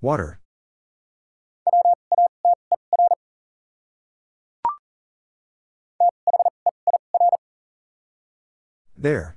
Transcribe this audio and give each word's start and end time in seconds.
Water. 0.00 0.40
There. 8.96 9.36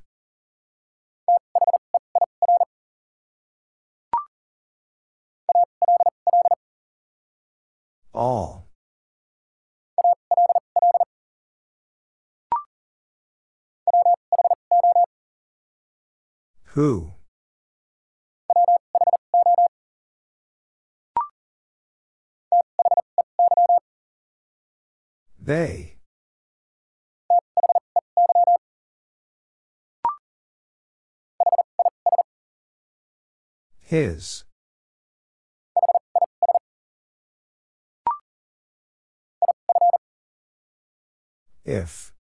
All. 8.13 8.67
Who? 16.73 17.12
They. 25.45 25.97
His. 33.81 34.45
If. 41.65 42.13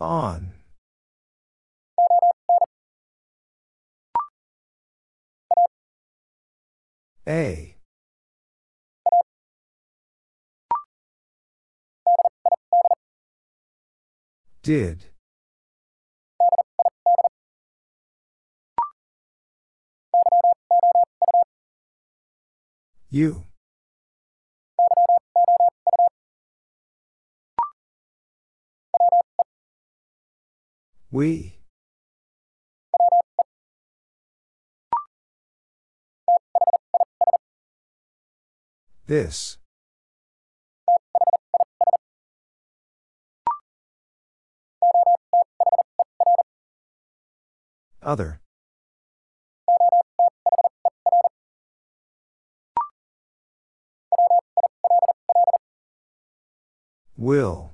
On. 0.00 0.52
A. 7.26 7.76
Did. 14.62 15.04
You. 23.10 23.44
We. 31.10 31.53
This. 39.06 39.58
Other. 48.02 48.40
Will. 57.16 57.72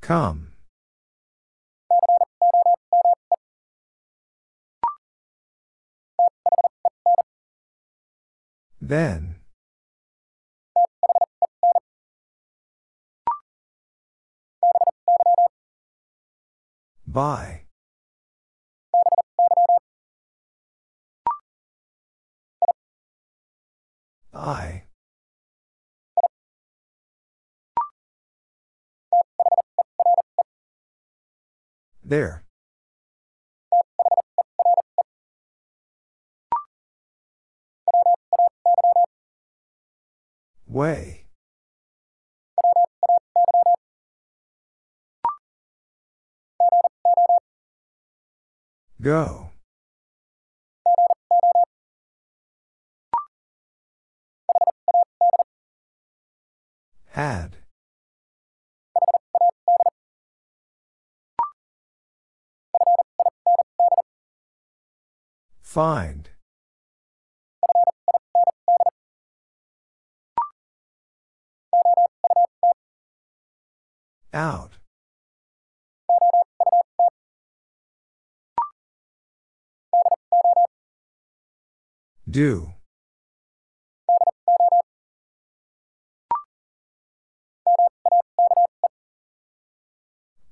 Come. 0.00 0.55
Then. 8.86 9.34
By. 17.04 17.62
I. 24.32 24.84
There. 32.04 32.45
Way. 40.76 41.24
Go. 49.00 49.52
Had. 57.06 57.56
Find. 65.62 66.28
Out. 74.36 74.72
Do. 82.28 82.74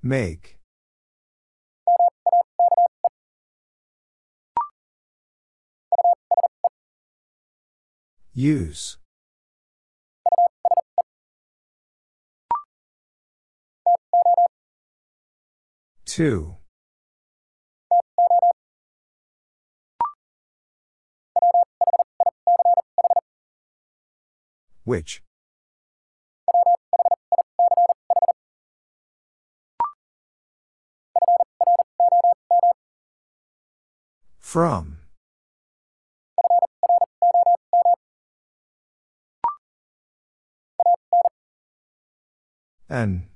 Make. 0.03 0.56
Use. 8.33 8.97
Two. 16.15 16.59
Which? 24.85 25.25
From. 34.39 34.99
An. 42.88 43.34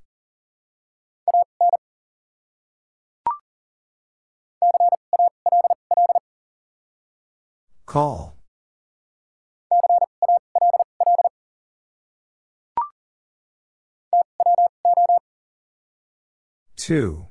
Call. 7.89 8.37
Two. 16.77 17.29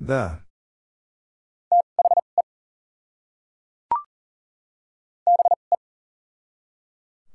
The. 0.00 0.40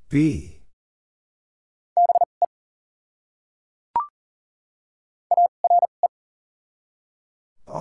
Be. 0.10 0.51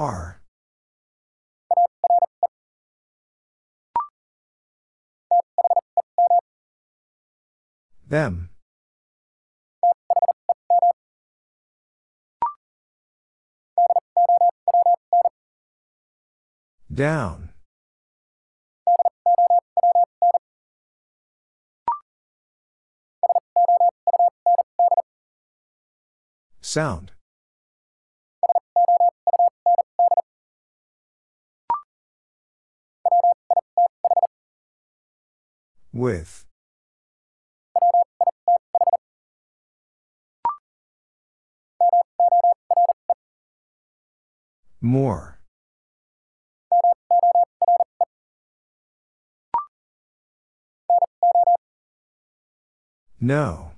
Are. 0.01 0.41
Them. 8.09 8.49
Down. 16.91 17.51
Sound. 26.63 27.13
With. 35.93 36.47
More. 44.81 45.39
No. 53.21 53.73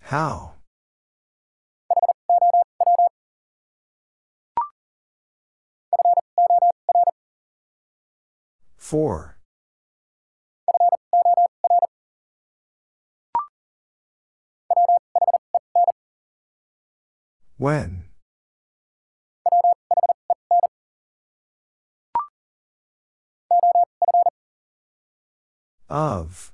How? 0.00 0.59
Four. 8.90 9.36
When? 17.56 18.02
Of. 25.88 26.52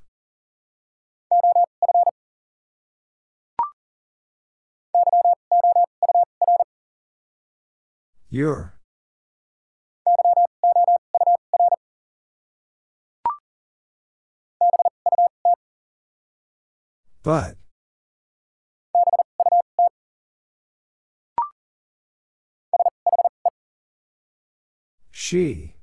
Your. 8.29 8.76
But. 17.27 17.57
She. 25.11 25.75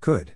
Could. 0.00 0.32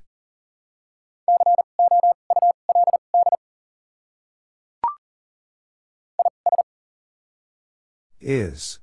Is. 8.21 8.79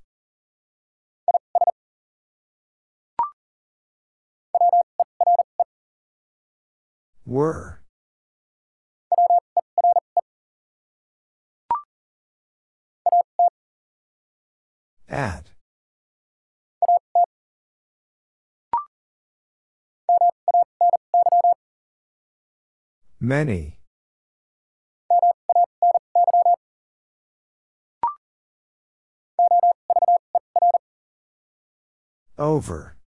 Were. 7.29 7.79
At. 15.07 15.51
Many. 23.19 23.77
Over. 32.39 32.99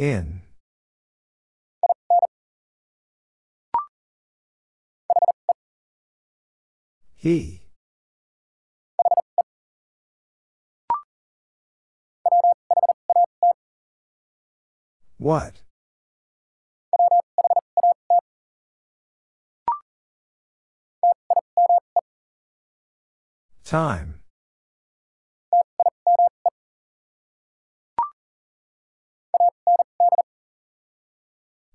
In. 0.00 0.40
He. 7.16 7.60
What? 15.18 15.60
Time. 23.64 24.19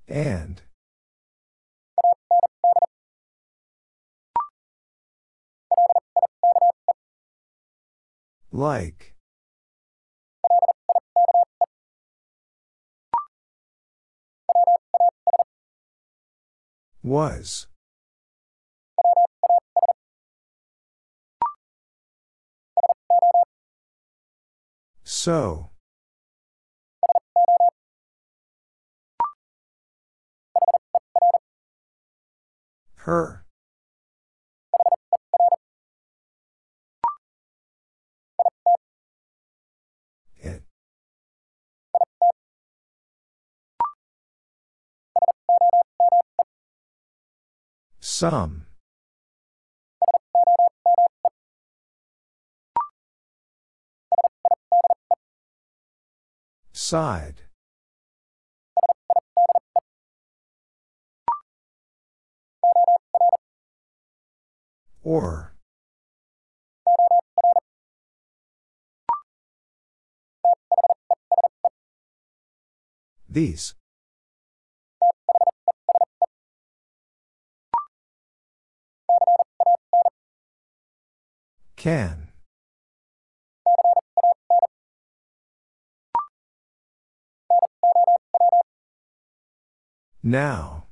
And. 0.07 0.62
Like. 8.52 9.16
Was. 17.04 17.68
So. 25.04 25.75
Her. 33.06 33.45
It. 40.38 40.64
Some. 48.00 48.66
Side. 56.74 57.44
Or. 65.06 65.54
These. 73.30 73.76
Can. 81.76 82.30
Now. 90.24 90.84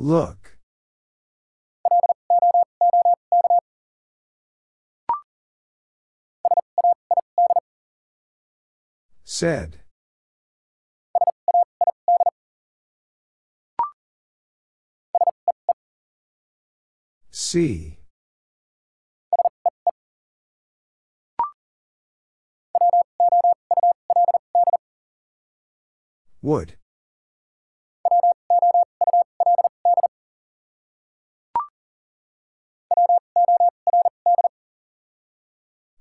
Look. 0.00 0.56
Said. 9.24 9.80
See. 17.30 17.98
Would. 26.40 26.79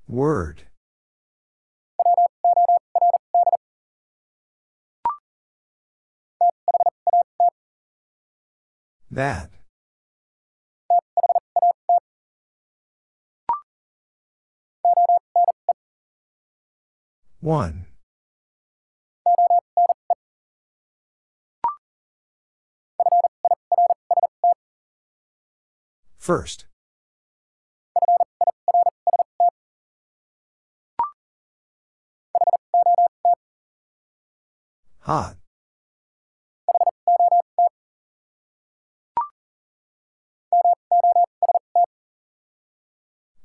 Word. 0.09 0.63
That. 9.11 9.51
One. 17.39 17.85
First. 26.17 26.68
Hot. 35.09 35.37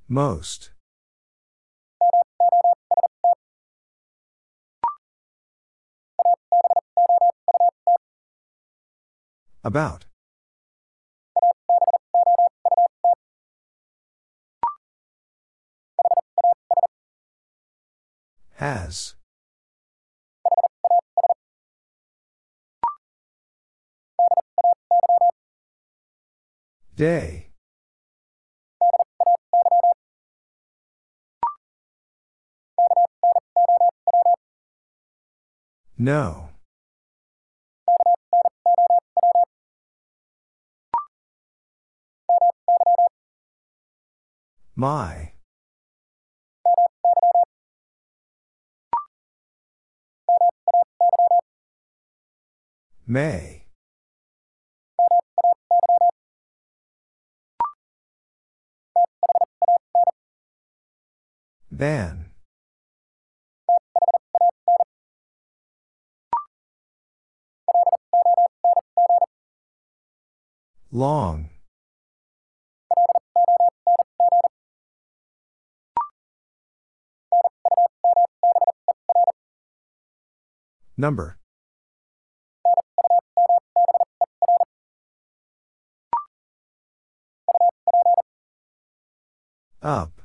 Most. 0.06 0.72
About. 9.64 10.04
Has. 18.56 19.14
Day. 26.96 27.50
No. 35.98 36.50
My. 44.76 45.32
May. 53.06 53.63
Than. 61.76 62.26
Long. 70.92 71.50
Number. 80.96 81.38
Up. 89.82 90.23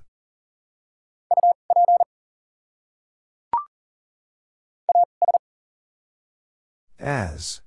As. 7.00 7.62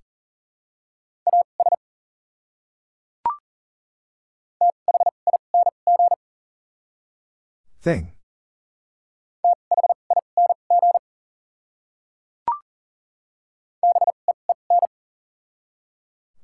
Thing. 7.81 8.12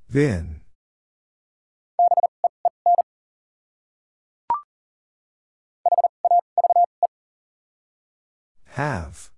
Vin. 0.09 0.62
Have. 8.71 9.30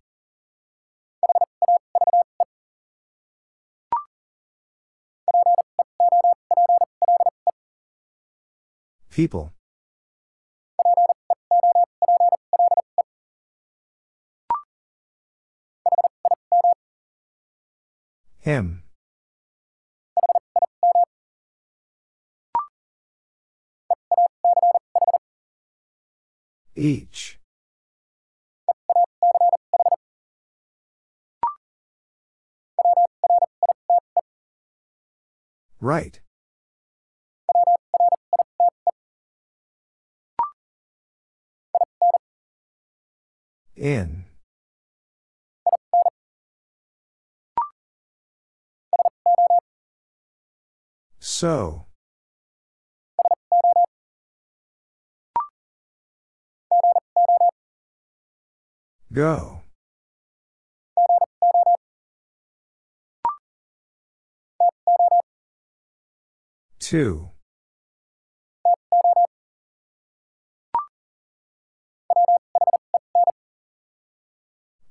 People. 9.20 9.52
Him. 18.38 18.82
Each. 26.74 27.38
Right. 35.78 36.20
In. 43.76 44.24
So. 51.18 51.86
Go. 59.12 59.62
Two. 66.78 67.30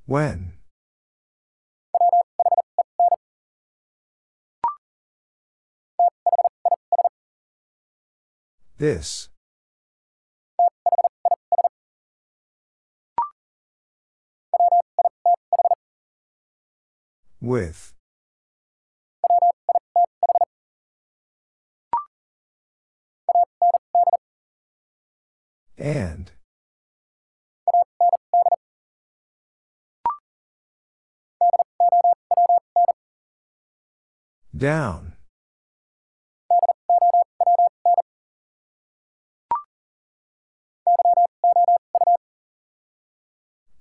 When? 0.10 0.54
This. 8.80 9.30
With. 17.40 17.94
And. 25.78 26.32
Down. 34.60 35.14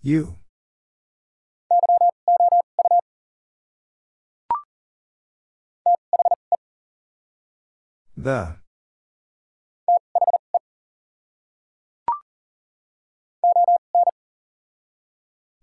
You. 0.00 0.36
The. 8.16 8.58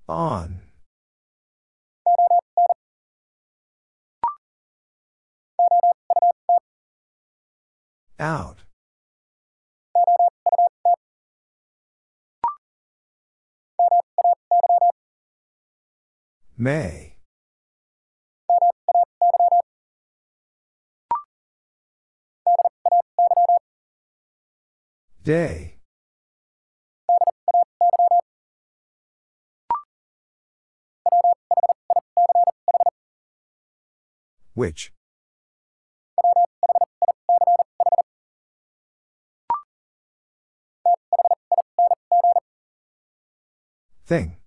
On. 0.10 0.65
Out. 8.20 8.64
May. 16.58 17.18
Day. 25.22 25.80
Which? 34.54 34.95
Thing. 44.06 44.38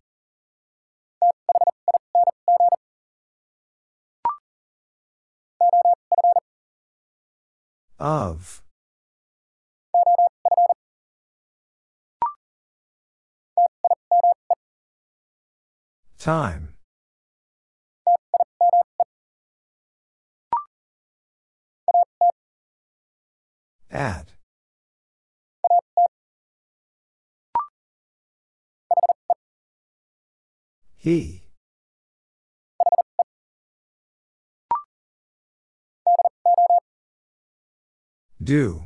Of. 7.98 8.62
Time. 16.18 16.74
At. 23.90 24.37
He. 31.08 31.40
Do. 38.44 38.84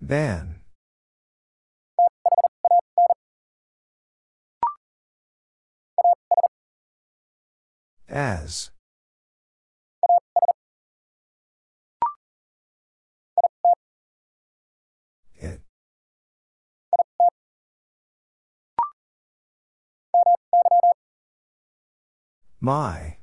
Than. 0.00 0.60
As. 8.08 8.70
My. 22.64 23.18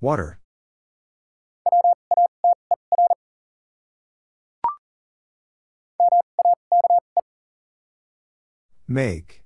Water. 0.00 0.40
Make. 8.88 9.42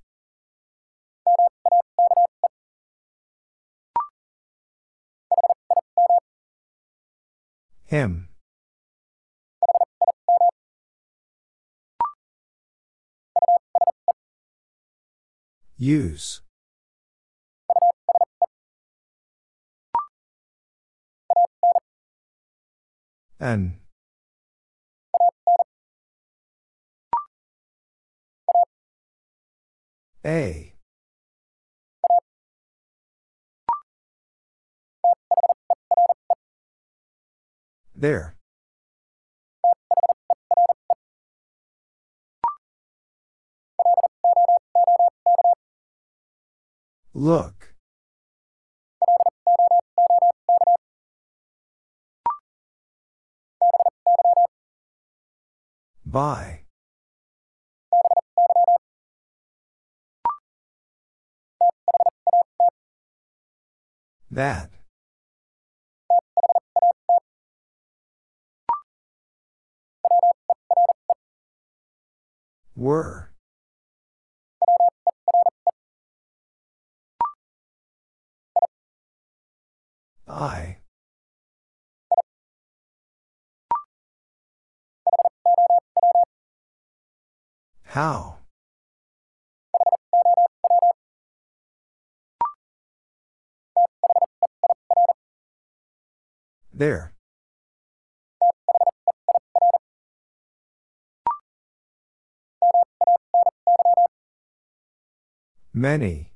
Him. 7.87 8.30
Use. 15.81 16.43
An. 23.41 23.81
A. 30.23 30.75
There. 37.97 38.37
Look. 47.13 47.75
By. 56.07 56.61
That. 64.31 64.71
Were. 72.77 73.30
I. 80.31 80.79
How? 87.83 88.39
There. 96.73 97.13
Many. 105.75 106.30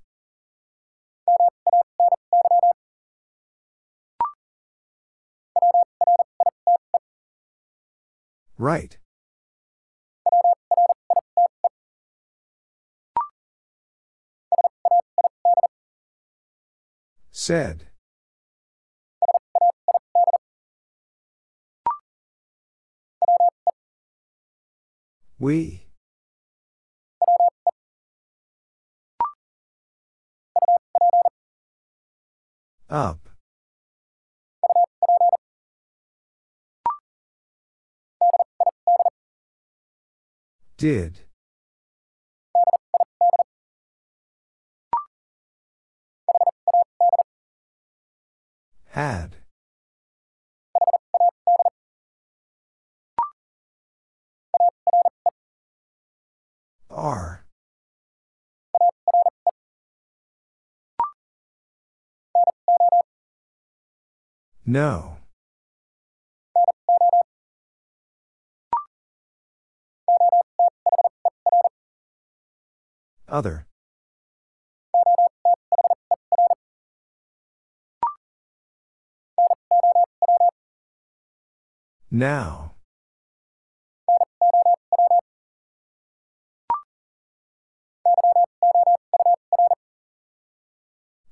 Right. 8.64 8.96
Said. 17.30 17.88
We. 25.38 25.88
Up. 32.88 33.33
Did. 40.76 41.20
Had. 48.86 49.36
Are. 56.90 57.44
No. 64.66 65.18
Other. 73.34 73.66
Now. 82.12 82.74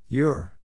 Your. 0.09 0.59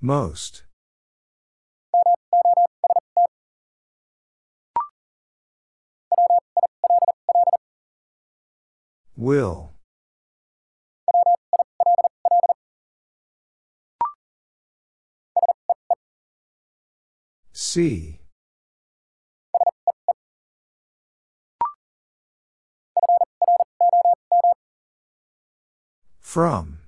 Most. 0.00 0.62
Will. 9.22 9.70
See. 17.52 18.18
From. 26.18 26.80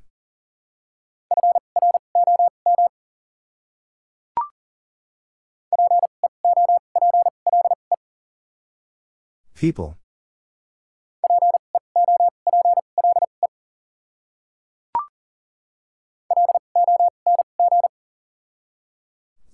People. 9.55 9.99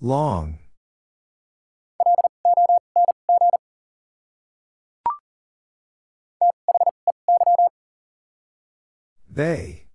Long. 0.03 0.57
They. 9.29 9.85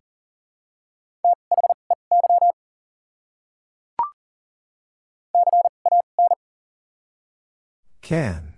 Can. 8.01 8.55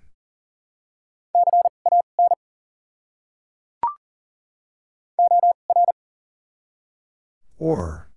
Or. 7.57 8.08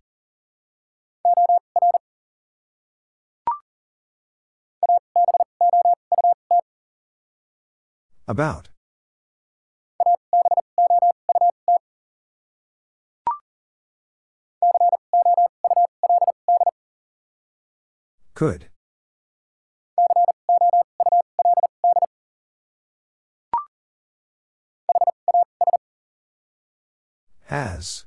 About. 8.33 8.71
Could. 18.33 18.71
Has. 27.49 28.07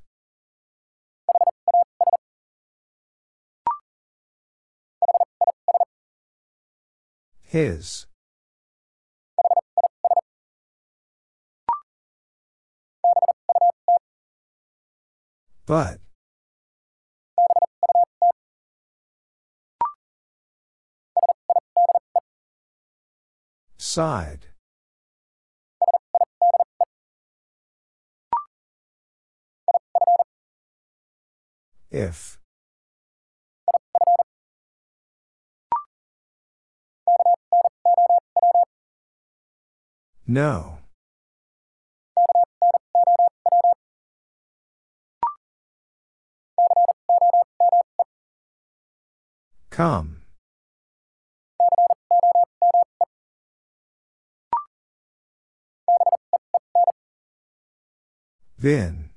His. 7.44 8.08
But. 15.66 16.00
Side. 23.78 24.48
If. 31.92 32.38
No. 40.28 40.85
Come. 49.76 50.22
Then. 58.58 59.10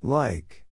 Like. 0.00 0.64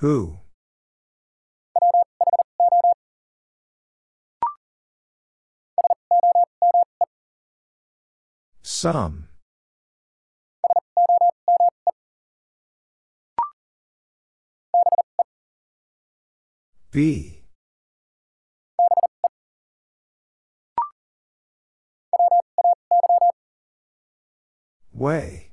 Who? 0.00 0.38
Some. 8.78 9.28
Be. 16.90 17.42
Way. 24.92 25.52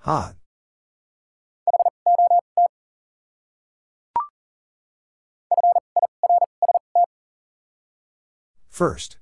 Hot. 0.00 0.43
First. 8.74 9.18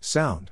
Sound. 0.00 0.50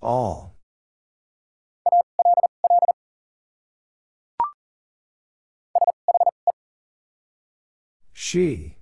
All. 0.00 0.54
She. 8.12 8.76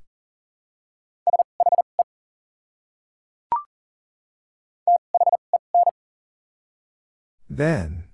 Then. 7.52 8.04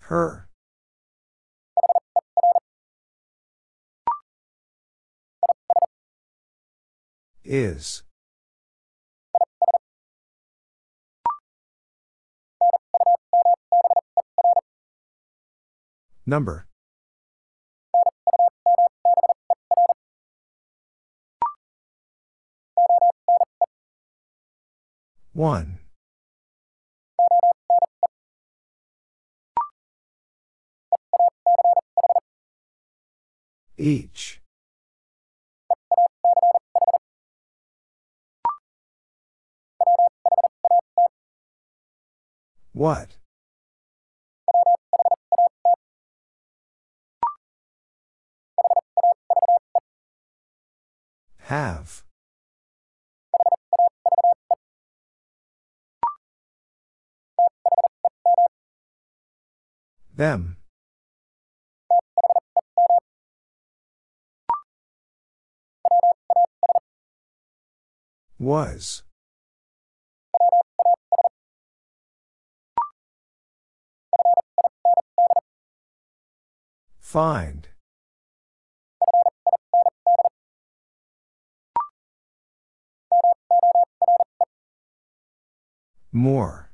Her. 0.00 0.48
Is. 7.44 8.02
Number. 16.26 16.67
One. 25.38 25.78
Each. 33.76 34.40
What? 42.72 43.16
Have. 51.42 52.07
Them. 60.18 60.56
Was. 68.36 69.04
Find. 76.98 77.68
More. 86.10 86.67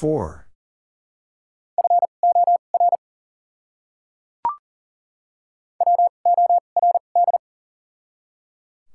Four. 0.00 0.46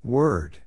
Word. 0.01 0.57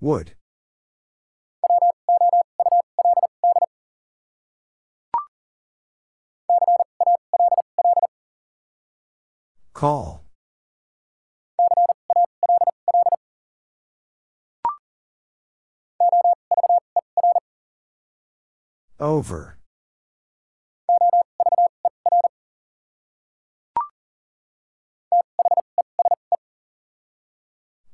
Would. 0.00 0.34
Call. 9.74 10.21
Over. 19.02 19.58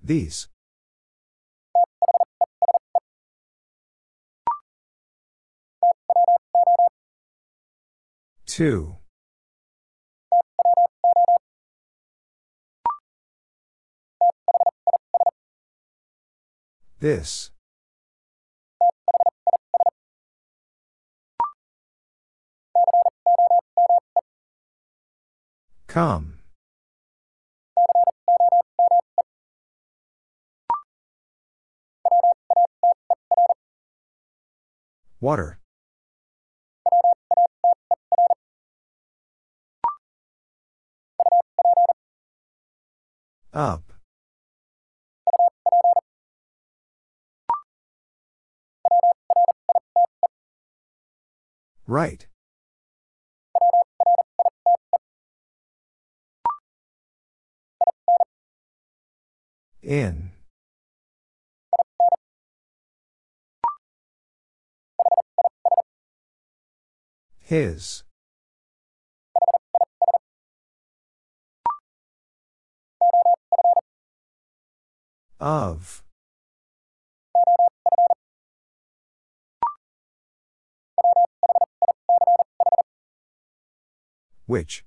These. 0.03 0.49
Two. 8.45 8.97
This. 17.01 17.51
Come. 25.89 26.35
Water. 35.19 35.59
Up. 43.55 43.93
Right. 51.87 52.27
In. 59.89 60.33
His. 67.41 68.03
Of. 75.41 76.03
Which? 84.45 84.85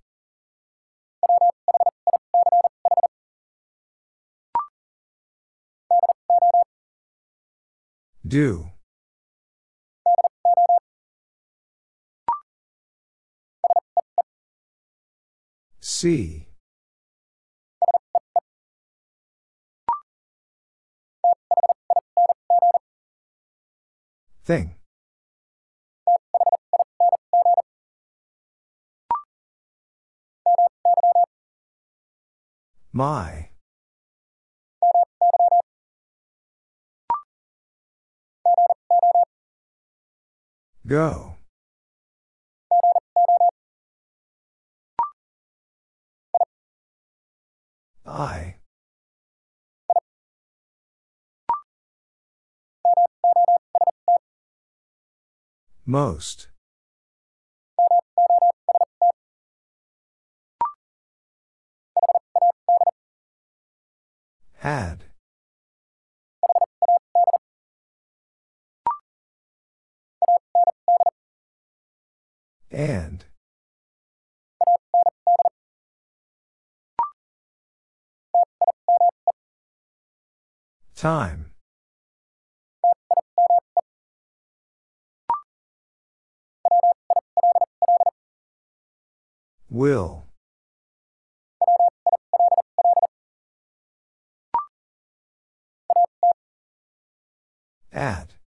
Do. 8.31 8.71
See. 15.81 16.47
Thing. 24.45 24.75
My. 32.93 33.50
Go. 40.91 41.35
I. 48.05 48.55
Most. 55.85 56.49
Had. 64.55 65.10
And. 72.71 73.25
Time. 80.95 81.51
Will. 89.69 90.27
At. 97.91 98.40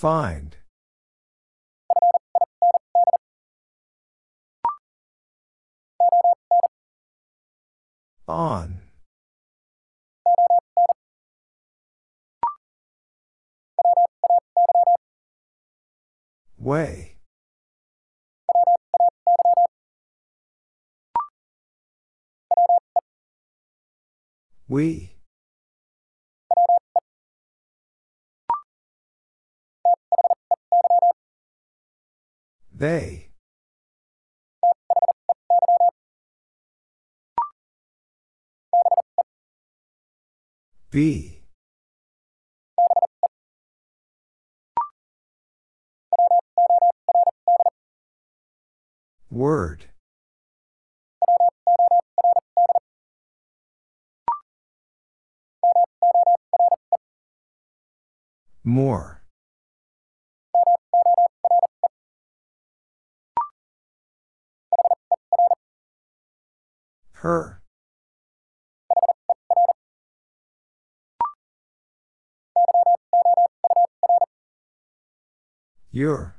Find. 0.00 0.56
On. 8.26 8.80
Way. 16.56 17.16
We. 24.66 25.19
They. 32.80 33.28
Be. 40.90 41.42
Word. 49.30 49.84
More. 58.64 59.19
Her. 67.20 67.60
Your. 75.90 76.36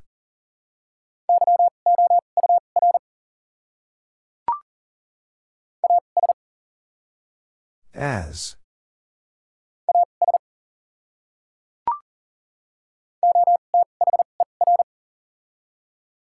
As. 7.93 8.55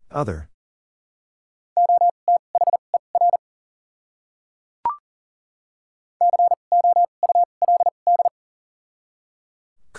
Other. 0.09 0.48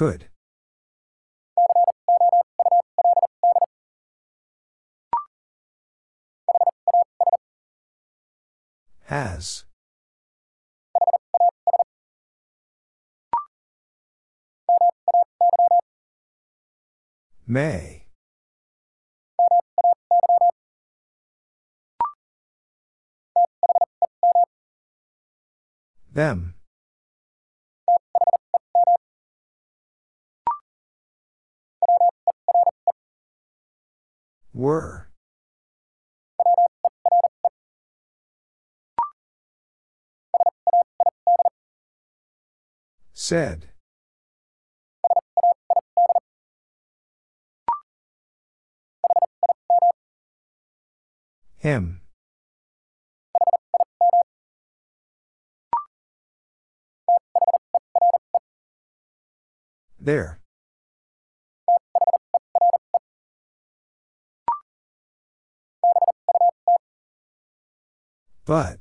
Could. 0.01 0.31
Has. 9.05 9.65
May. 17.47 18.07
Them. 26.11 26.55
Were. 34.61 35.09
Said. 43.15 43.71
Him. 51.57 52.03
There. 59.99 60.40
But. 68.51 68.81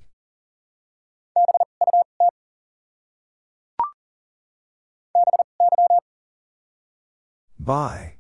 By. 7.60 8.16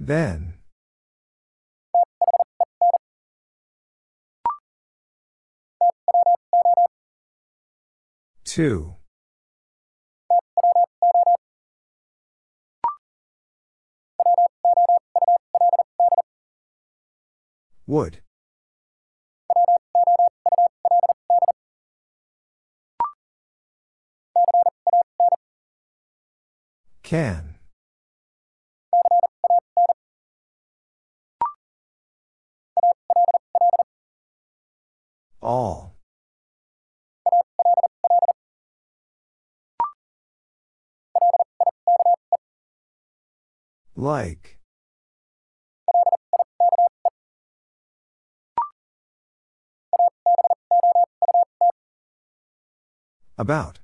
Then. 0.00 0.54
Two. 8.46 9.01
Would. 17.92 18.22
Can. 27.02 27.56
All. 35.42 35.96
Like. 43.94 44.51
About. 53.38 53.78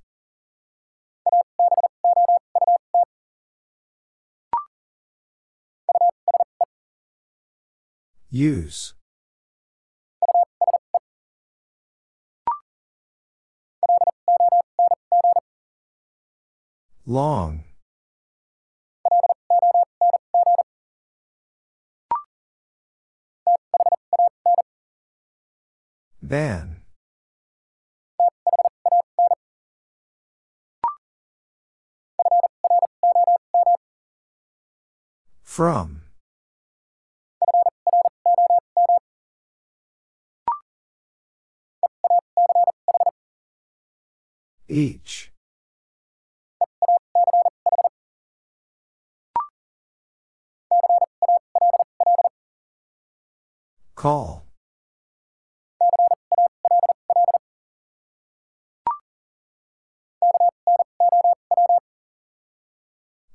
Use. 8.30 8.92
Long. 17.06 17.64
Than. 26.20 26.77
From. 35.58 36.02
Each. 44.68 45.32
Call. 53.96 54.46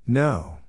No. 0.08 0.63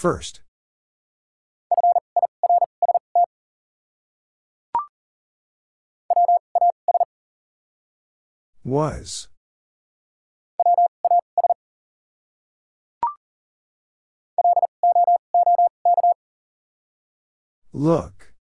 First. 0.00 0.40
Was. 8.64 9.28
Look. 17.74 18.32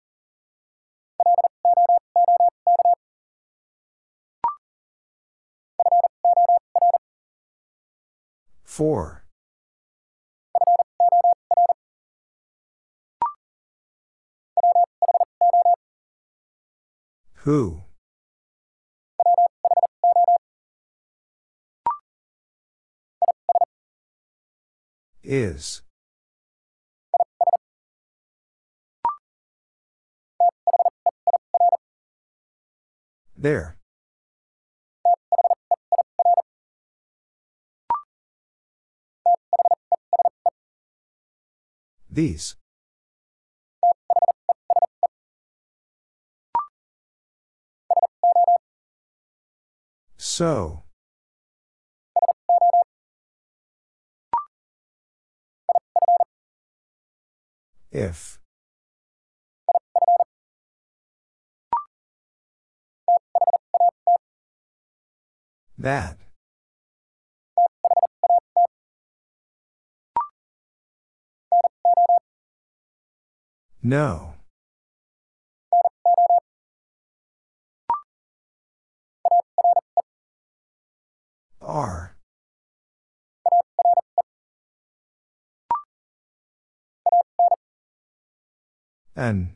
Four. 8.64 9.19
Who? 17.50 17.82
Is. 25.24 25.82
There. 33.36 33.78
These. 42.12 42.59
So. 50.40 50.84
If. 57.92 58.40
That. 65.78 66.18
No. 73.84 74.39
Are. 81.70 82.16
An. 89.16 89.54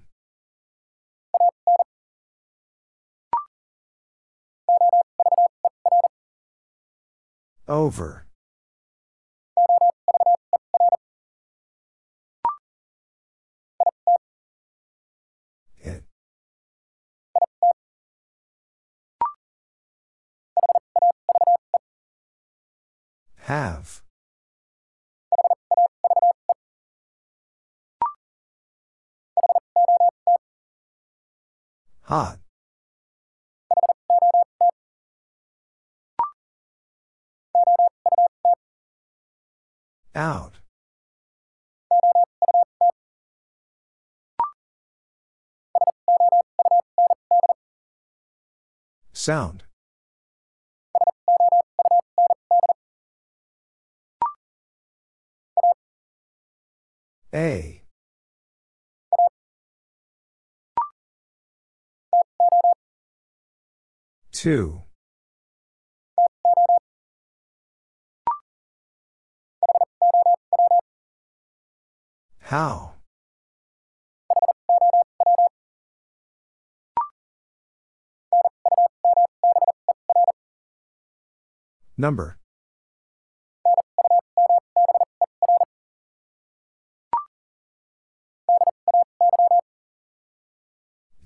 Over. 7.68 8.22
Have. 23.44 24.02
Hot. 32.04 32.39
Out. 40.16 40.54
Sound. 49.12 49.62
A. 57.34 57.81
Two. 64.31 64.84
How? 72.39 72.93
Number. 81.97 82.38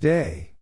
Day. 0.08 0.54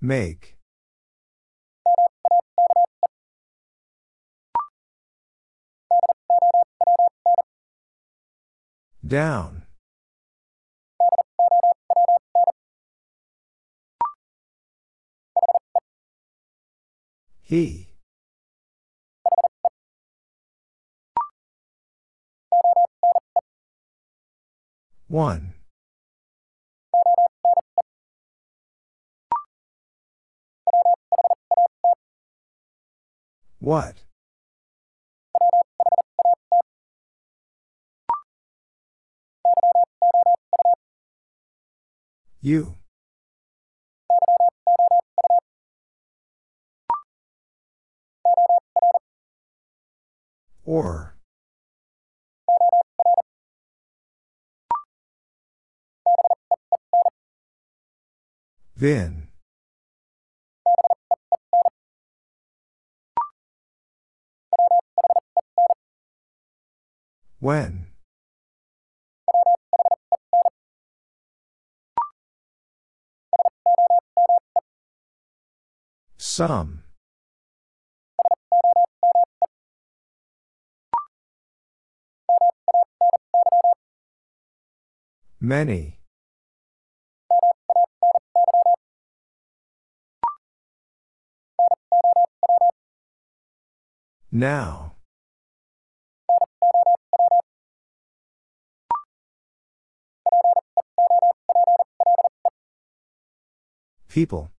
Make. 0.00 0.56
Down. 9.06 9.62
He. 17.42 17.87
1. 25.08 25.40
1. 25.40 25.54
What? 33.60 33.94
You. 42.40 42.76
Or. 50.64 51.17
Vin. 58.78 59.26
When? 67.40 67.88
Some. 76.16 76.84
Many. 85.40 85.97
Now. 94.30 94.92
People. 104.08 104.50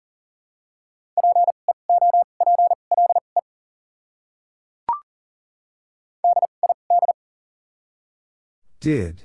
Did. 8.80 9.24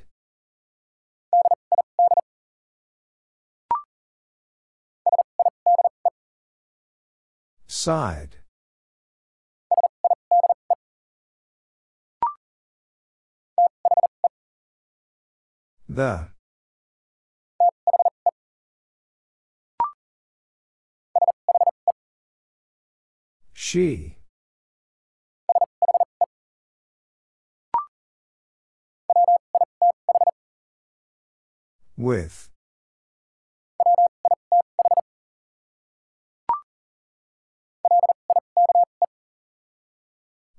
Side. 7.68 8.43
The. 15.94 16.30
She. 23.54 24.18
With. 31.96 32.50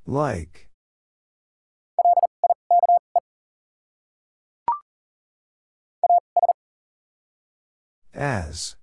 Like. 0.06 0.68
As. 8.14 8.76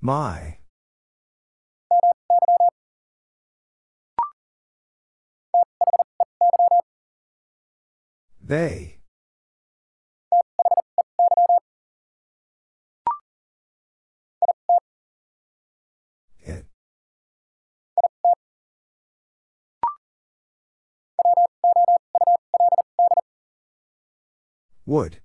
My. 0.00 0.58
They. 8.42 8.95
Would. 24.86 25.18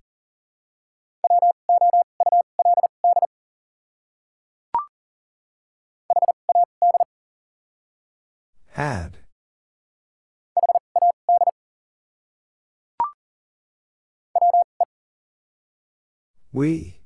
Had. 8.72 9.18
We. 16.52 17.02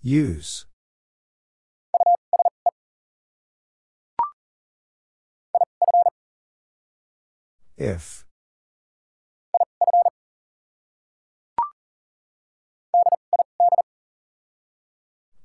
Use. 0.00 0.64
If. 7.82 8.24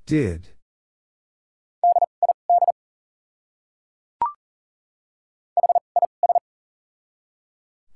Did. 0.06 0.50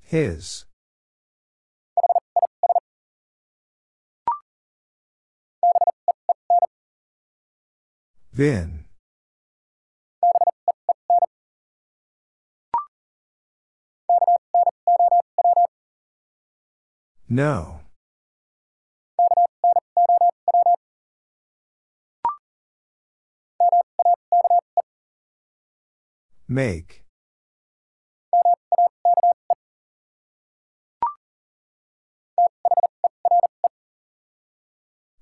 His. 0.00 0.64
Vin. 8.32 8.81
No. 17.32 17.80
Make. 26.46 27.04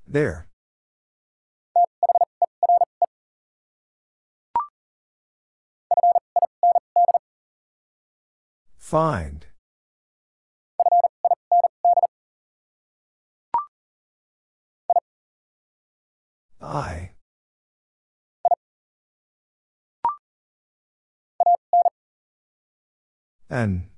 There. 0.04 0.48
Find. 8.76 9.46
I. 16.70 17.10
An. 23.50 23.90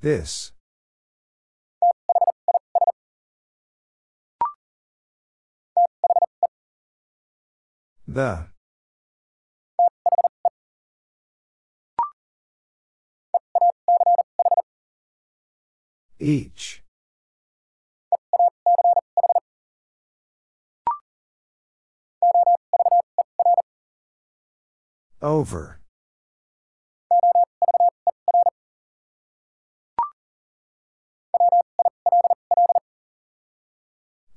This. 0.00 0.52
The. 8.06 8.53
Each. 16.24 16.82
Over. 25.20 25.80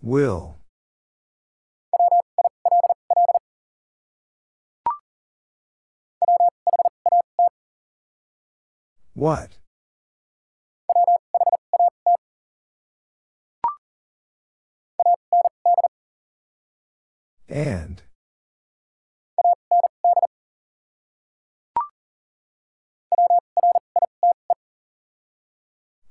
Will. 0.02 0.58
What? 9.14 9.58
And. 17.50 18.02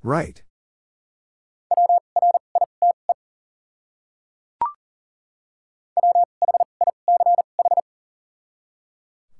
Right. 0.03 0.43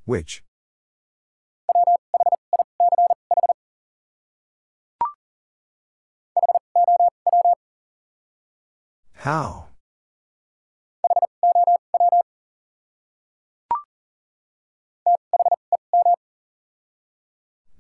Which? 0.05 0.43
How? 9.15 9.66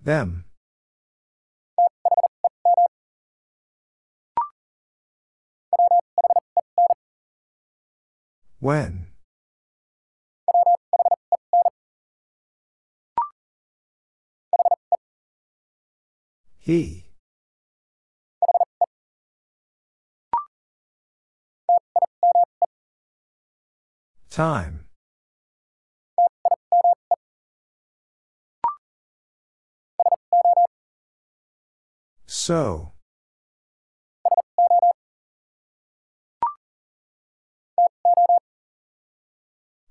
Them. 0.07 0.44
When? 8.61 9.09
He. 16.61 17.07
Time. 24.30 24.86
So. 32.47 32.92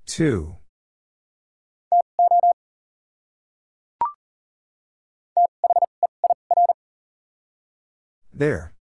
Two. 0.06 0.56
There. 8.34 8.74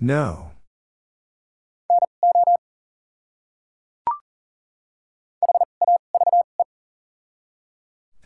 No. 0.00 0.51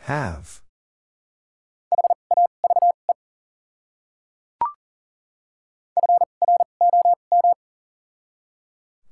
Have. 0.06 0.62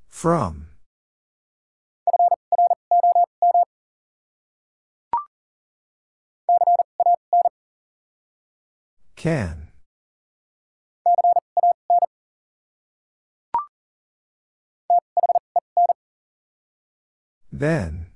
From. 0.07 0.68
Can. 9.16 9.70
Then. 17.51 18.13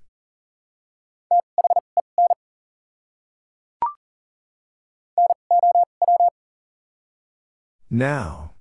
Now. 7.90 8.52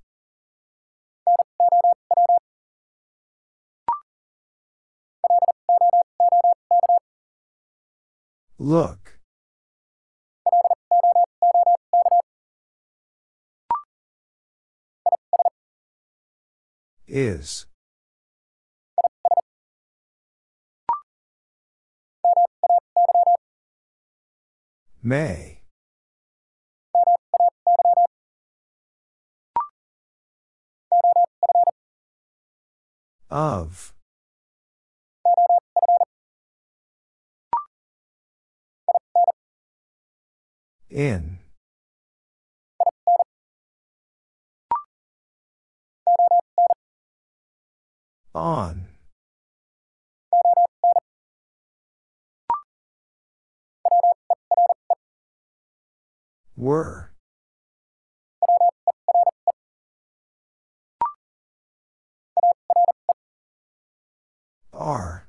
Look. 8.58 9.20
Is. 17.08 17.66
May. 25.04 25.57
Of. 33.30 33.94
In. 40.90 41.40
On. 48.34 48.88
Were. 56.56 57.12
Are. 64.78 65.28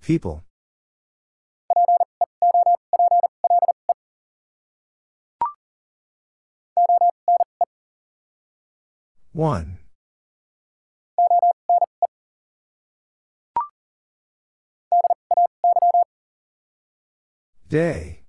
People. 0.00 0.44
One. 9.32 9.78
Day. 17.68 18.22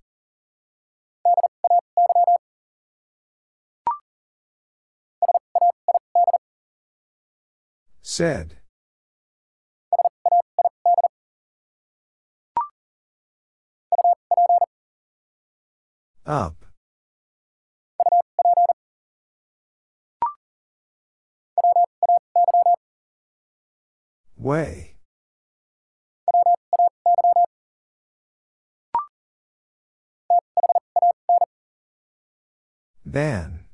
Said. 8.20 8.58
Up. 16.26 16.66
Way. 24.36 24.98
Than. 33.06 33.69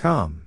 Come. 0.00 0.46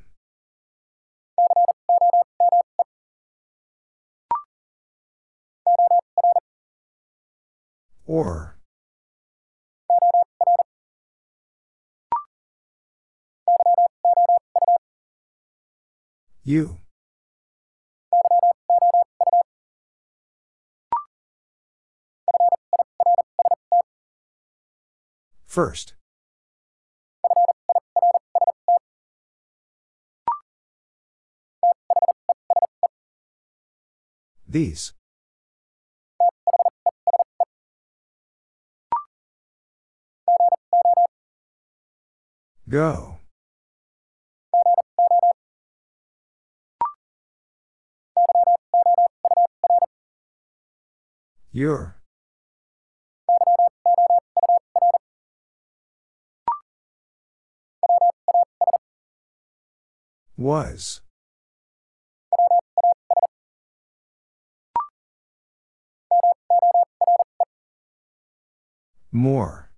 Or. 8.08 8.58
You. 16.44 16.80
First. 25.46 25.94
These. 34.54 34.94
Go. 42.70 43.18
Your. 51.52 51.98
Was. 60.38 61.03
More. 69.14 69.70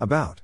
About. 0.00 0.40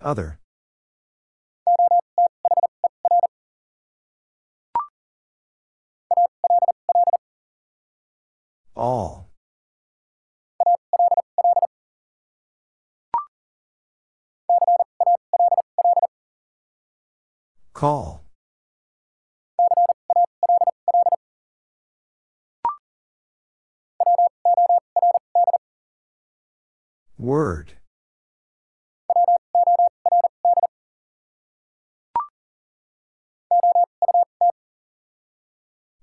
Other. 0.00 0.38
All. 8.76 9.33
Call. 17.74 18.24
Word. 27.18 27.72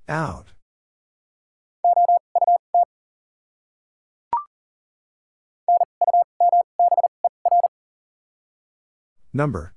Out. 0.09 0.47
Number. 9.33 9.73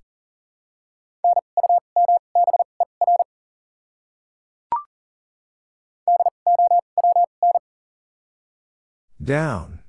Down. 9.25 9.81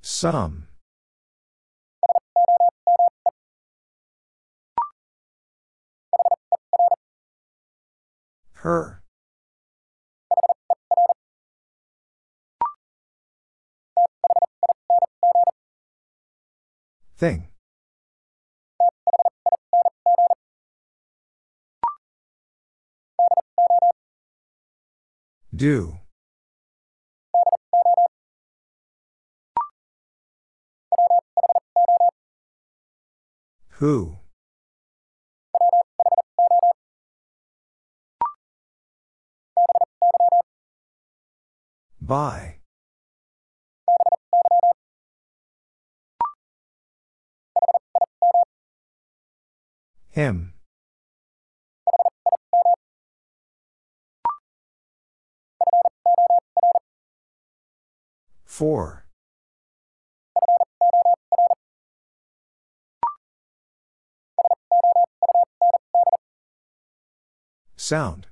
Some. 0.00 0.68
Her. 8.54 9.02
Thing. 17.18 17.48
Do. 25.58 25.98
Who? 33.70 34.18
By. 42.00 42.58
Him. 50.10 50.57
Four. 58.58 59.04
Sound. 67.76 68.26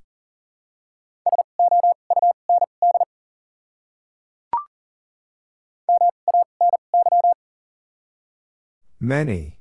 Many. 8.98 9.60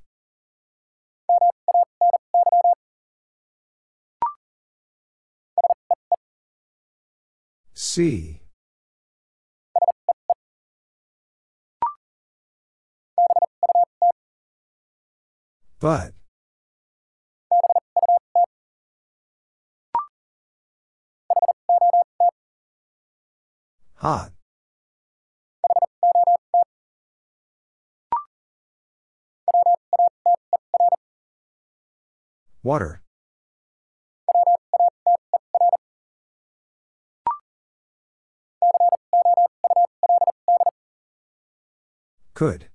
See. 7.76 8.45
But. 15.86 16.14
Hot. 23.98 24.32
Water. 32.64 33.04
Could. 42.34 42.70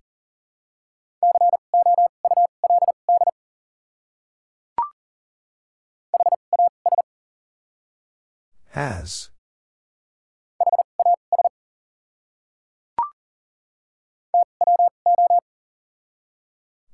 Has. 8.70 9.30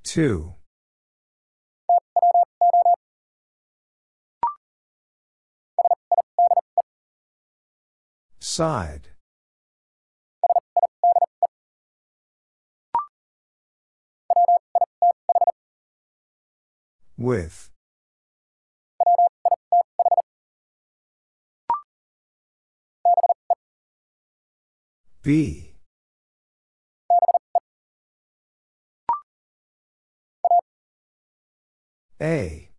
Two. 0.03 0.55
Side. 8.41 9.09
With. 17.19 17.71
Be. 25.27 25.75
A. 32.23 32.71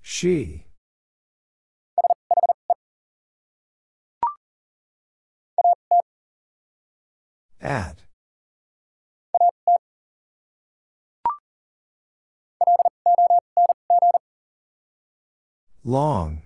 She. 0.00 0.64
At. 7.60 8.09
Long. 15.82 16.42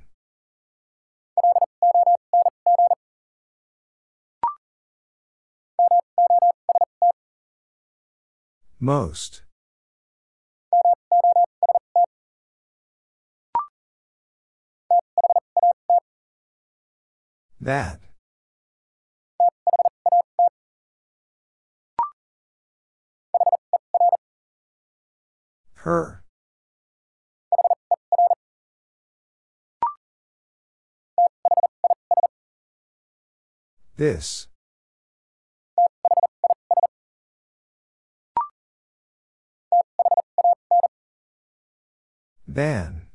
Most. 8.78 9.42
That. 17.60 18.00
Her. 25.74 26.23
This. 33.96 34.48
Than. 42.48 43.06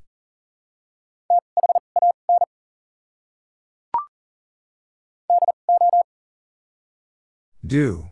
Do. 7.65 8.09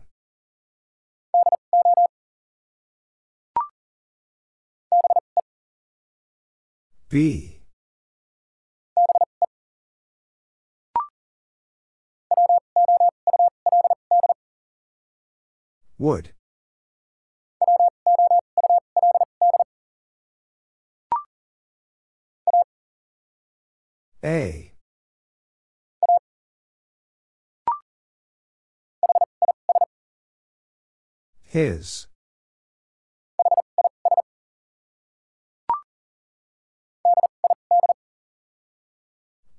Be. 7.08 7.57
Would. 15.98 16.30
A. 24.24 24.72
His. 31.42 32.06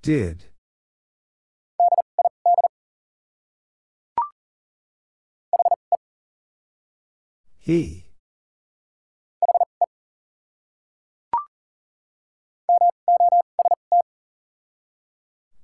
Did. 0.01 0.48
He. 7.69 8.03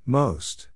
Most. 0.06 0.68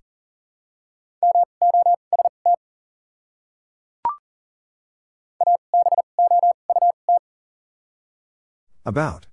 About. 8.84 9.27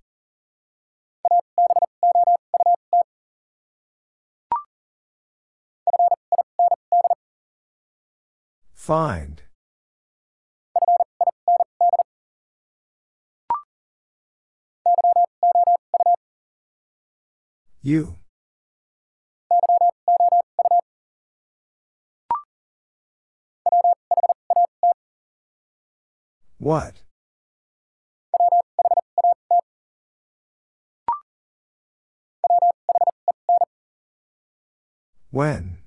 Find. 8.74 9.45
You. 17.87 18.16
What? 26.59 26.95
When? 35.30 35.78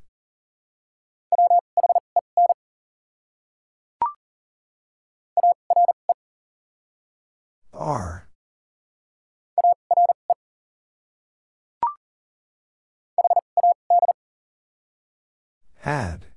Are. 7.74 8.28
Had. 15.90 16.28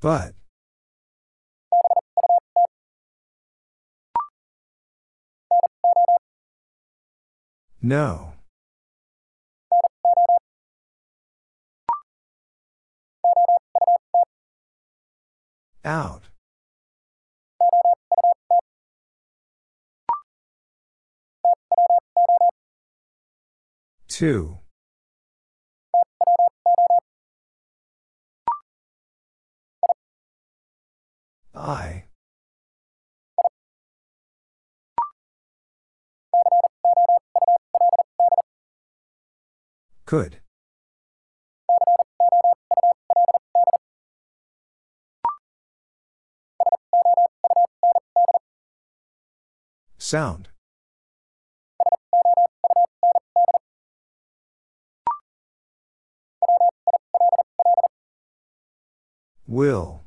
But. 0.00 0.32
No. 7.82 8.32
Out. 15.84 16.22
Two. 24.14 24.58
I. 31.52 32.04
Could. 40.06 40.36
Sound. 49.98 50.53
Will. 59.46 60.00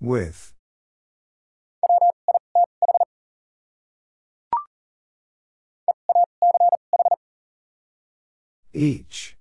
With. 0.00 0.52
Each. 8.72 9.36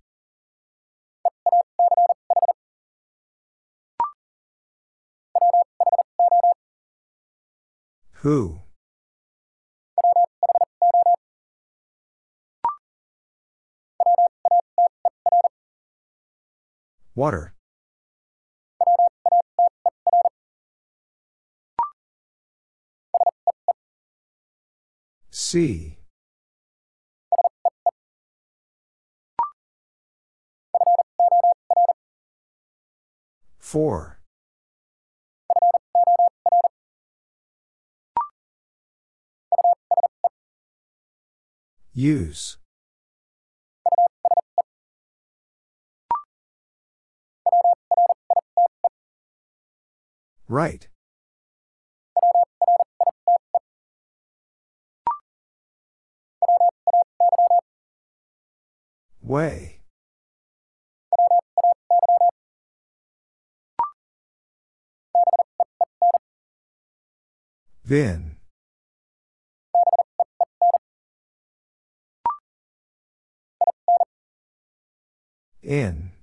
Who? 8.22 8.60
Water. 17.20 17.54
C. 25.30 25.98
Four. 33.58 34.22
Use. 41.94 42.58
Right. 50.50 50.88
Way. 59.22 59.82
Vin. 67.86 68.38
In. 75.62 76.19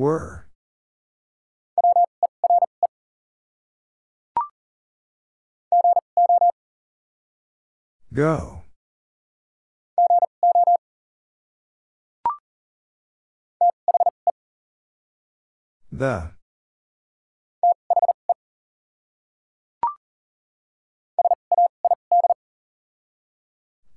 Were. 0.00 0.46
Go. 8.14 8.62
The. 15.92 16.32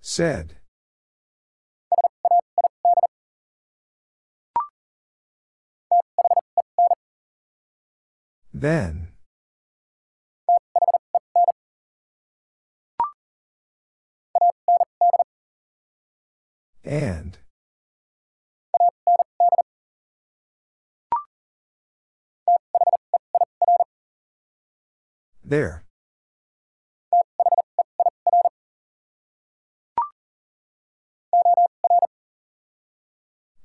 Said. 0.02 0.58
Then. 8.64 9.10
And. 16.86 17.38
There. 25.44 25.84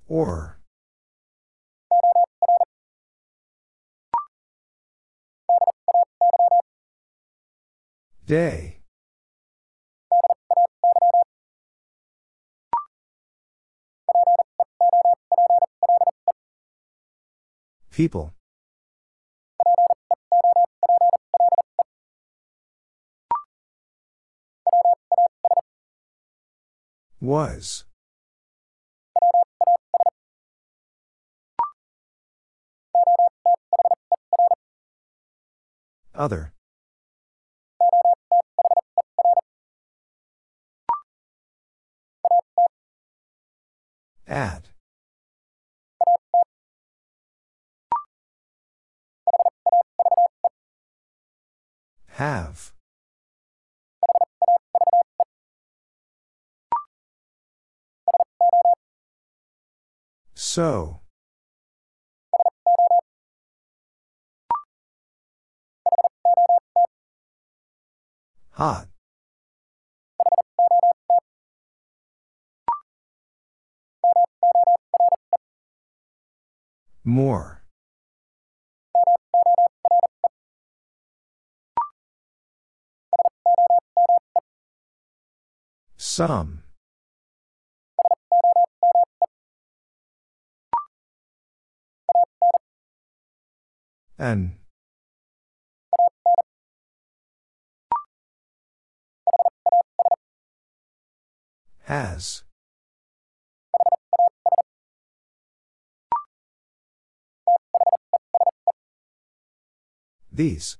Or. 0.09 0.58
Day. 8.29 8.77
People. 17.91 18.35
Was. 27.19 27.85
Other. 36.15 36.53
At. 44.29 44.69
Have. 52.09 52.73
So. 60.35 61.01
Hot. 68.51 68.89
More. 77.09 77.63
Some. 85.97 86.65
An. 94.19 94.59
Has. 101.85 102.43
These. 110.39 110.77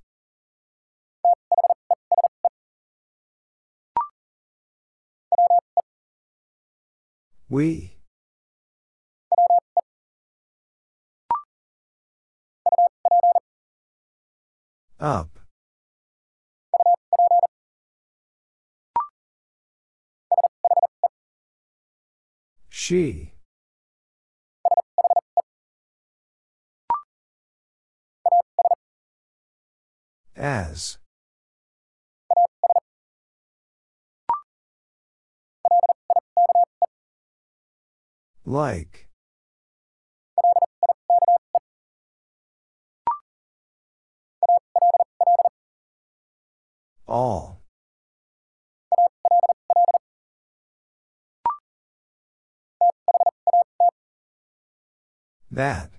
We. 7.51 7.97
Up. 15.01 15.41
She. 22.69 23.33
As. 30.39 30.99
Like. 38.47 39.09
All. 47.09 47.63
That. 55.51 55.98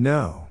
No. 0.00 0.46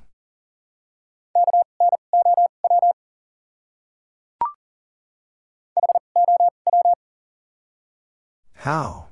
How? 8.54 9.08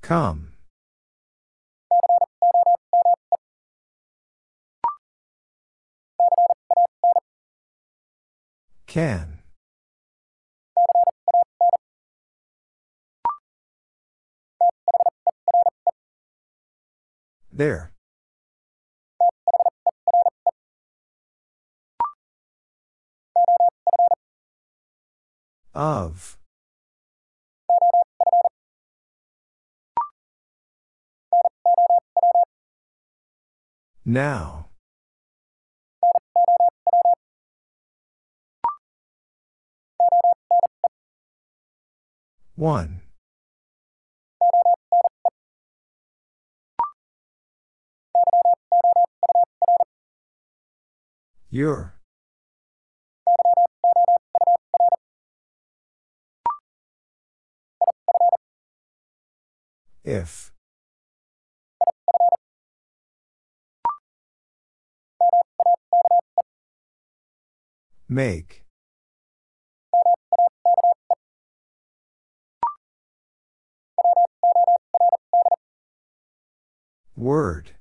Come. 0.00 0.52
Can. 8.86 9.41
There. 17.52 17.92
Of. 25.74 26.38
Now. 34.04 34.68
One. 42.56 43.01
Your. 51.54 51.94
If. 60.02 60.50
Make. 68.08 68.64
Word. 77.14 77.72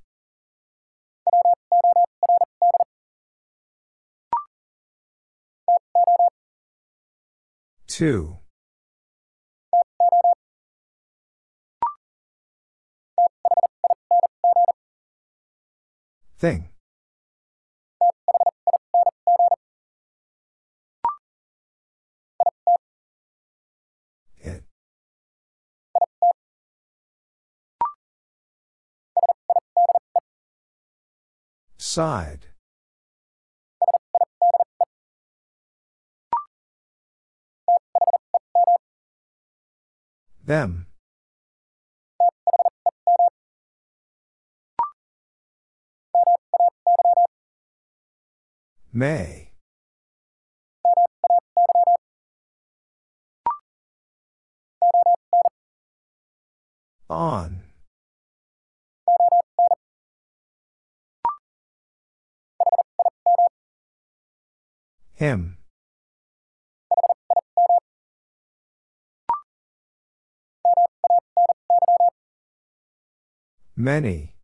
Two. 8.02 8.40
Thing. 16.40 16.70
It. 24.40 24.64
Side. 31.78 32.51
Them. 40.52 40.86
May. 48.92 49.52
On. 57.10 57.62
Him. 65.14 65.61
Many. 73.82 74.36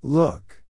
Look. 0.00 0.62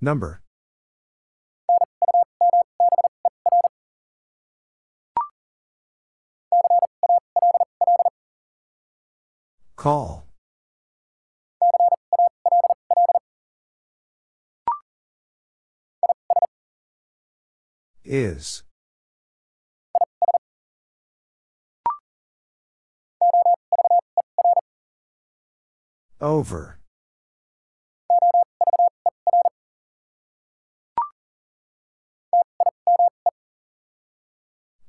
Number. 0.00 0.40
Call. 9.76 10.29
Is. 18.12 18.64
Over. 26.20 26.80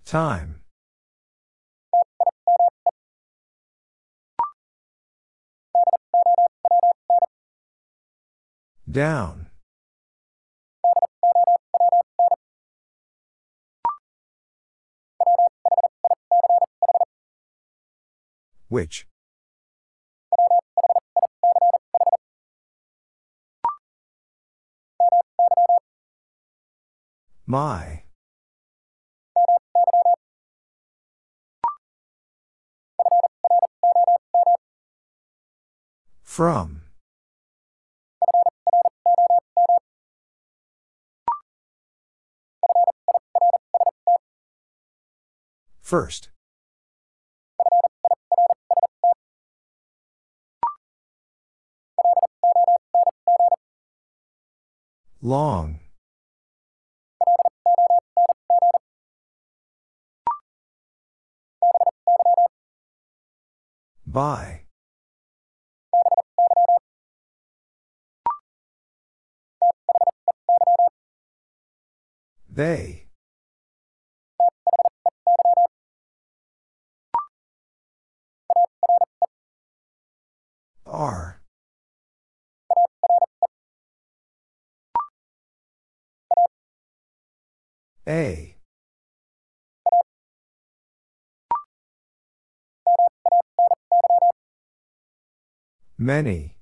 Time. 0.04 0.62
Down. 8.90 9.51
Which? 18.72 19.06
My. 27.46 28.04
From. 36.24 36.84
First. 45.82 46.30
Long. 55.24 55.80
By. 64.08 64.62
They. 72.50 73.06
Are. 80.86 81.41
A. 88.08 88.56
Many. 96.00 96.56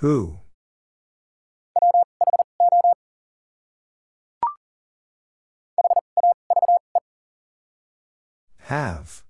Who? 0.00 0.40
Have. 8.58 9.27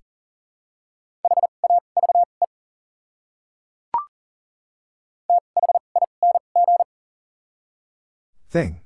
Thing. 8.49 8.81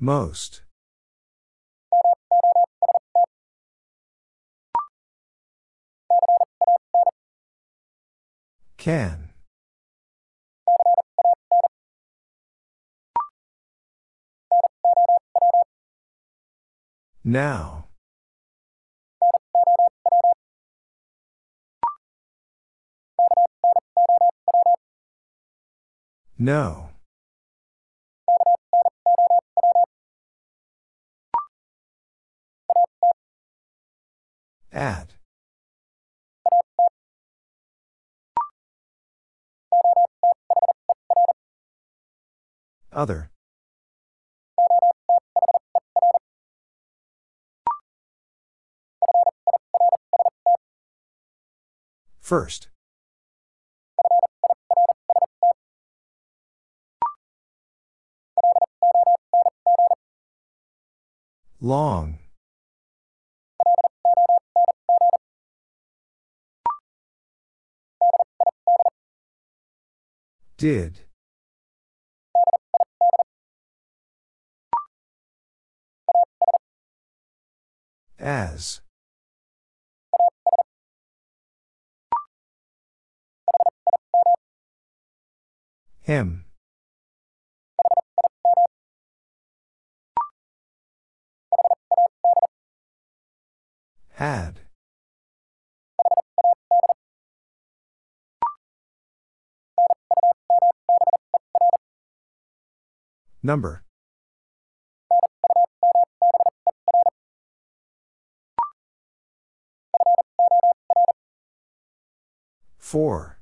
Most. 0.00 0.62
Can. 8.78 9.30
Now. 17.22 17.85
No. 26.38 26.90
At. 34.70 35.14
Other. 42.92 43.30
First. 52.20 52.68
Long. 61.66 62.18
Did. 70.56 71.00
As. 78.20 78.80
Him. 86.02 86.45
Had. 94.16 94.60
Number. 103.42 103.82
Four. 112.78 113.38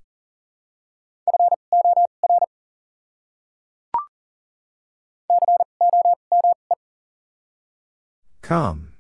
Come. 8.43 8.94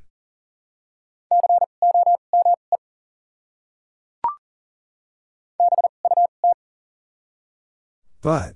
But. 8.25 8.55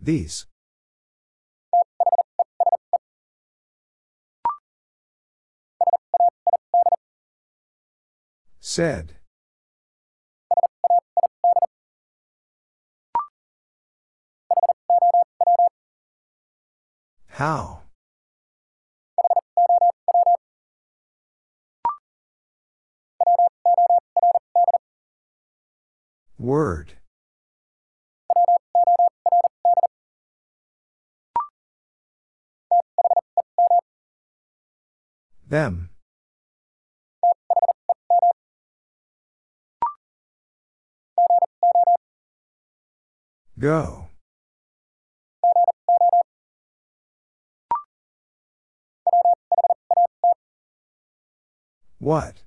These. 0.00 0.46
Said. 8.60 9.16
How? 17.26 17.87
Word. 26.38 26.92
Them. 35.48 35.90
Go. 43.58 44.06
What? 51.98 52.42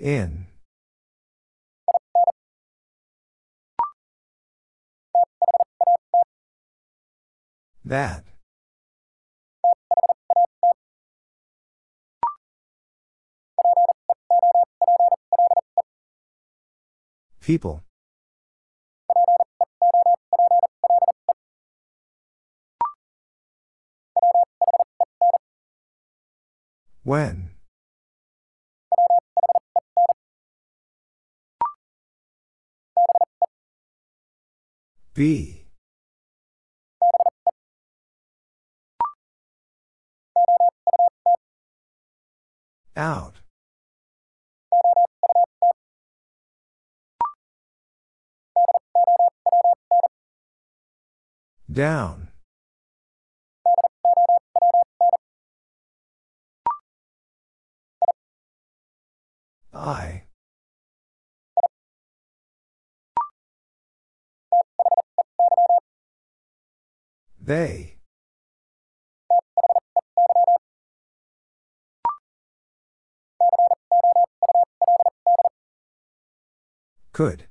In. 0.00 0.46
That. 7.84 8.24
People. 17.40 17.84
When? 27.02 27.50
Be. 35.20 35.66
Out. 42.96 43.34
Down. 51.70 52.28
I. 59.74 60.29
They. 67.50 67.96
Could. 77.12 77.48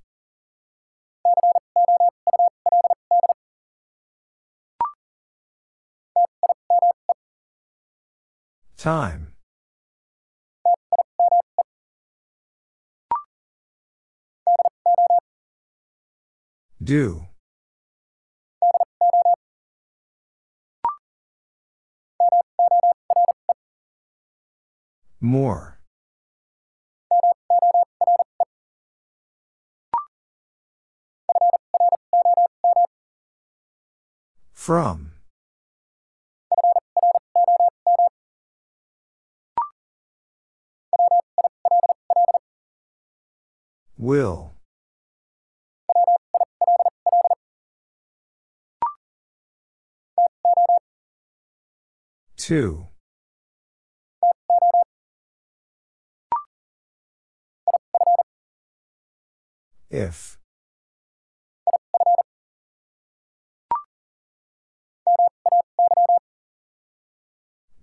Time. 8.78 9.34
Do. 16.82 17.29
More. 25.22 25.80
From. 34.54 35.12
Will. 43.98 44.54
Two. 52.38 52.89
If. 59.90 60.38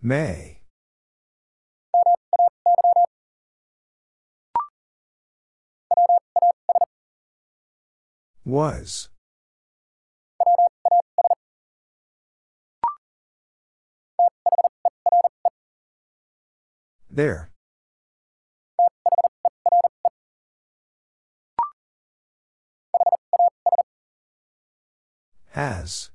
May. 0.01 0.61
Was. 8.45 9.09
There. 17.11 17.51
Has. 25.57 26.11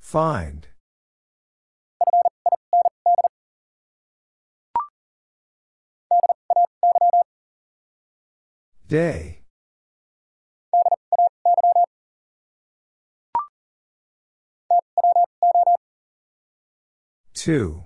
Find. 0.00 0.66
Day. 8.88 9.44
Two. 17.32 17.84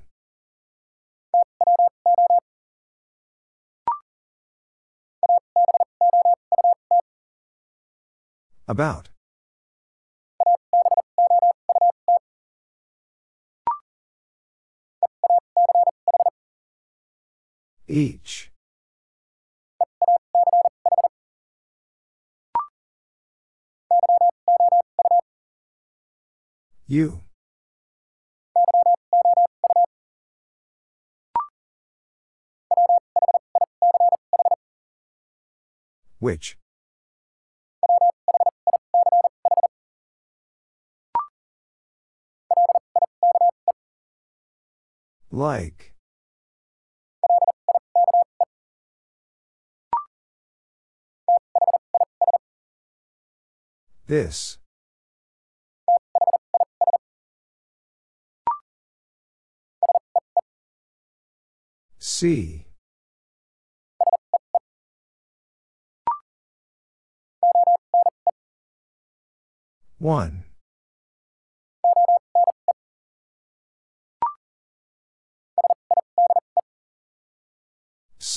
About. 8.68 9.08
Each. 17.88 18.50
You. 26.86 27.22
Which? 36.18 36.58
Like. 45.30 45.92
This. 54.06 54.56
See. 61.98 62.64
One. 69.98 70.47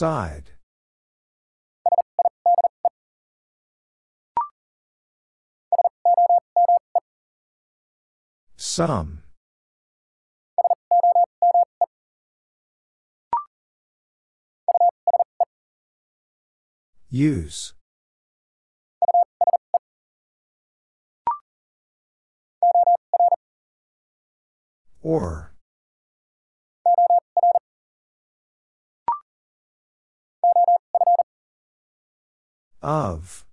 Side. 0.02 0.54
Some. 8.58 9.22
Use. 17.12 17.74
Or. 25.04 25.51
Of. 32.82 33.46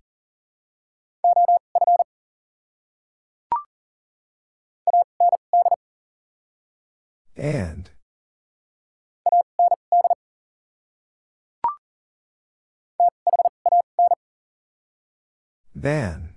And. 7.36 7.90
Than. 15.74 16.30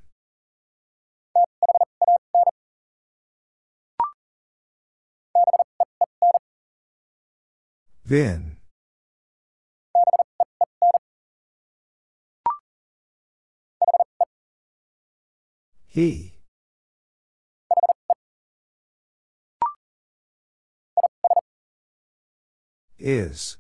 Vin. 8.06 8.51
He. 15.94 16.32
Is. 22.98 23.58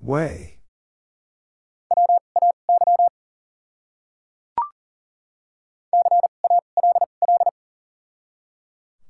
Way. 0.00 0.60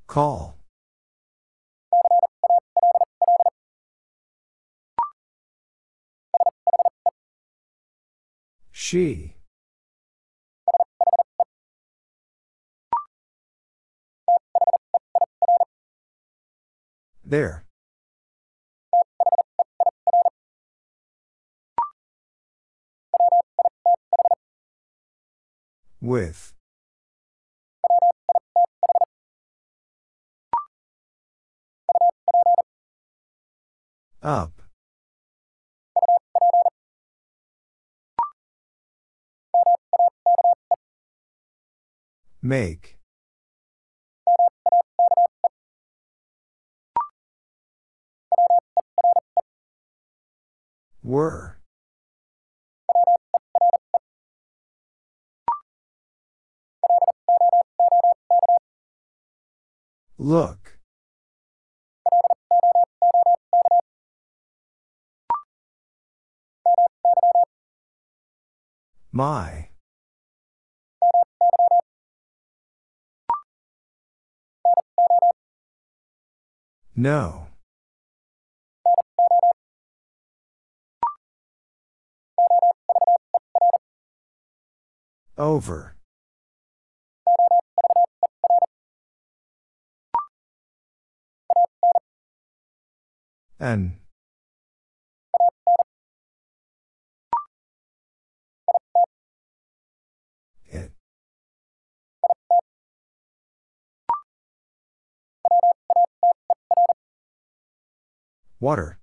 Call. 0.09 0.56
She. 8.89 9.35
There. 17.25 17.65
With. 26.01 26.55
Up. 34.23 34.66
Make. 42.47 42.97
Were. 51.03 51.59
Look. 60.19 60.79
My. 69.11 69.66
No. 76.99 77.49
Over. 85.37 85.95
An. 93.61 93.99
Water. 108.59 108.99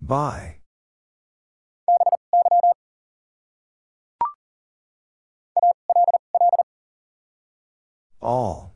By. 0.00 0.56
All. 8.20 8.74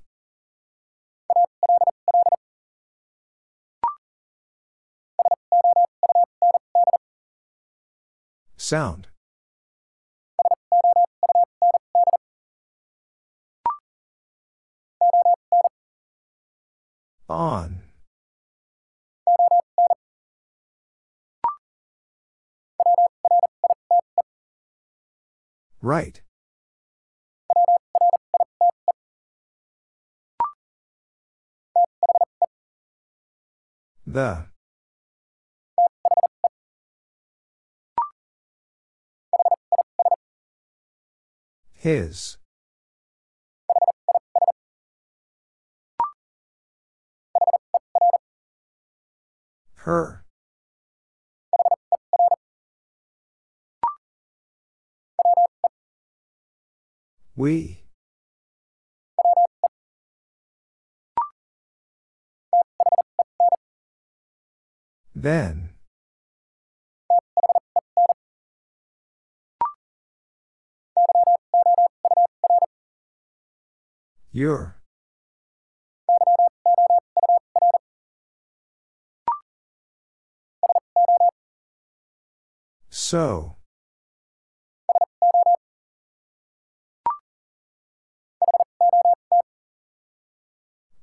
Sound. 8.56 9.07
On. 17.28 17.82
Right. 25.82 26.22
The. 34.06 34.46
His. 41.74 42.38
Her. 49.88 50.22
We. 57.34 57.84
Then. 65.14 65.70
Your. 74.30 74.77
So. 83.10 83.56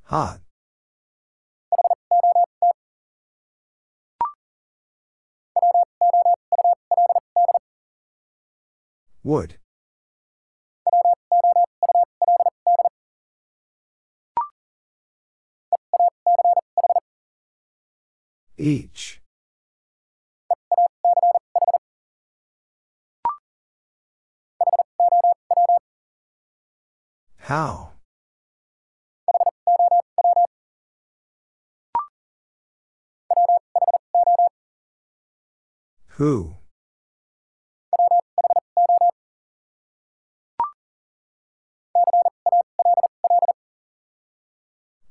Hot. 0.04 0.40
Wood. 9.24 9.56
Each. 18.60 19.20
How? 27.46 27.92
Who? 36.18 36.56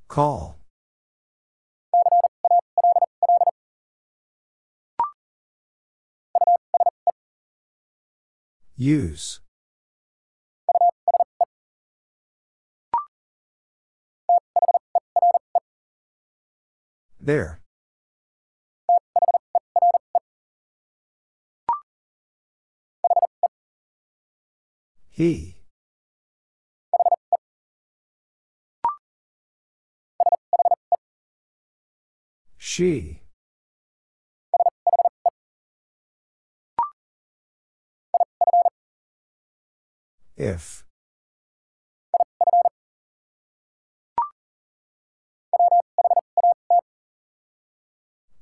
Call. 0.09 0.59
Use. 8.77 9.39
There. 17.25 17.59
He. 25.09 25.57
She. 32.59 33.23
If. 40.37 40.84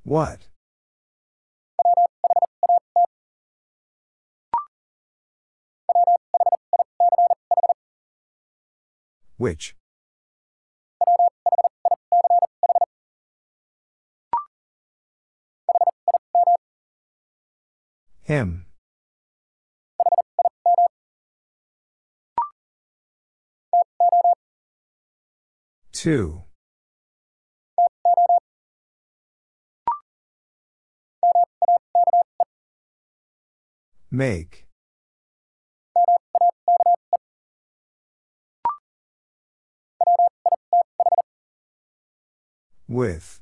What? 0.05 0.49
Which? 9.37 9.75
Him. 18.23 18.67
Two. 25.93 26.45
Make. 34.15 34.67
With. 42.87 43.41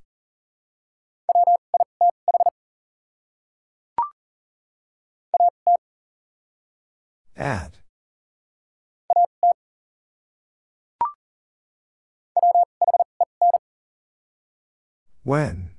At. 7.37 7.81
When? 15.25 15.70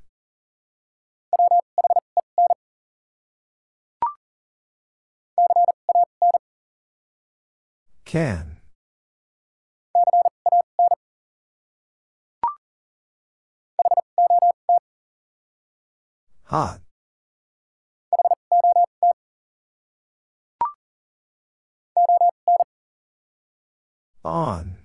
Can. 8.11 8.57
Hot. 16.43 16.81
On. 24.25 24.75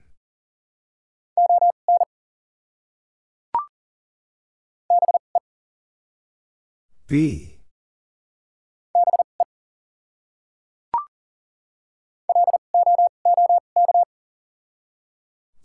Be. 7.08 7.55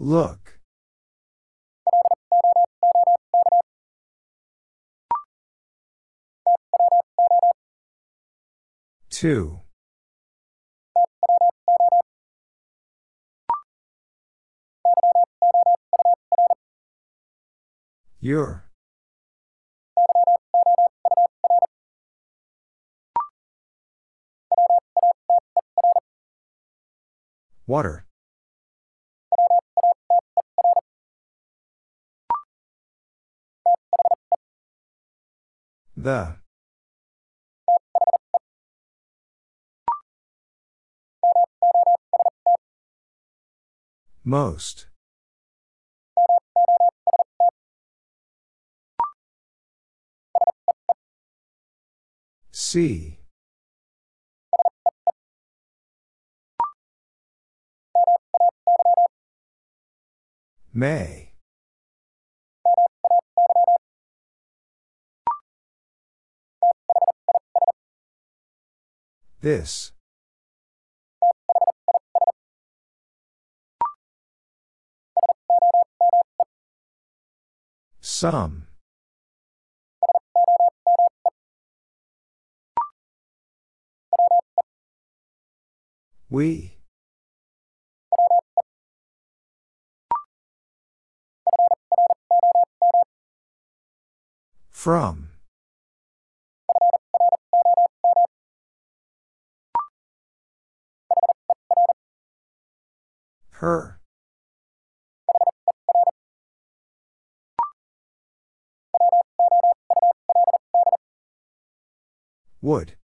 Look. 0.03 0.57
Two. 9.11 9.59
Your. 18.19 18.65
Water. 27.67 28.07
The. 36.01 36.37
Most. 44.23 44.87
See. 52.51 53.19
May. 60.73 61.30
This. 69.41 69.91
Some. 78.01 78.67
We. 86.29 86.77
From. 94.69 95.30
Her. 103.61 103.99
Would. 112.59 112.95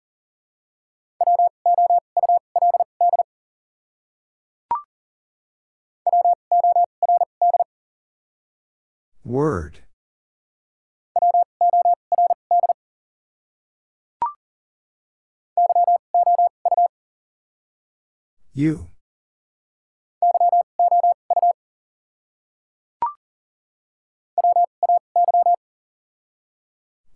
Word. 9.23 9.81
You. 18.55 18.88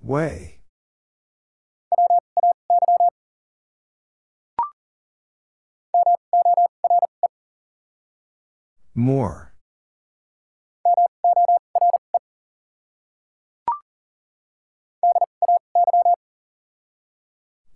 Way. 0.03 0.57
More. 8.95 9.53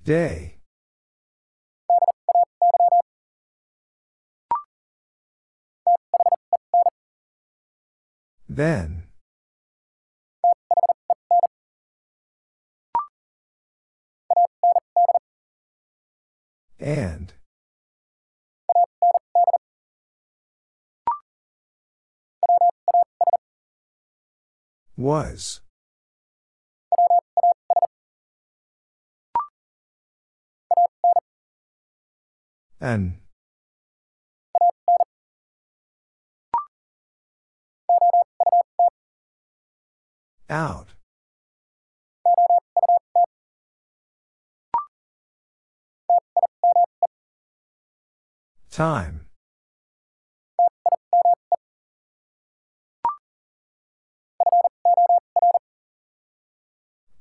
Day. 0.03 0.57
Then. 8.49 9.04
And. 16.85 17.33
Was. 24.95 25.61
An. 32.79 33.17
Out. 40.47 40.94
Time. 48.75 49.21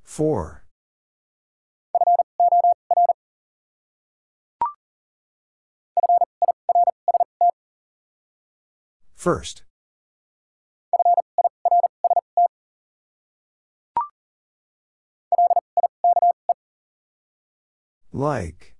Four. 0.02 0.64
First. 9.14 9.62
Like. 18.12 18.73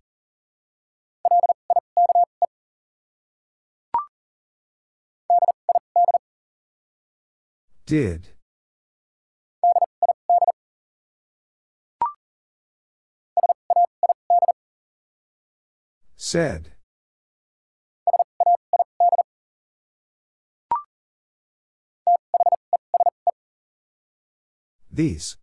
Did. 7.87 8.29
Said. 16.17 16.73
These. 24.91 25.37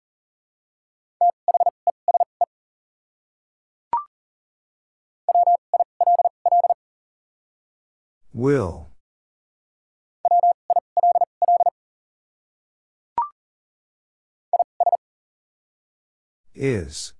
Will. 8.33 8.90
Is. 16.63 17.13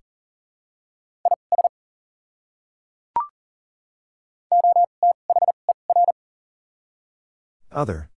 Other. 7.71 8.11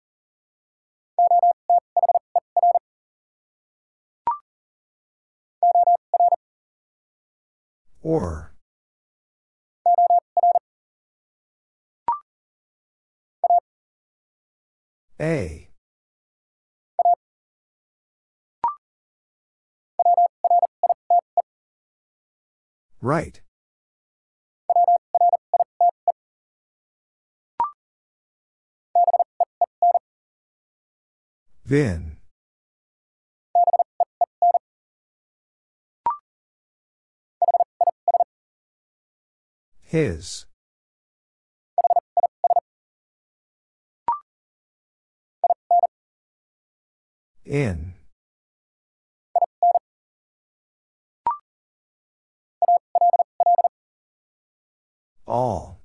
Or. 8.02 8.52
A. 15.20 15.68
Right. 23.02 23.40
Vin. 31.64 32.18
His. 39.80 40.46
In. 47.44 47.94
All. 55.32 55.80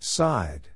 Side. 0.00 0.70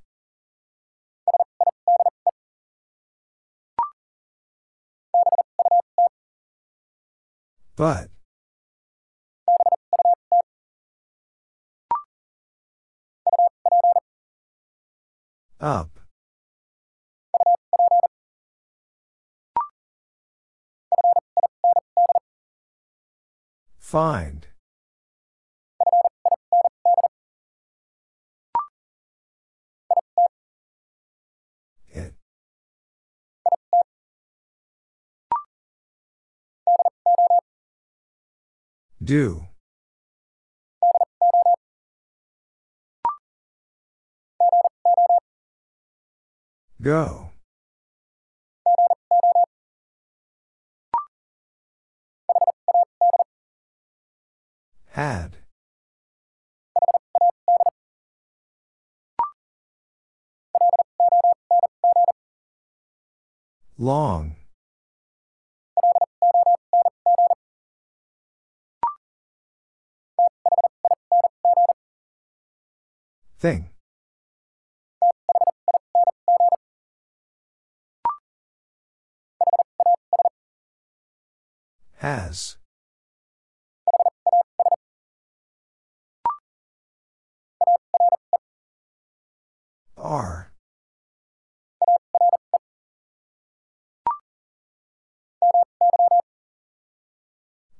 But. 7.75 8.11
Up. 15.59 16.04
Find. 23.95 24.45
It. 31.93 32.15
Do. 39.01 39.47
Go. 46.83 47.31
Had. 54.95 55.39
Long. 63.77 64.37
Thing. 73.41 73.71
Has. 81.97 82.59
Are. 90.05 90.53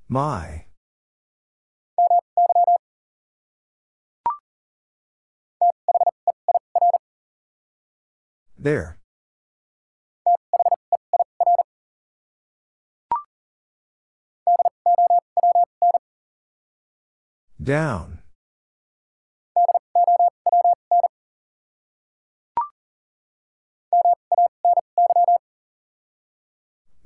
My. 0.09 0.65
There. 8.59 8.97
Down. 17.63 18.24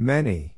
Many. 0.00 0.54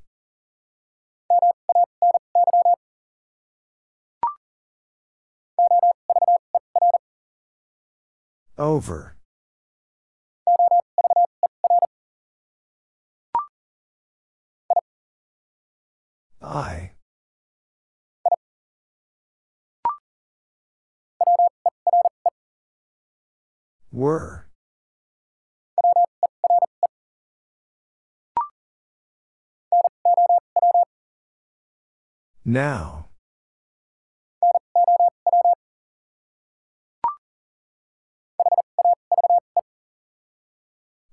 Over. 8.59 9.17
I. 16.43 16.93
Were. 23.91 24.50
Now. 32.51 33.07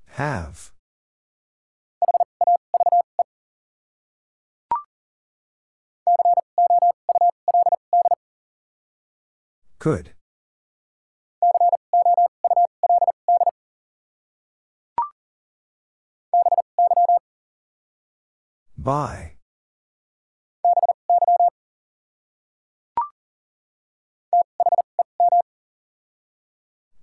Have. 0.07 0.71
Could. 9.77 10.15
By. 18.75 19.36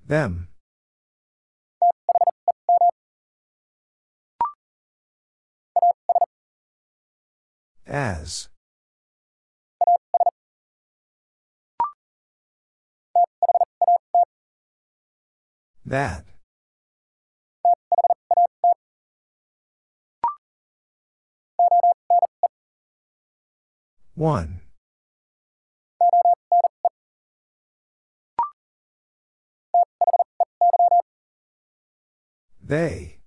Them. 0.07 0.49
As. 7.87 8.49
That. 15.87 16.25
One. 24.15 24.64
They. 32.67 33.19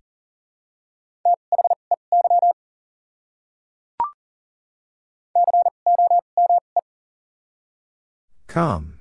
Come. 8.47 8.97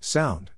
Sound. 0.00 0.52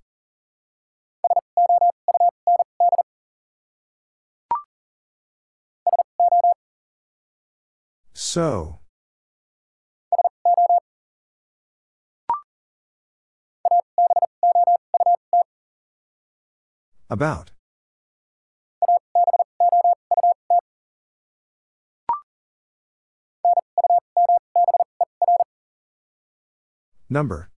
So. 8.12 8.80
About. 17.08 17.52
Number. 27.08 27.50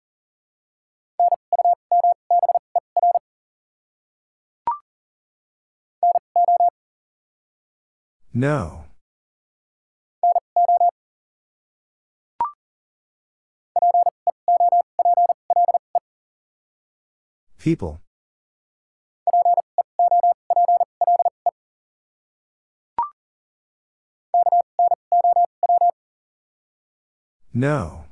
No. 8.35 8.85
People. 17.59 18.01
No. 27.55 28.05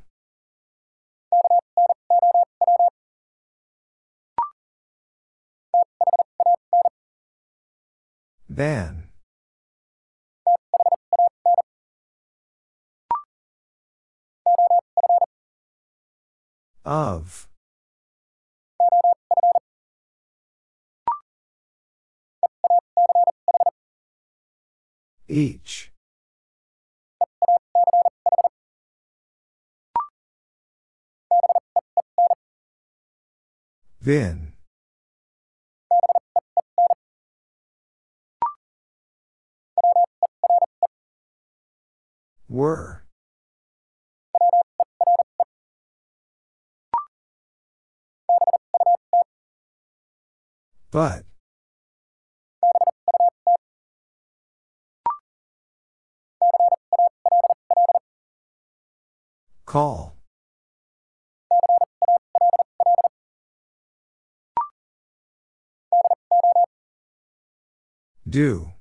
Than. 8.49 9.09
Of. 16.83 17.47
Each. 25.27 25.91
Vin. 34.07 34.53
Were. 42.47 43.03
But. 50.89 51.25
Call. 59.65 60.16
Do. 68.29 68.73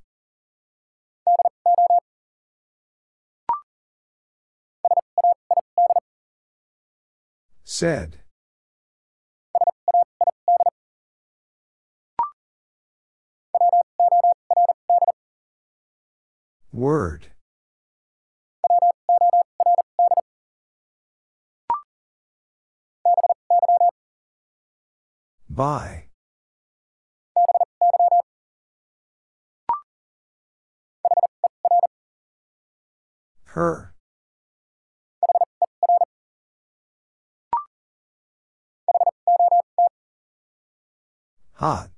Said. 7.63 8.19
Word. 16.73 17.29
By. 25.49 26.06
Her. 33.57 33.95
Hot. 41.55 41.89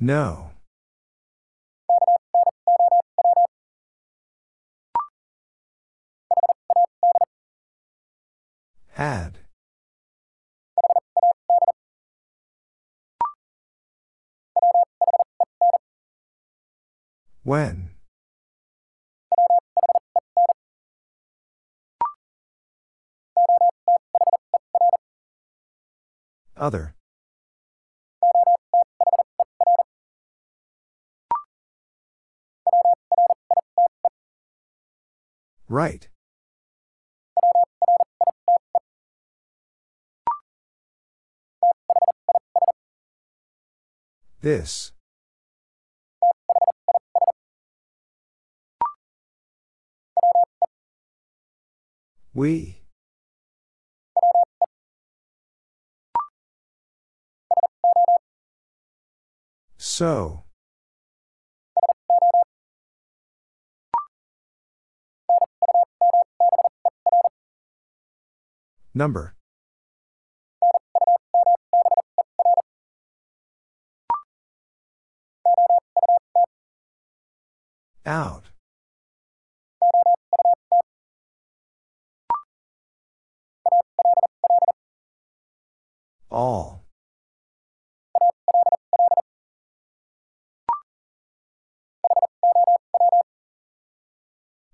No. 0.00 0.50
Had. 8.94 9.39
When? 17.50 17.90
Other. 26.56 26.94
Right. 35.68 36.08
This. 44.40 44.92
We. 52.32 52.82
So. 59.76 60.44
Number. 68.94 69.34
Out. 78.06 78.49
All. 86.30 86.84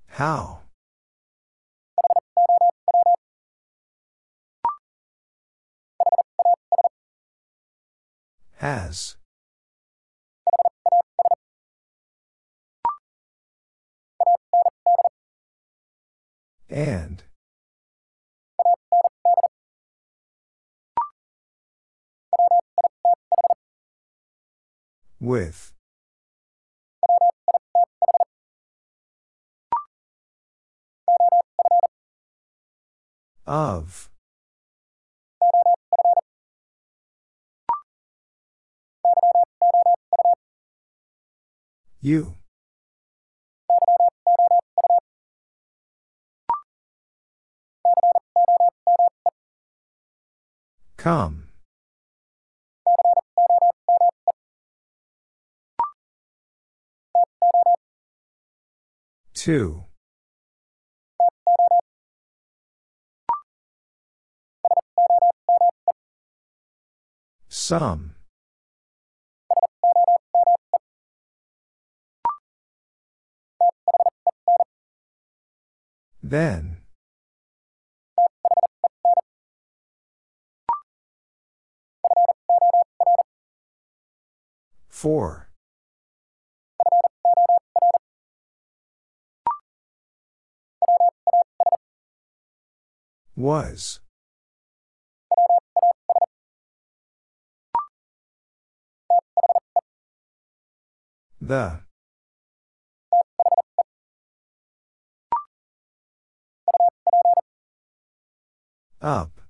How? 0.06 0.60
Has. 8.56 9.16
And. 16.70 17.25
With. 25.26 25.72
Of. 33.44 34.08
You. 42.00 42.34
Come. 50.96 51.45
Two. 59.46 59.84
Some. 67.48 68.16
Then. 76.20 76.78
Four. 84.88 85.45
Was. 93.36 94.00
The. 101.40 101.80
Up. 109.02 109.40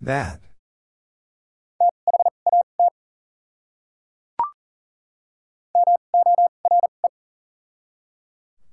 That. 0.00 0.43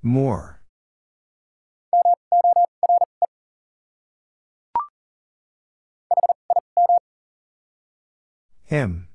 More. 0.04 0.62
Him. 8.64 9.10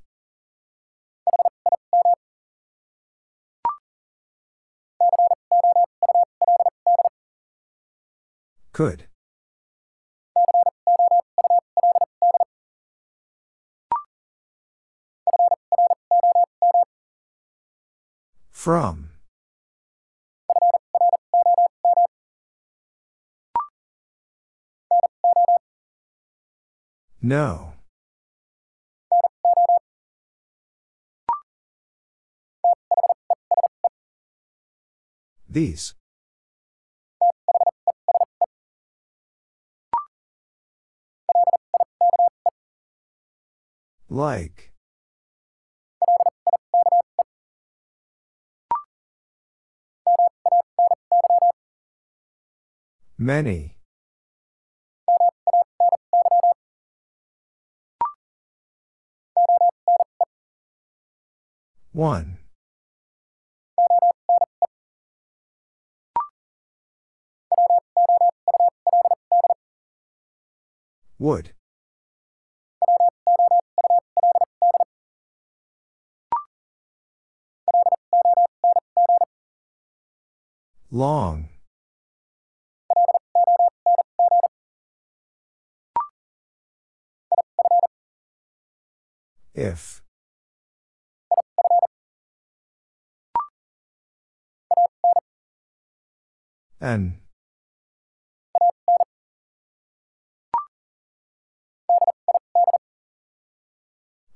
Could. 8.73 9.07
From. 18.51 19.16
No. 27.27 27.73
These. 35.49 35.95
Like. 44.09 44.71
Many. 53.19 53.76
One. 61.97 62.37
Would. 71.19 71.55
Long. 80.91 81.49
If. 89.55 90.03
An. 96.87 97.19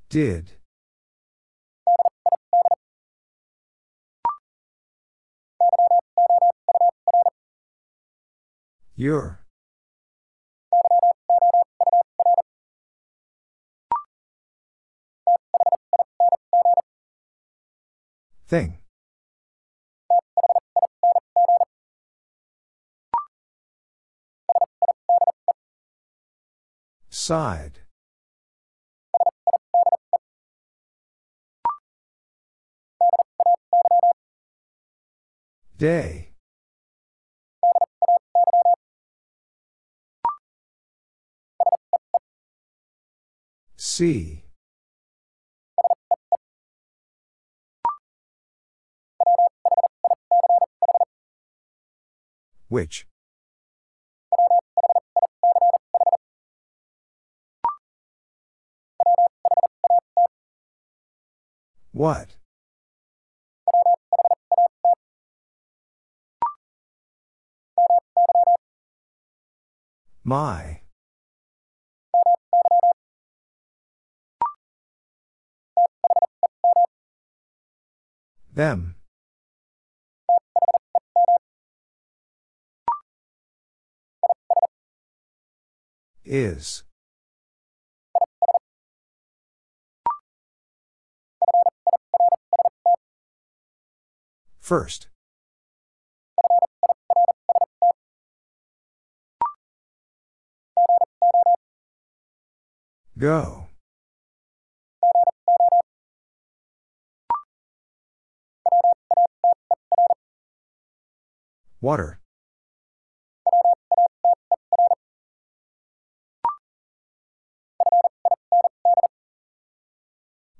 Did. 0.08 0.50
Your. 8.96 9.44
Thing. 18.48 18.78
Side. 27.20 27.80
Day. 35.76 36.30
See. 43.76 44.44
Which? 52.68 53.06
What? 62.00 62.36
My. 70.24 70.80
Them. 78.54 78.94
Is. 86.24 86.84
First. 94.70 95.08
Go. 103.18 103.66
Water. 111.80 112.20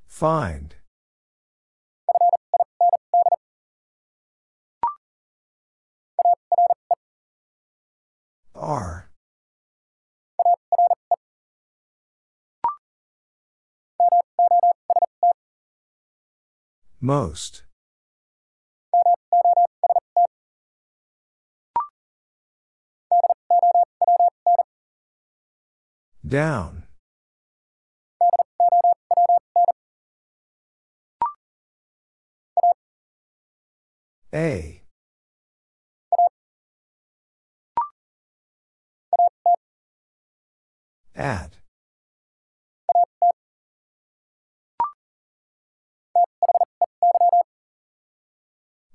Find. 0.09 0.80
Are. 8.71 9.11
Most. 17.01 17.65
Down. 26.25 26.85
A. 34.33 34.80
At. 41.21 41.59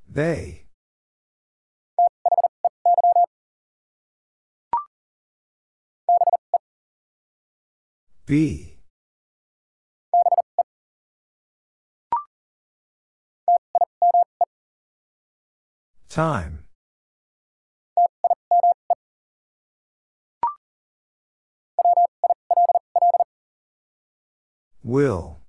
They. 0.10 0.66
Be. 8.26 8.80
Time. 16.10 16.65
Will. 24.86 25.40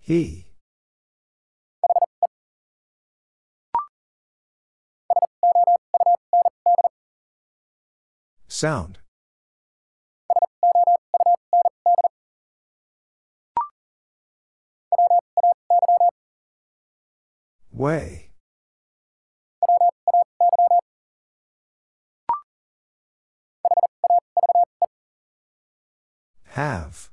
He. 0.00 0.46
Sound. 8.48 9.00
Way. 17.70 18.25
Have. 26.56 27.10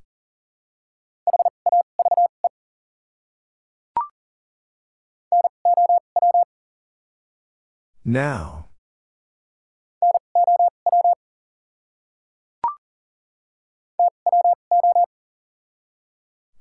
Now. 8.06 8.70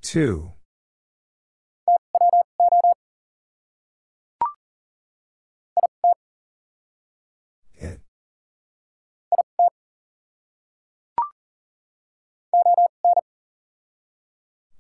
Two. 0.01 0.55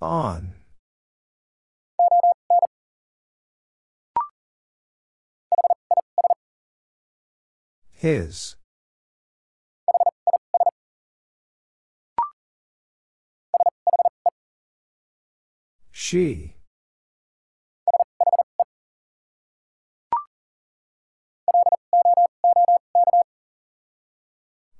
On. 0.03 0.55
His. 7.93 8.57
She. 15.93 16.57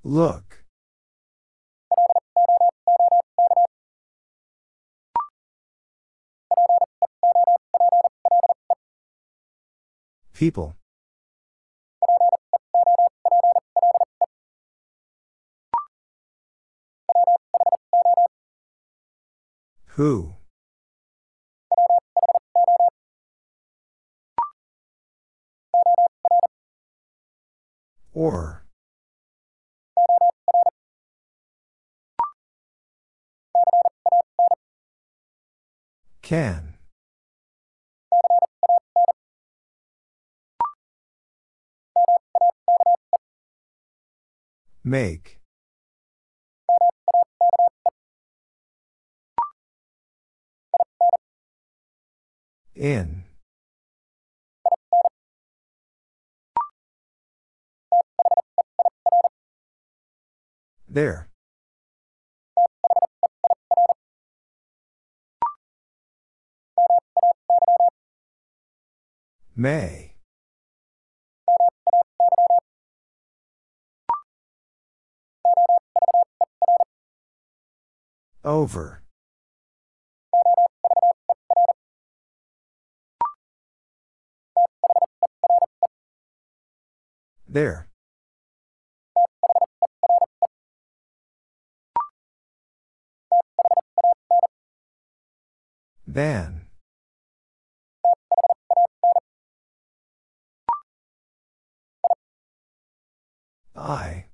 Look. 0.03 0.52
People. 10.43 10.75
Who? 19.95 20.33
Or. 28.13 28.65
Can. 36.21 36.72
Make. 44.85 45.39
In. 52.75 53.23
There. 60.89 61.29
May. 69.55 70.12
Over. 78.43 79.01
There. 87.47 87.87
Than. 96.05 96.67
I. 103.75 104.25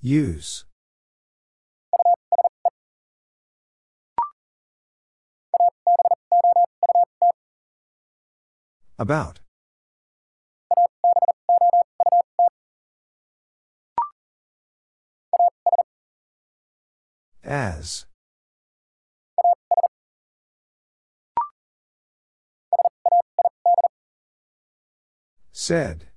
Use. 0.00 0.64
About. 8.98 9.40
As. 17.42 18.06
Said. 25.52 26.07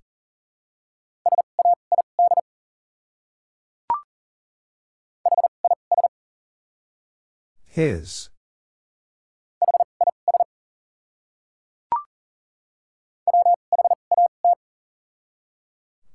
His. 7.81 8.29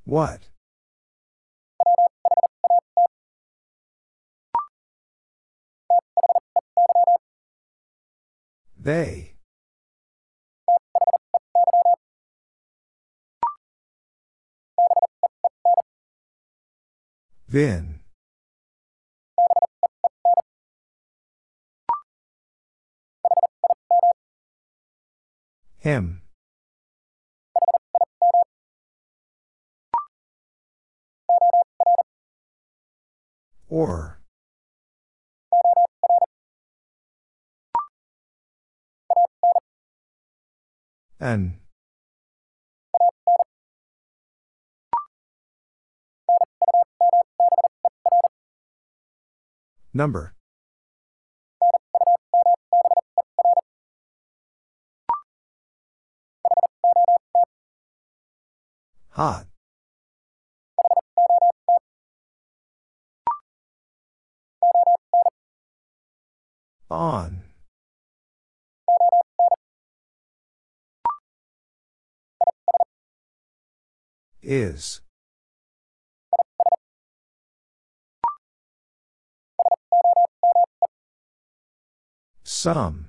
What? 0.05 0.43
They. 8.79 9.35
Vin. 17.49 17.96
Him. 25.87 26.21
Or. 33.69 34.19
An. 41.21 41.61
Number. 49.95 50.36
Hot. 59.17 59.47
On. 66.91 67.41
Is. 74.43 75.01
Some. 82.45 83.09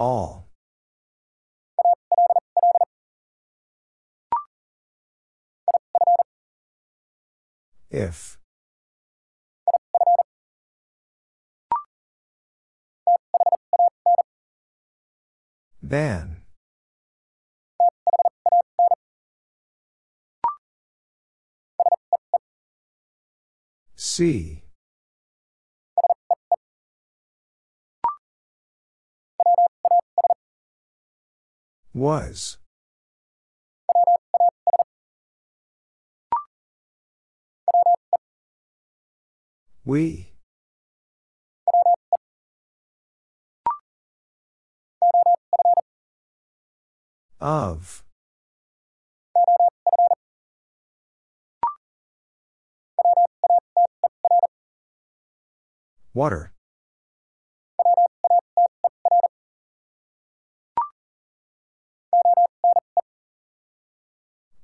All. 0.00 0.48
If. 7.90 8.38
Then. 15.82 16.44
See. 23.96 24.59
Was. 31.92 32.56
We. 39.84 40.28
Of. 47.40 48.04
Water. 56.14 56.49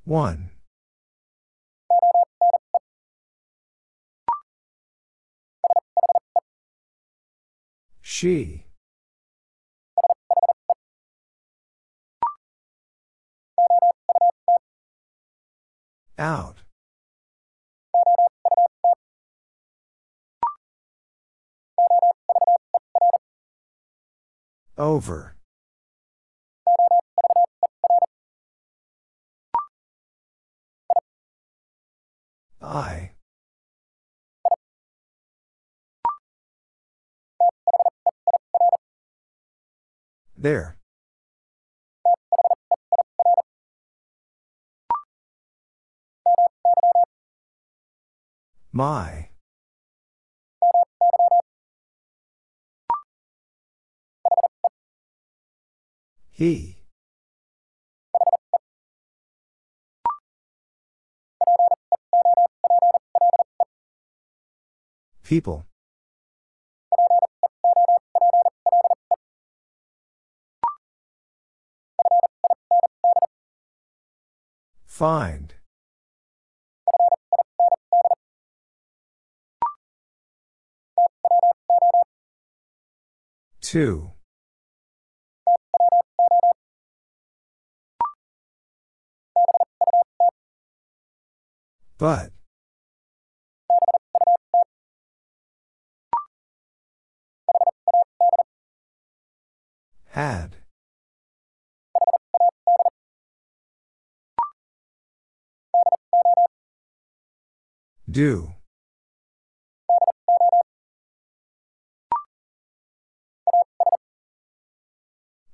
1. 0.06 0.50
She. 8.00 8.66
Out. 16.16 16.58
Over. 24.78 25.35
I. 32.66 33.12
There. 40.36 40.76
My. 48.72 49.30
He. 56.30 56.75
People. 65.26 65.66
Find. 74.86 75.54
Two. 83.60 84.12
But. 91.98 92.35
Had. 100.16 100.56
Do. 108.10 108.54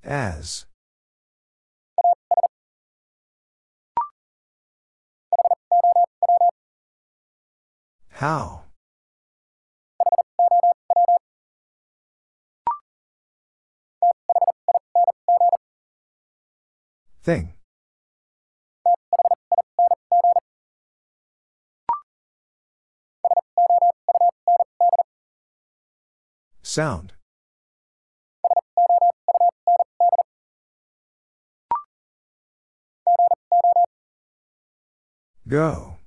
As. 0.05 0.67
How? 8.11 8.62
Thing. 17.23 17.53
Sound. 26.62 27.12
Go. 35.47 35.99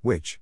Which? 0.00 0.40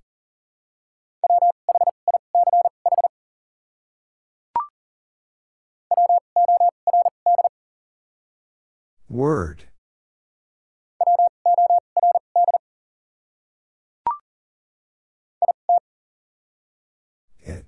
Word. 9.09 9.65
It. 17.41 17.65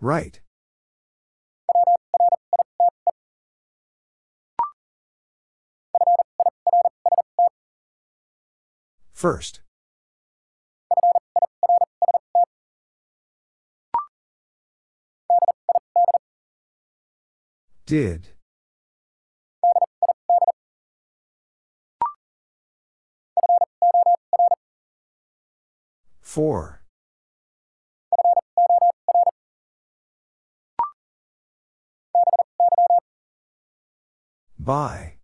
Right. 0.00 0.40
First. 9.12 9.60
Did. 17.88 18.28
Four. 26.20 26.82
By. 34.58 35.14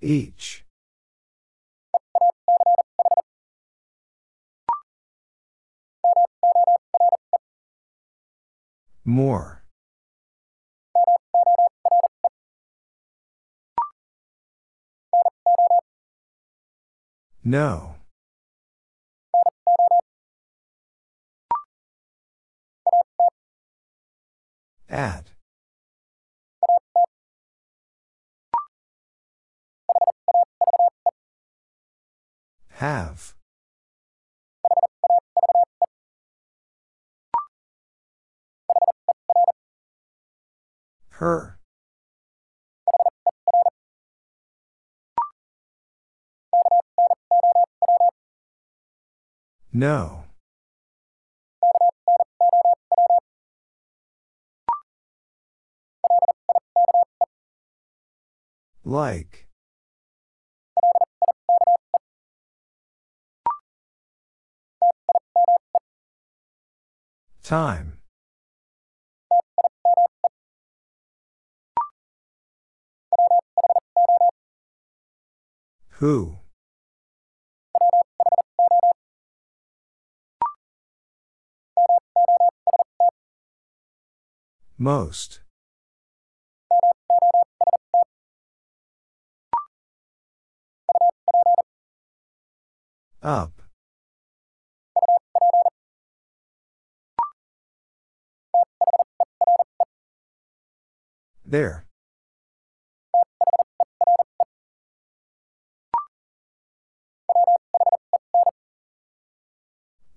Each. 0.00 0.64
More. 9.04 9.62
No. 17.42 17.96
At. 24.88 25.30
Have. 32.68 33.34
Her. 41.20 41.58
No. 49.70 50.24
Like. 58.82 59.46
Time. 67.42 67.99
Who? 76.00 76.38
Most. 84.78 85.40
Up. 93.22 93.60
There. 101.44 101.84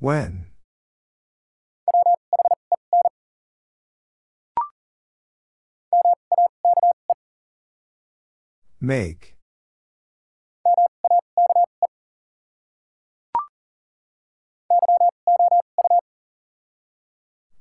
When? 0.04 0.48
Make. 8.82 9.38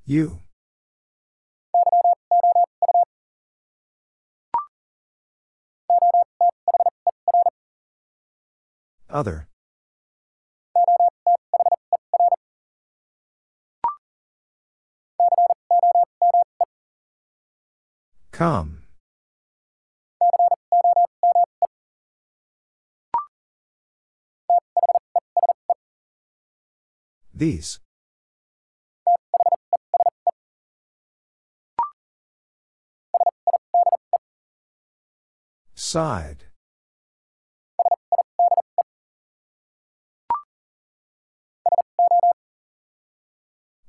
You. 0.04 0.40
Other. 9.08 9.46
Come. 18.42 18.82
These. 27.32 27.78
Side. 35.76 36.46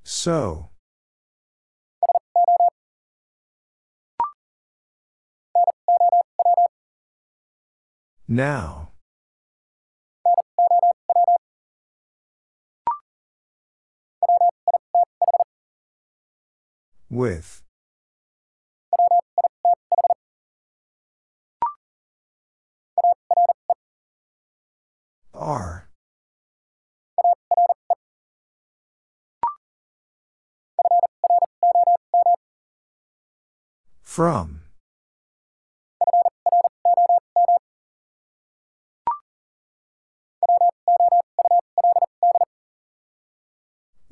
So. 0.03 0.72
Now. 8.34 8.89
With. 17.11 17.61
Are. 25.35 25.89
From. 34.01 34.62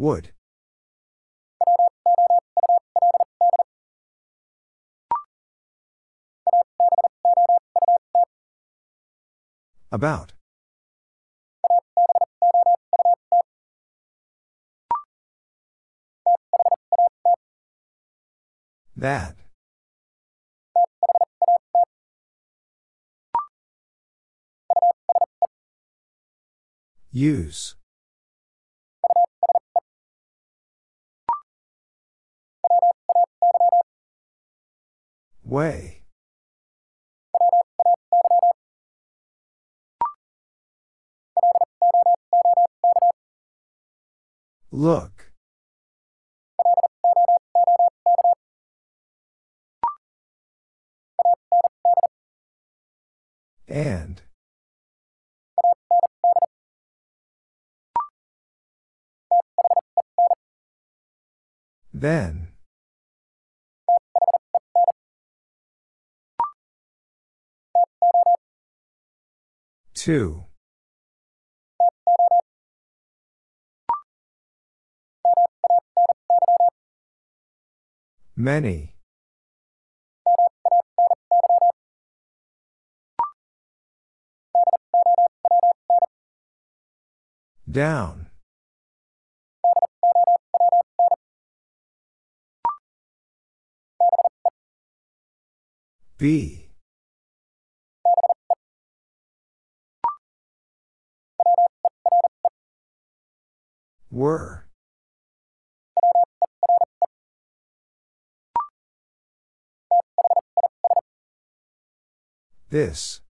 Would. 0.01 0.31
About. 9.91 10.33
That. 18.95 19.35
Use. 27.11 27.75
Way. 35.51 36.03
Look. 44.71 45.33
And. 53.67 54.21
Then. 61.93 62.50
Two. 70.01 70.45
Many. 78.35 78.95
Down. 87.69 88.25
Be. 96.17 96.60
Were. 104.11 104.65
This. 112.69 113.21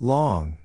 Long. 0.00 0.58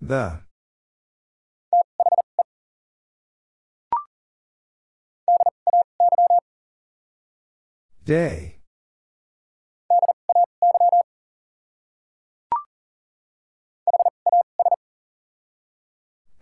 The. 0.00 0.42
Day. 8.12 8.56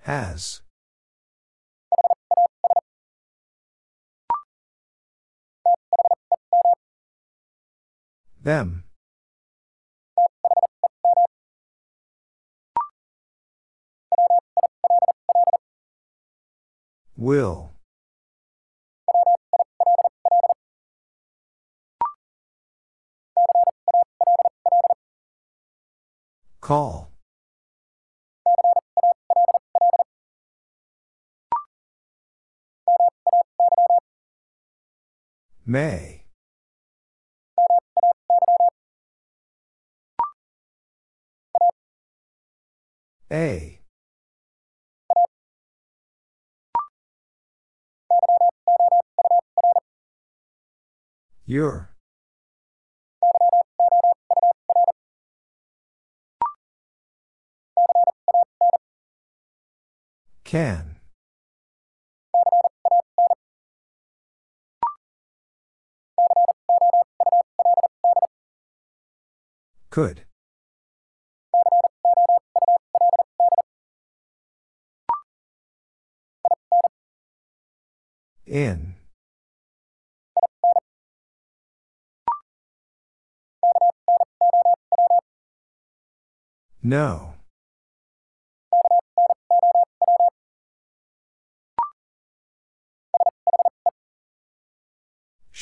Has. 0.02 0.62
Them. 8.42 8.82
Will. 17.16 17.69
Call. 26.70 27.10
May. 35.66 36.26
A. 43.32 43.80
Your. 51.44 51.89
Can. 60.50 60.96
Could. 69.90 70.22
In. 78.44 78.96
No. 86.82 87.39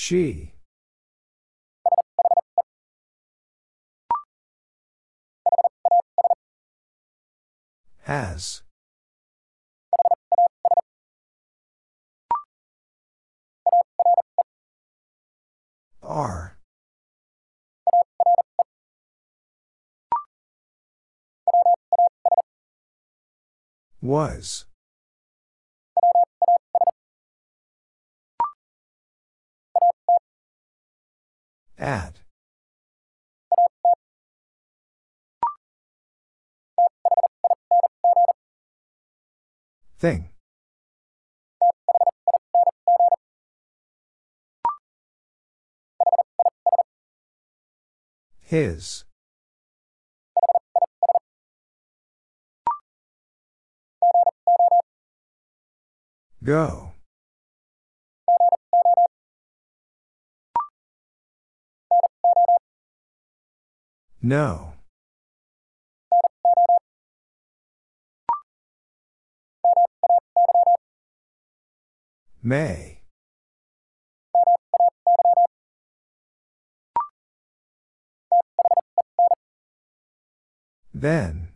She. 0.09 0.53
Has. 8.05 8.63
Are. 16.03 16.57
Was. 24.01 24.65
At. 31.79 32.19
Thing. 39.99 40.29
His. 48.41 49.05
Go. 56.43 56.93
No. 64.29 64.75
May. 72.43 73.01
Then. 80.93 81.49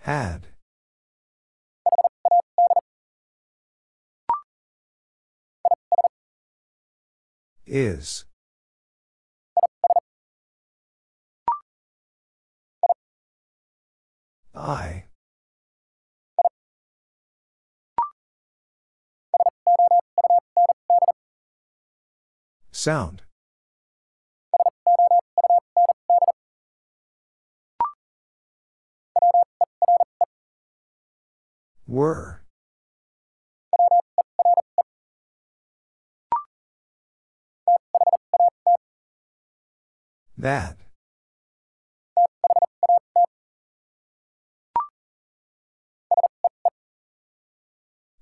Had. 0.00 0.51
Is. 7.74 8.26
I. 14.54 15.04
Sound. 22.72 23.22
Were. 31.86 32.41
That. 40.42 40.76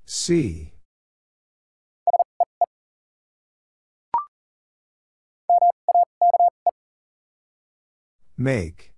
See. 0.04 0.74
Make. 8.36 8.92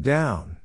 Down. 0.00 0.57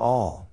All. 0.00 0.50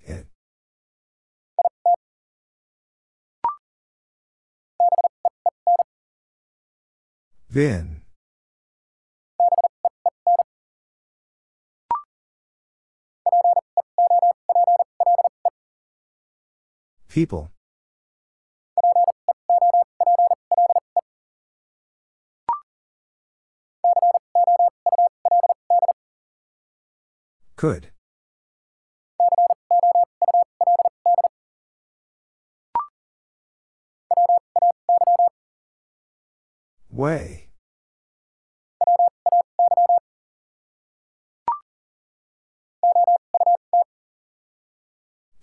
It. 0.00 0.26
Vin. 7.50 8.00
People. 17.10 17.50
Could. 27.62 27.92
Way. 36.90 37.50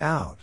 Out. 0.02 0.40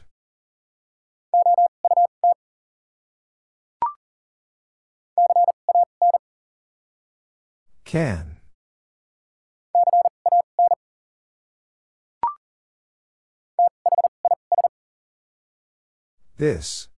Can. 7.85 8.36
This. 16.39 16.89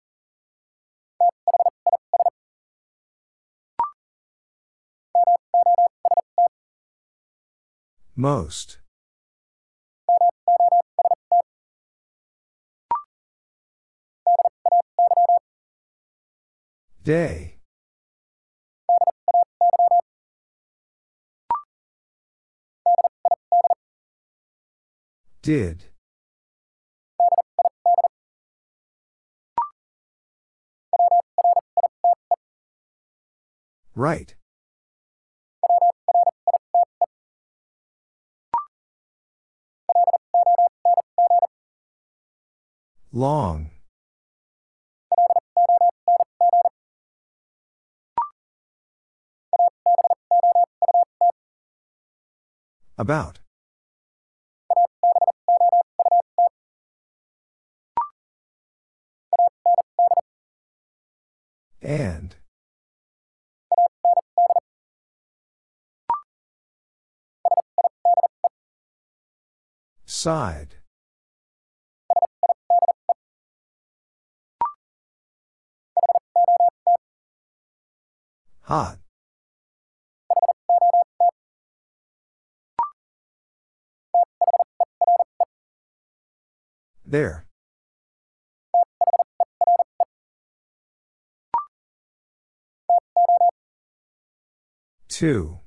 Most. 8.17 8.79
Day. 17.05 17.59
Did. 25.43 25.88
Right. 33.99 34.37
Long. 43.11 43.71
About. 52.97 53.41
And. 61.83 62.38
Side. 70.19 70.75
Hot. 78.63 78.99
There. 87.07 87.47
Two. 95.09 95.61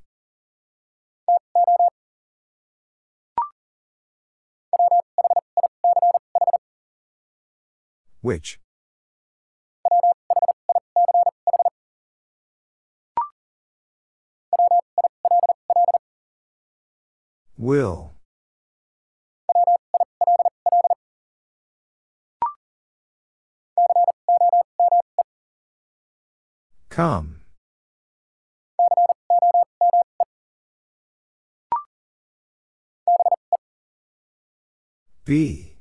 Which? 8.22 8.60
Will. 17.58 18.12
Come. 26.88 27.40
Be. 35.24 35.71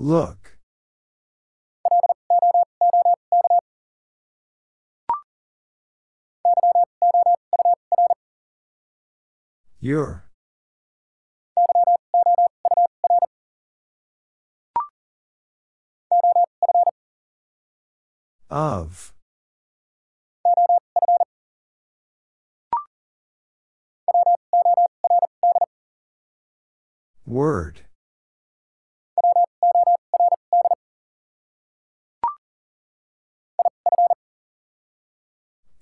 Look. 0.00 0.56
Your. 9.80 10.24
Of. 18.48 19.12
Word. 27.26 27.87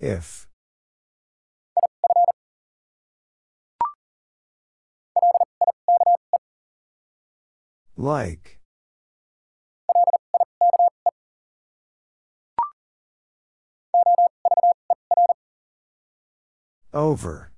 If. 0.07 0.47
Like. 7.97 8.61
Over. 16.95 17.51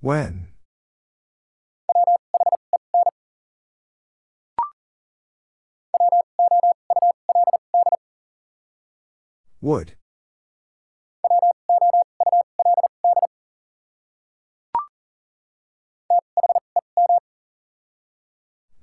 When? 0.00 0.43
Would. 9.64 9.94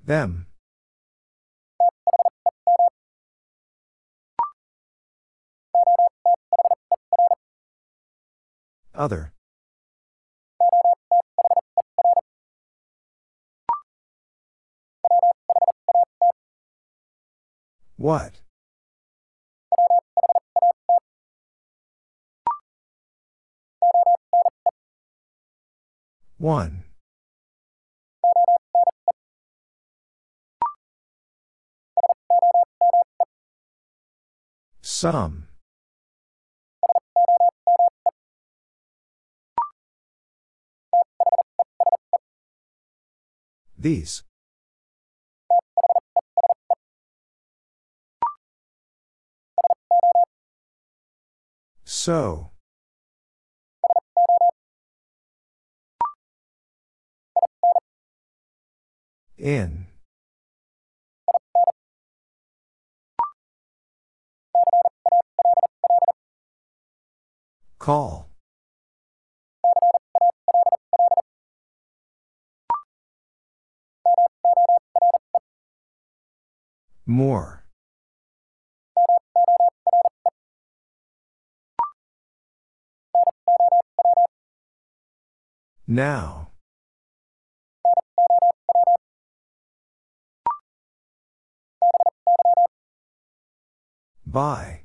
Them. 0.04 0.48
Other. 8.92 9.32
What? 17.96 18.41
One. 26.42 26.82
Some. 34.80 35.46
These. 43.78 44.24
So. 51.84 52.51
In. 59.42 59.86
Call. 67.80 68.30
More. 77.04 77.64
Now. 85.88 86.51
By. 94.32 94.84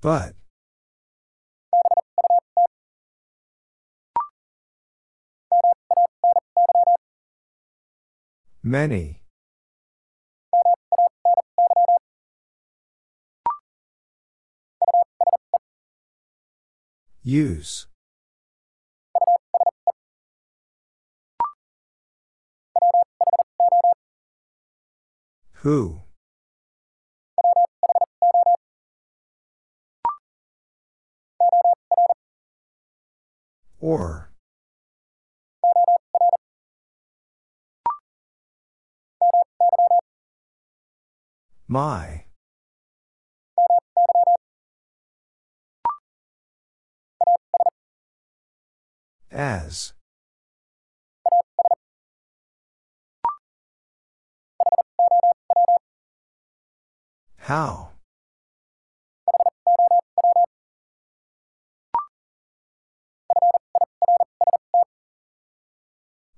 But. 0.00 0.34
Many. 8.62 9.22
Use. 17.24 17.89
Who? 25.62 26.00
Or. 33.78 34.30
My. 41.68 42.24
As. 49.30 49.92
How? 57.50 57.88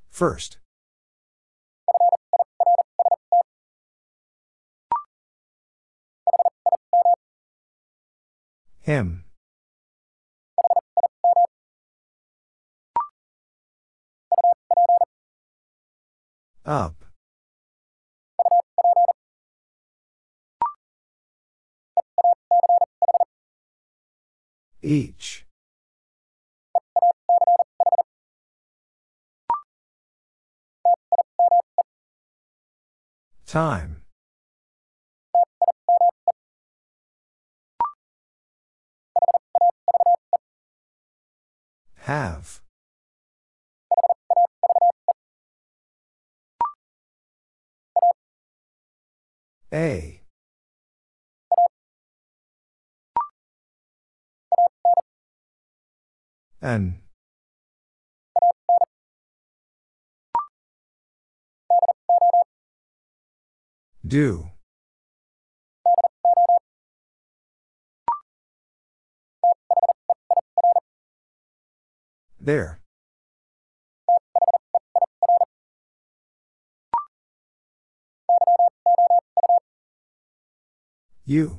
First. 0.09 0.57
Him. 8.81 9.25
Up. 16.65 17.02
Each. 24.83 25.45
Time. 33.47 34.03
Have. 41.97 42.61
A. 49.73 50.22
An. 56.63 57.01
Do. 64.07 64.47
There. 72.41 72.81
You. 81.25 81.59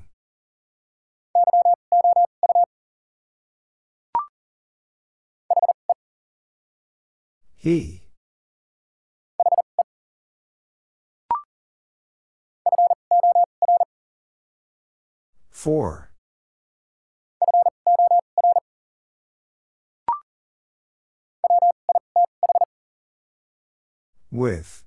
He. 7.63 8.01
Four. 15.49 16.11
With. 24.29 24.83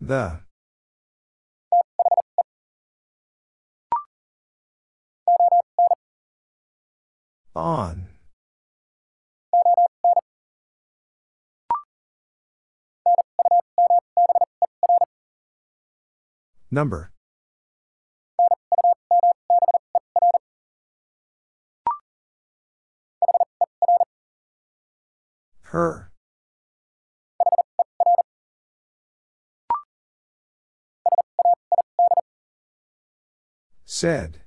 The. 0.00 0.43
On. 7.56 8.08
Number. 16.70 17.12
Her. 25.62 26.10
Said. 33.84 34.43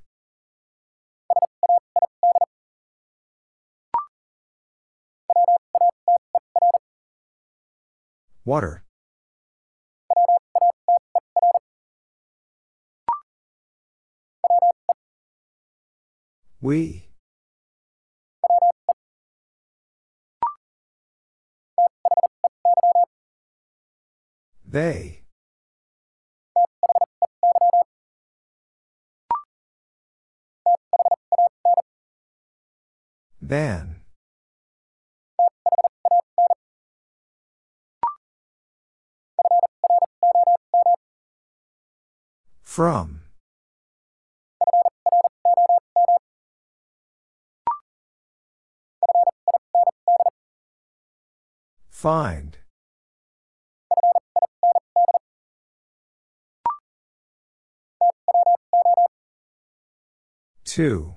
Water. 8.48 8.82
We. 16.62 17.08
They. 24.66 25.24
Then. 33.42 33.97
From. 42.78 43.22
Find. 51.90 52.56
Two. 60.64 61.16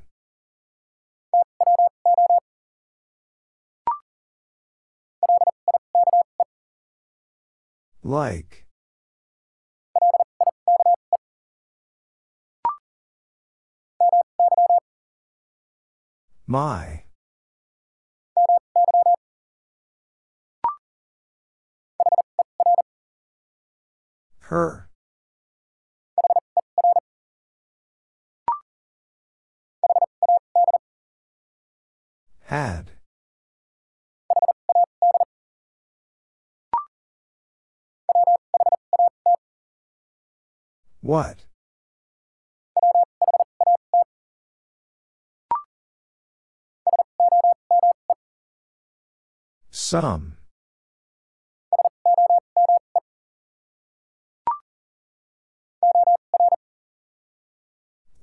Like. 8.01 8.65
My. 16.51 17.03
Her. 24.39 24.89
Had. 32.41 32.91
What? 40.99 41.45
Some. 49.91 50.37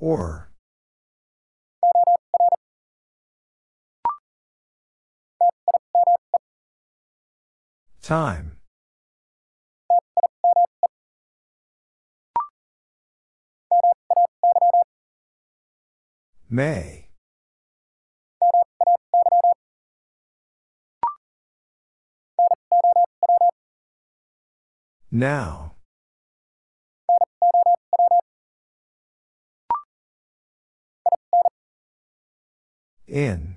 Or. 0.00 0.48
Time. 8.00 8.56
May. 16.48 16.97
Now. 25.10 25.72
In. 33.06 33.56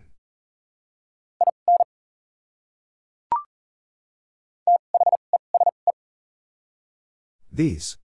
These. 7.52 7.98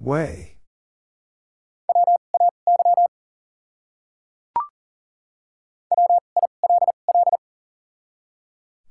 Way. 0.00 0.57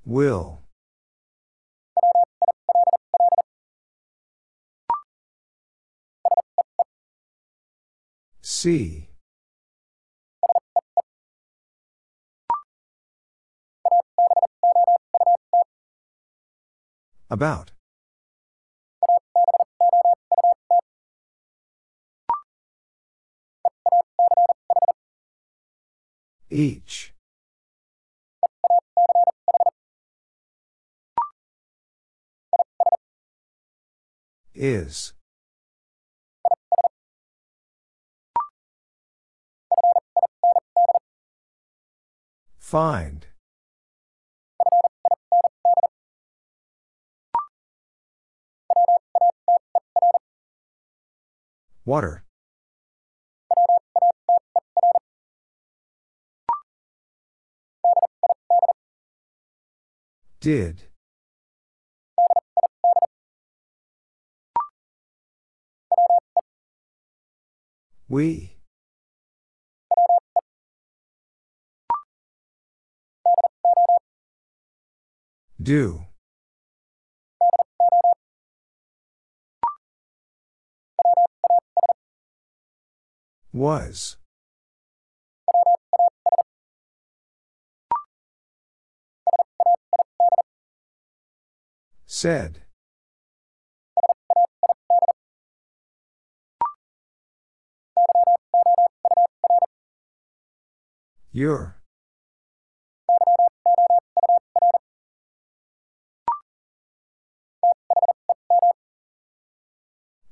Will. 0.07 0.61
See. 8.41 9.09
About. 17.29 17.71
Each. 26.49 27.13
Is. 34.59 35.13
Find. 42.57 43.27
Water. 51.85 52.23
Did. 60.39 60.86
We. 68.09 68.55
Do. 75.61 76.05
Was. 83.51 84.17
Said. 92.05 92.66
Your. 101.37 101.77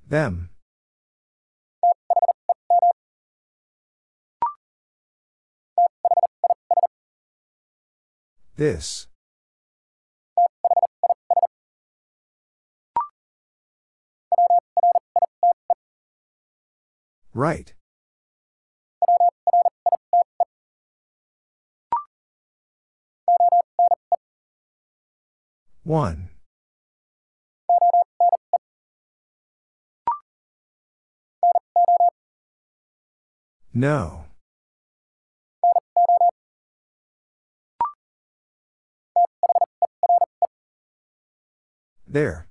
Them. 0.10 0.50
This. 8.56 9.06
Right. 17.36 17.75
One. 25.86 26.30
No. 33.72 34.26
There. 42.08 42.48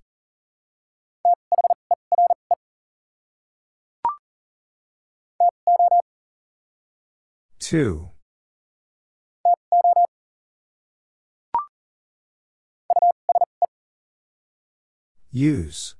Two. 7.59 8.14
Use. 15.37 15.97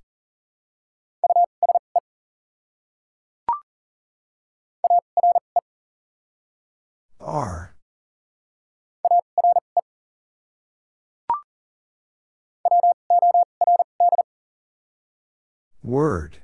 Are. 7.19 7.75
Word. 15.83 16.39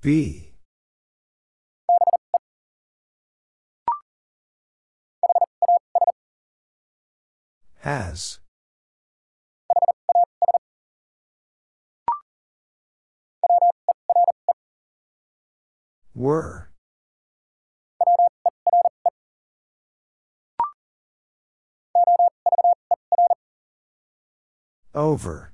Be. 0.00 0.41
Has. 7.82 8.38
Were. 16.14 16.70
Over. 24.94 25.52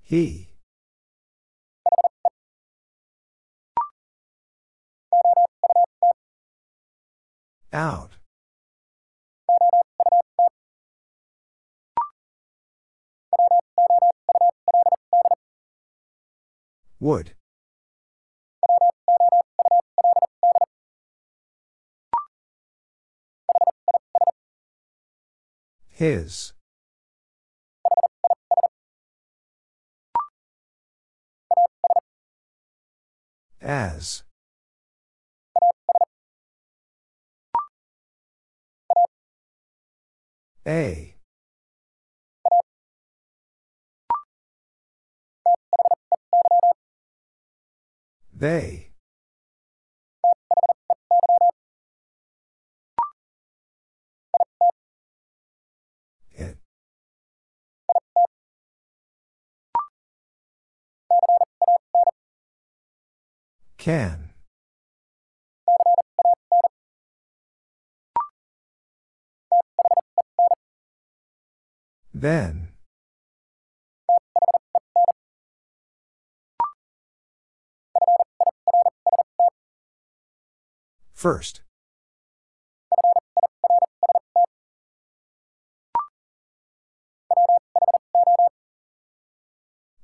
He. 0.00 0.51
Out. 7.72 8.12
Would. 17.00 17.32
His. 25.88 26.52
As. 33.60 34.24
A. 40.66 41.16
They. 48.32 48.90
It. 56.32 56.58
Can. 63.78 64.31
Then. 72.22 72.68
First. 81.12 81.62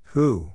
Who? 0.06 0.54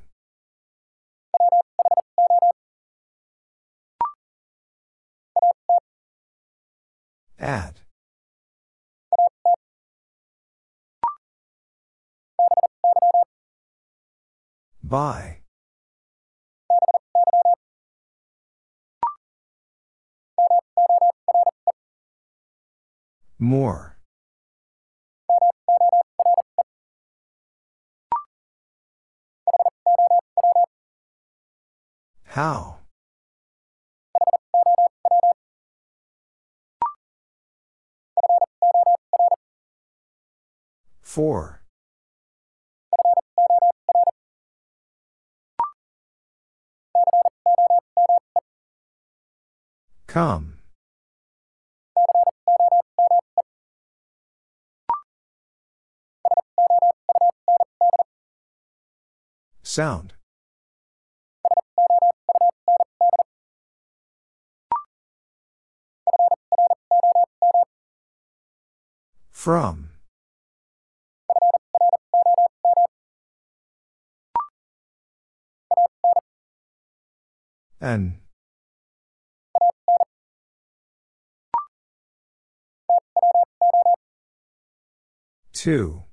At. 7.40 7.83
By. 14.94 15.40
More. 23.40 23.98
How? 32.26 32.82
Four. 41.02 41.63
Come. 50.14 50.60
Sound. 59.64 60.14
From. 69.32 69.90
An. 77.82 78.23
Two. 85.64 86.04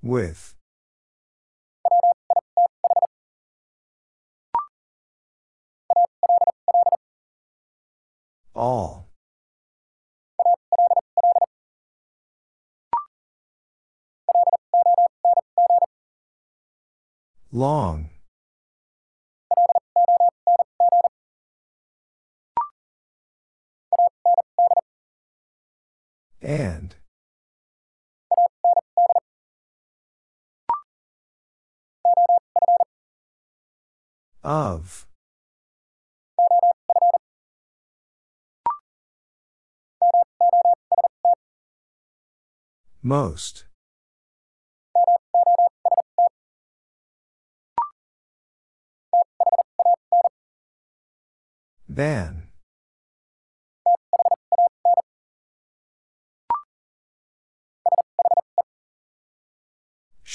With. 0.00 0.54
All. 8.54 9.08
Long. 17.50 18.09
And. 26.42 26.94
Of. 34.42 35.06
Most. 43.02 43.64
Than. 51.88 52.49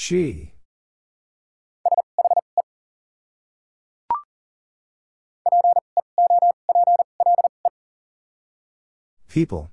She. 0.06 0.52
People. 9.26 9.72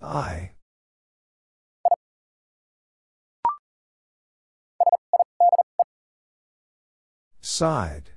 I. 0.00 0.52
Side. 7.42 8.11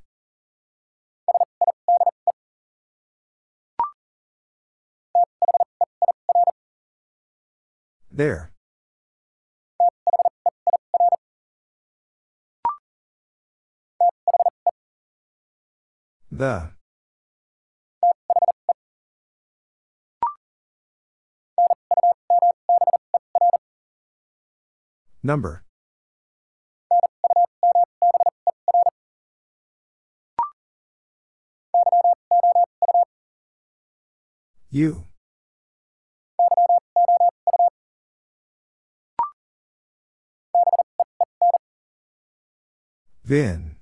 There. 8.15 8.49
The. 16.31 16.71
Number. 25.21 25.65
You. 34.69 35.03
Vin. 43.25 43.75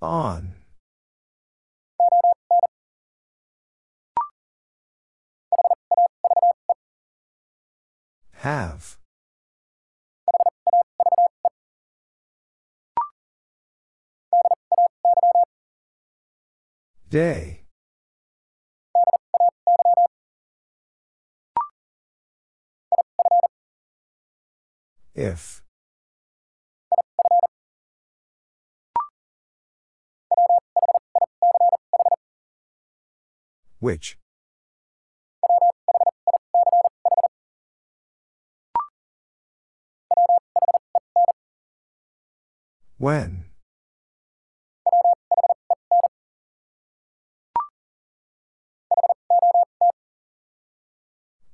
On. 0.00 0.54
Have. 8.32 8.96
Day. 17.10 17.57
If. 25.18 25.62
Which? 33.80 34.16
When? 42.98 43.46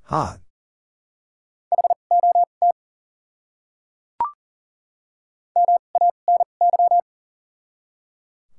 Hot. 0.03 0.44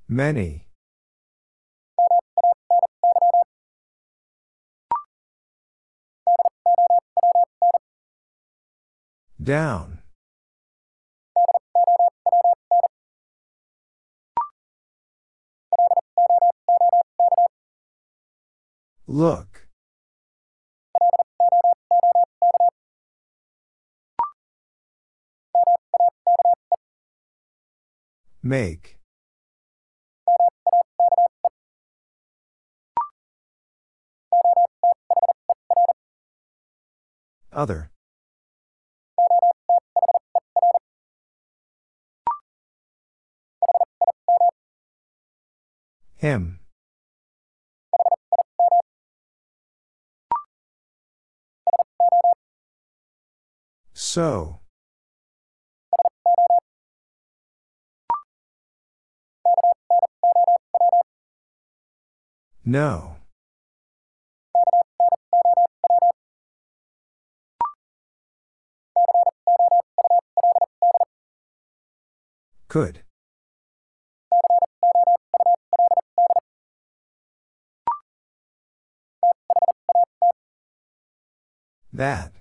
Many. 0.08 0.66
Down. 9.42 9.98
Look. 19.08 19.66
Make. 28.42 28.95
Other. 37.56 37.90
Him. 46.16 46.60
So. 53.94 54.60
No. 62.66 63.15
Could. 72.76 73.00
That. 81.90 82.32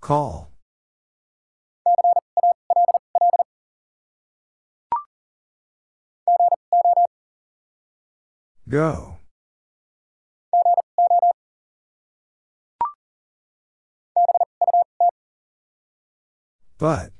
Call. 0.00 0.50
Go. 8.68 9.15
But. 16.78 17.10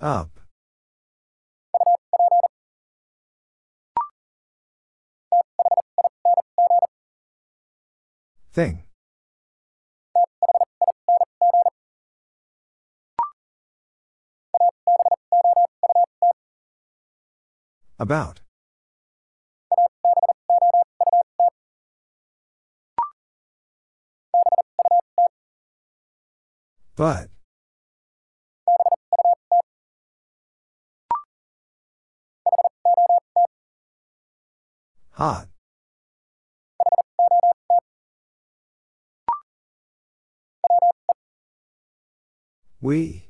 Up. 0.00 0.38
Thing. 8.52 8.84
About. 17.98 18.43
But. 26.96 27.28
Hot. 35.10 35.48
We. 42.80 43.28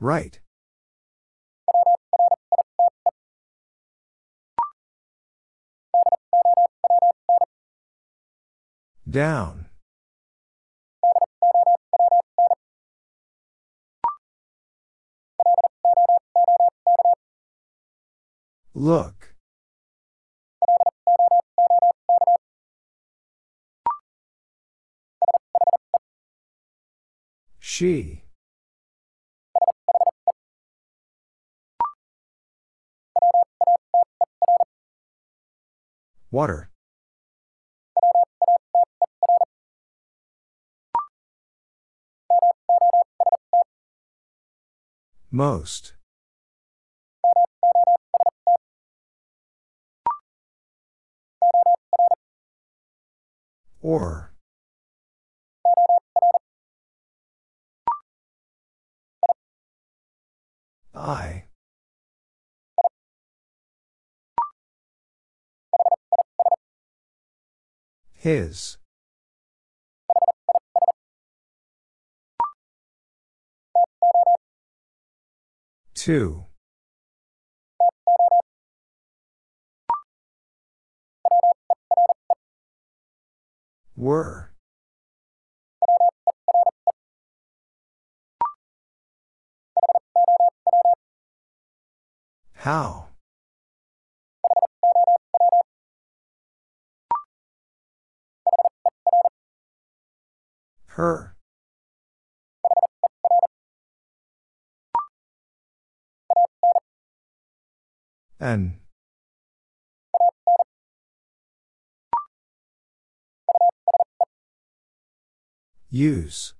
Right. 0.00 0.40
Down. 9.14 9.66
Look. 18.74 19.36
She. 27.60 28.24
Water. 36.32 36.73
Most. 45.34 45.94
Or. 53.82 54.32
I. 60.94 61.46
His. 68.12 68.78
Two. 76.04 76.44
Were. 83.96 84.52
How? 92.52 93.08
Her. 100.84 101.33
An. 108.44 108.74
Use. 115.88 116.52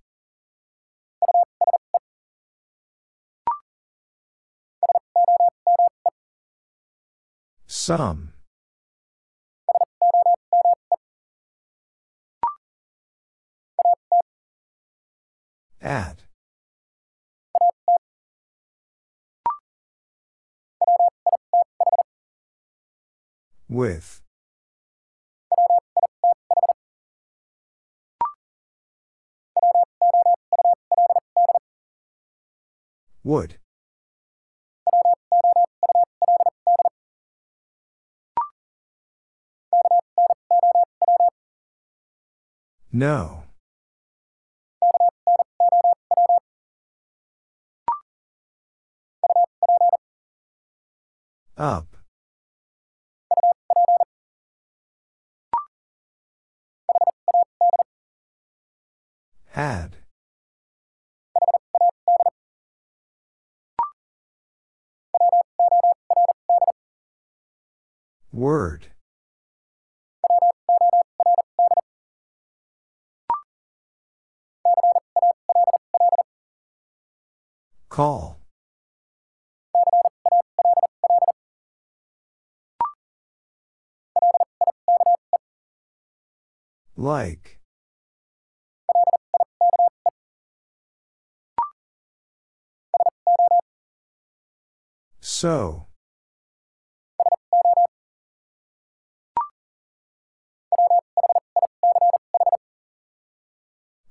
Some. 7.67 8.33
At. 15.83 16.24
With. 23.75 24.23
Would. 33.25 33.57
No. 42.93 43.43
Up. 51.59 51.94
Had. 59.55 59.99
Word. 68.33 68.89
Call. 77.89 78.41
Like. 86.97 87.54
So. 95.45 95.89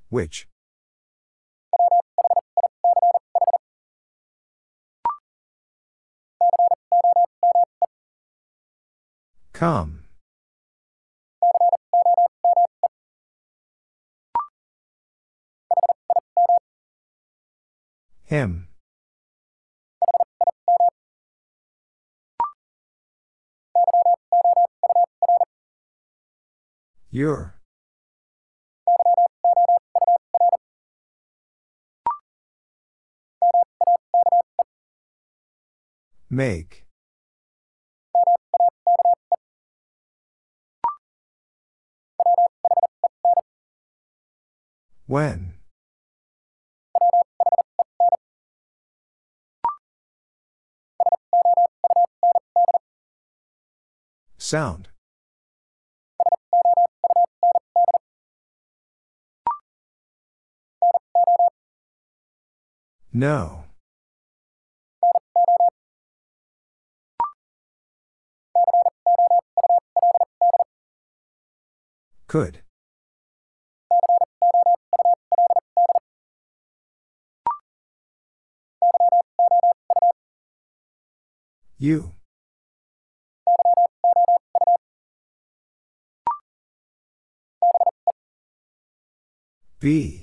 Which? 0.09 0.47
Come. 9.53 10.03
Him. 18.23 18.67
Your. 27.13 27.53
Make. 36.31 36.85
When? 45.05 45.53
Sound. 54.39 54.92
No. 63.15 63.65
Could. 72.27 72.63
You. 81.77 82.13
Be. 89.79 90.22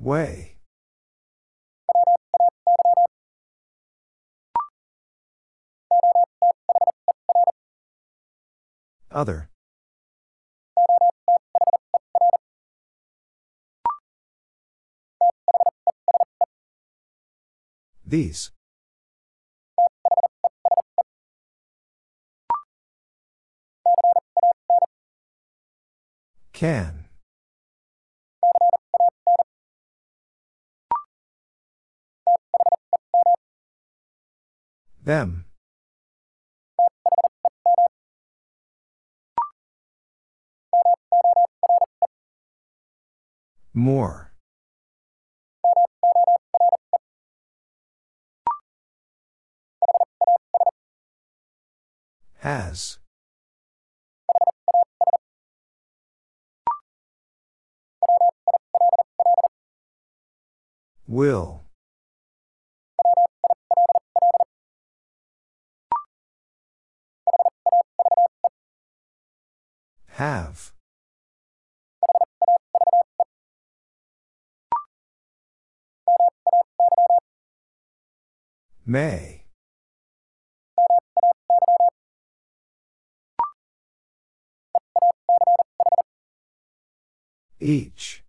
Way. 0.00 0.56
Other. 9.10 9.50
These. 18.06 18.52
Can. 26.54 27.09
Them. 35.10 35.44
More. 43.74 44.30
Has. 52.38 53.00
Will. 61.08 61.59
Have. 70.20 70.72
May. 78.84 79.44
Each. 87.58 88.22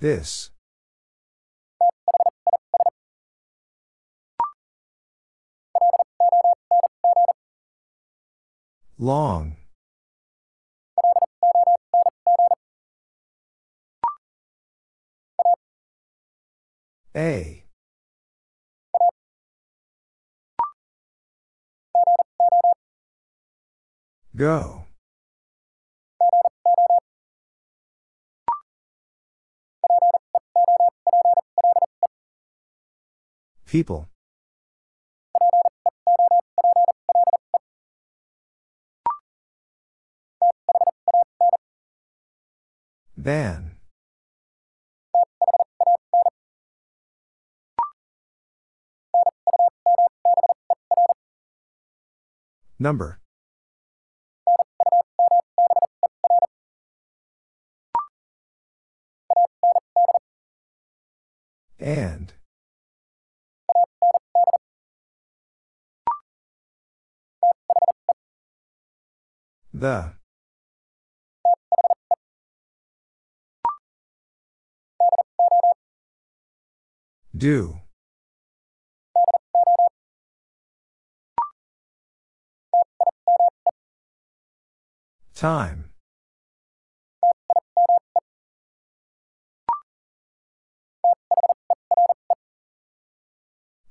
This. 0.00 0.50
Long. 9.00 9.54
A. 17.14 17.62
Go. 24.34 24.84
People. 33.64 34.08
Than. 43.28 43.72
Number. 52.78 53.20
And. 61.78 62.32
The. 69.74 70.17
Do. 77.38 77.78
Time. 85.36 85.90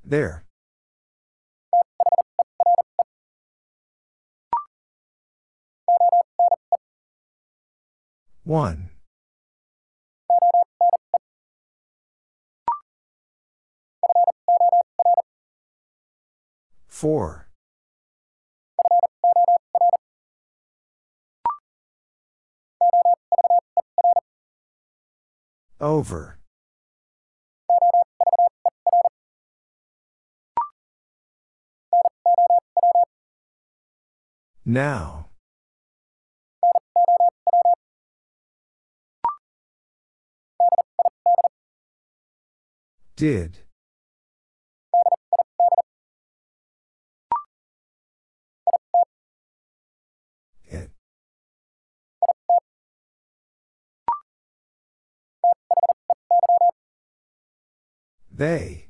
There. 0.04 0.44
One. 8.44 8.90
Four. 16.98 17.48
Over. 25.80 26.40
Now. 34.66 35.28
Did. 43.16 43.67
They. 58.38 58.86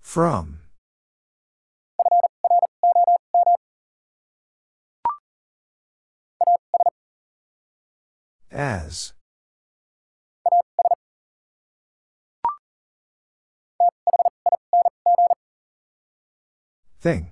From. 0.00 0.58
As. 8.50 9.12
Thing. 17.00 17.31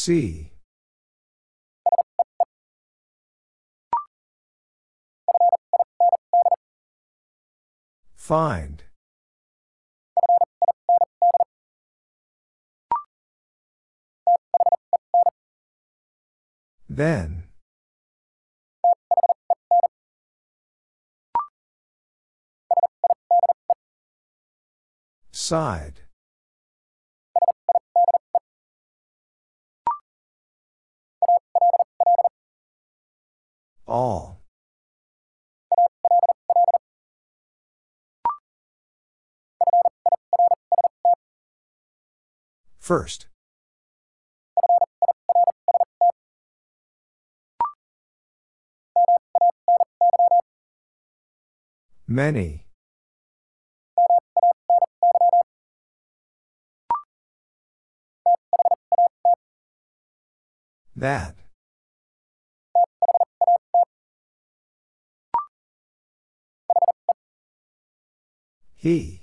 See. 0.00 0.52
Find. 8.14 8.84
Then. 16.88 17.48
Side. 25.32 26.07
All. 33.88 34.42
First. 42.78 43.26
Many. 52.06 52.66
That. 60.94 61.47
He. 68.80 69.22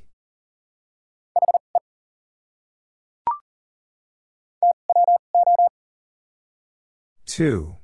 Two. 7.26 7.78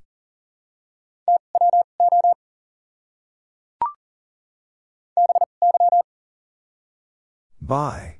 By. 7.61 8.17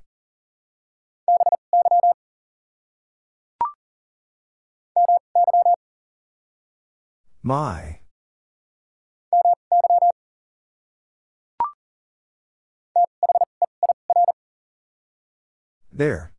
My. 7.44 8.01
There. 16.02 16.32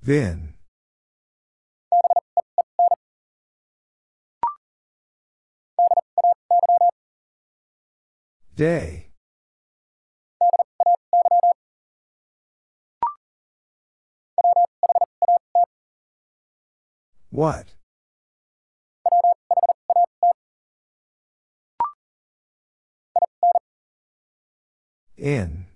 Vin. 0.00 0.54
Day. 8.56 9.10
What? 17.28 17.74
In. 25.22 25.66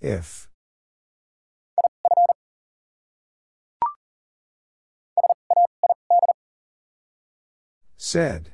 If. 0.00 0.48
Said. 7.96 8.50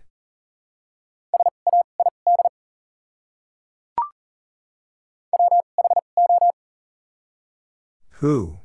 Who? 8.20 8.58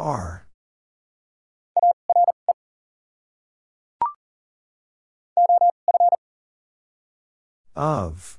Are. 0.00 0.46
Of. 7.76 8.38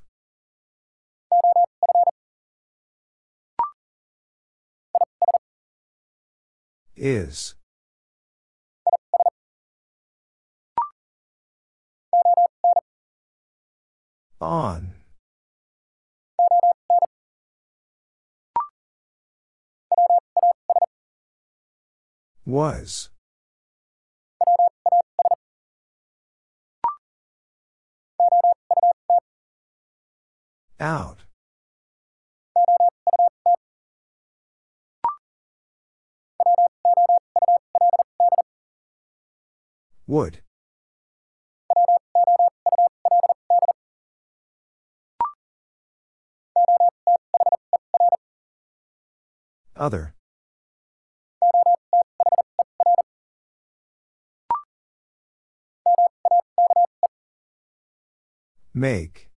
Is. 6.95 7.53
On. 14.39 15.00
Was. 22.51 23.09
Out. 30.77 31.19
Would. 40.05 40.41
Other. 49.77 50.13
Make. 58.73 59.29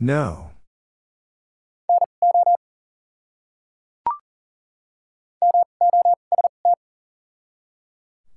No. 0.00 0.52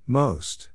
Most. 0.06 0.68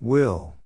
Will. 0.00 0.57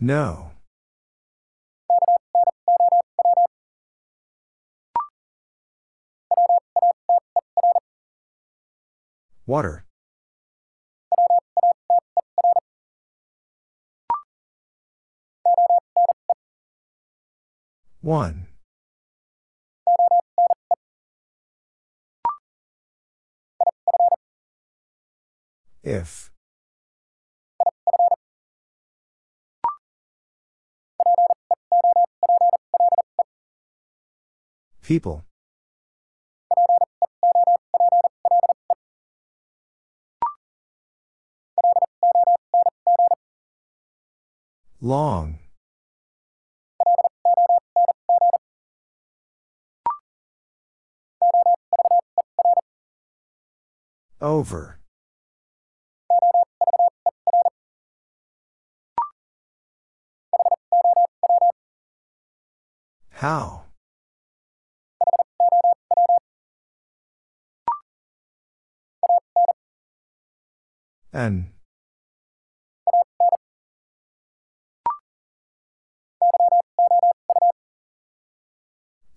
No. 0.00 0.52
Water. 9.44 9.84
One. 18.00 18.46
If. 25.82 26.30
People. 34.88 35.22
Long. 44.80 45.40
Over. 54.22 54.78
How? 63.10 63.67
N. 71.12 71.52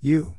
U. 0.01 0.09
You. 0.09 0.35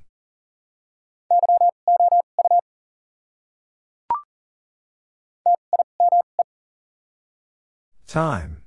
Time. 8.06 8.62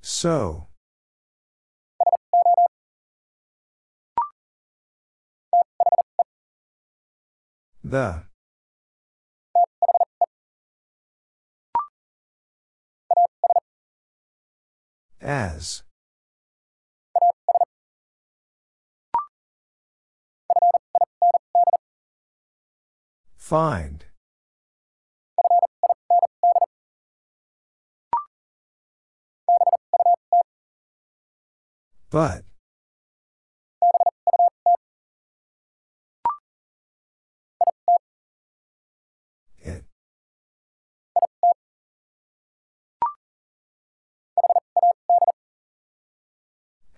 So. 0.00 0.69
The. 7.90 8.22
As. 15.20 15.82
Find. 23.36 24.04
But. 32.10 32.49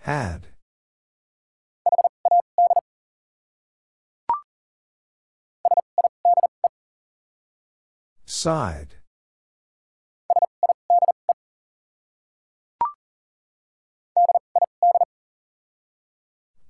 Had. 0.02 0.48
Side. 8.24 8.96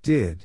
Did. 0.02 0.44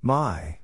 My. 0.00 0.58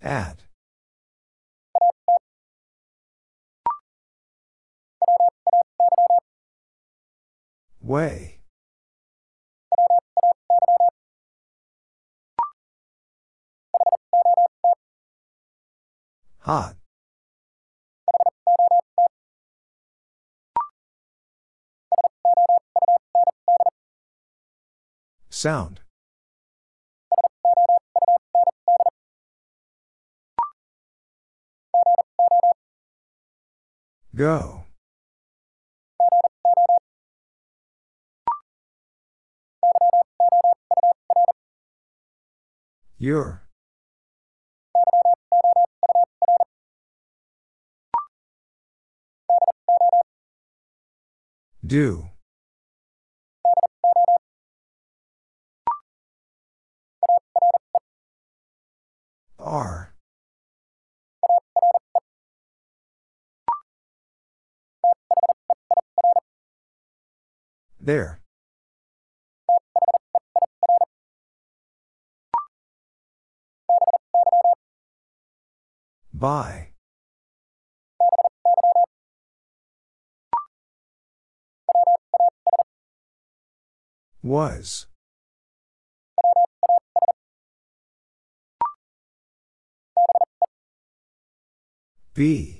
At. 0.00 0.44
Way. 7.80 8.38
Hot. 16.40 16.76
Sound. 25.30 25.80
Go. 34.18 34.64
Your. 42.98 43.44
Do. 51.64 52.08
Are. 59.38 59.94
There. 67.88 68.20
By. 76.12 76.68
Was. 84.22 84.86
Be. 92.12 92.57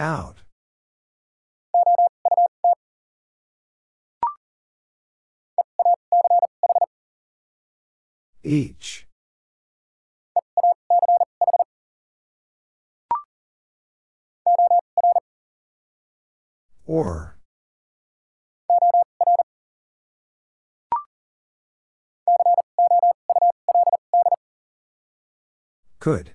Out. 0.00 0.38
Each. 8.42 9.06
Or. 16.86 17.36
Could. 25.98 26.32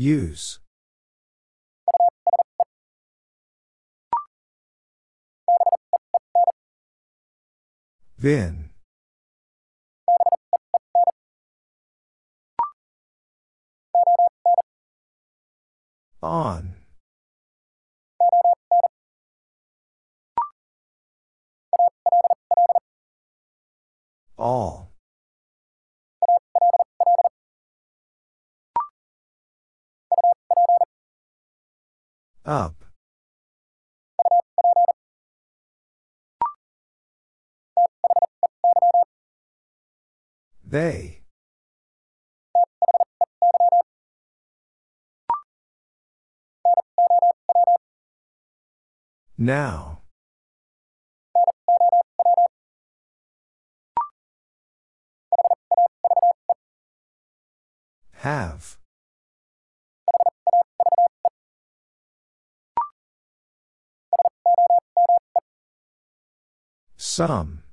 Use. 0.00 0.60
Vin. 8.16 8.70
On. 16.22 16.76
All. 24.38 24.89
Up. 32.50 32.84
They. 40.64 41.20
Now. 49.38 50.00
Have. 58.14 58.76
Some. 67.12 67.64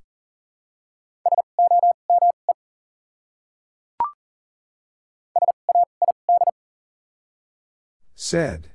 Said. 8.16 8.69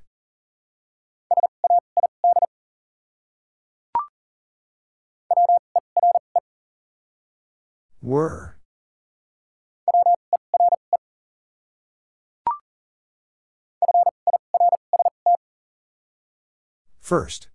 Were. 8.00 8.57
First. 17.00 17.49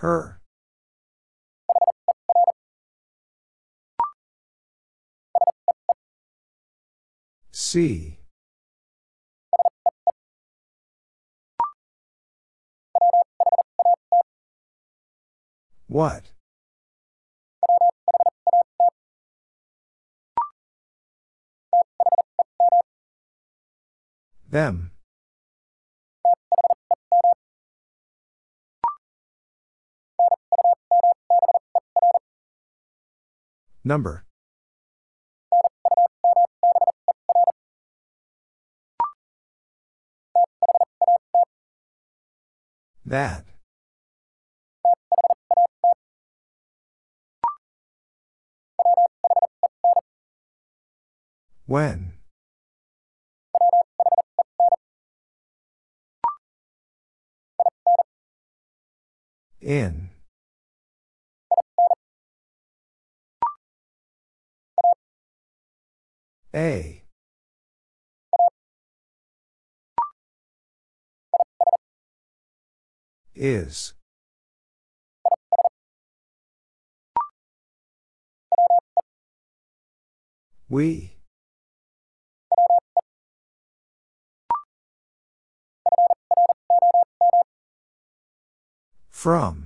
Her. 0.00 0.40
See. 7.50 8.18
What? 15.88 16.32
Them. 24.50 24.90
Number. 33.86 34.24
That. 43.04 43.44
When? 51.66 52.14
In. 59.60 60.10
A. 66.56 67.02
Is. 73.34 73.92
We. 80.70 81.16
From. 89.10 89.65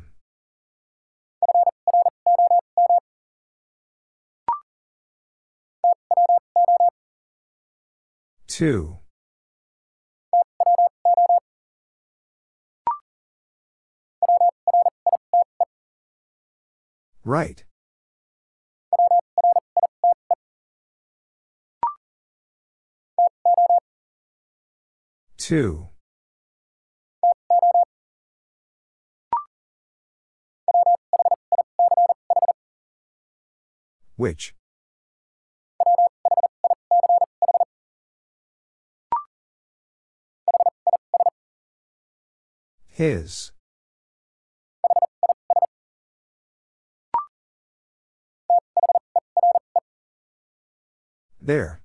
Two. 8.60 8.98
Right. 17.24 17.64
Two. 25.38 25.88
Which? 34.16 34.54
His. 43.00 43.52
There. 51.40 51.80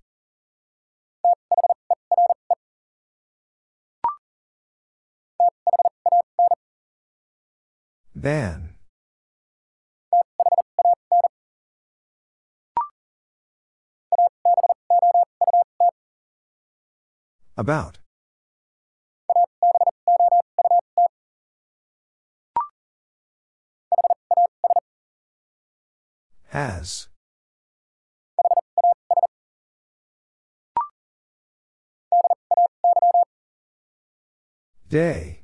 Than. 8.13 8.75
About. 17.55 17.99
Has. 26.55 27.09
Day. 34.87 35.41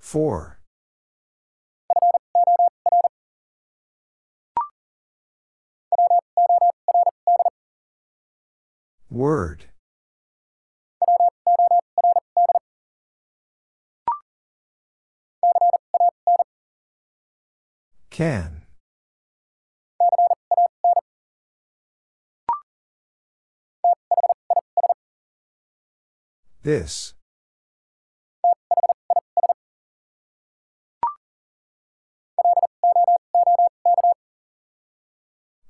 Four. 0.00 0.58
Word. 9.08 9.66
Can. 18.18 18.62
This. 26.64 27.14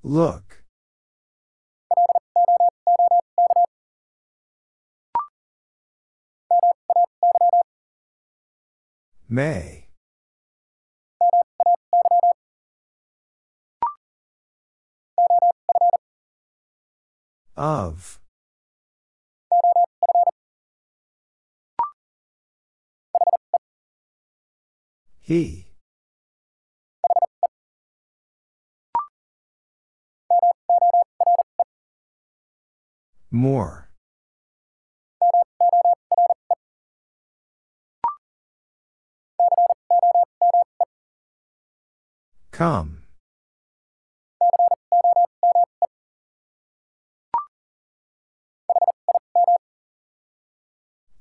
Look. 0.02 0.64
May. 9.28 9.77
Of. 17.58 18.20
He. 25.18 25.66
More. 33.32 33.90
Come. 42.52 43.07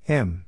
Him. 0.07 0.45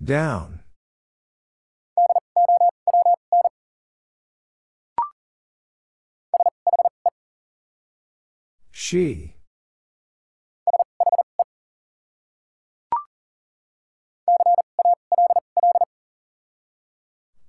Down. 0.00 0.60
She. 8.70 9.34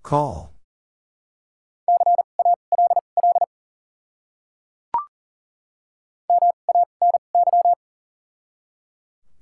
Call. 0.01 0.52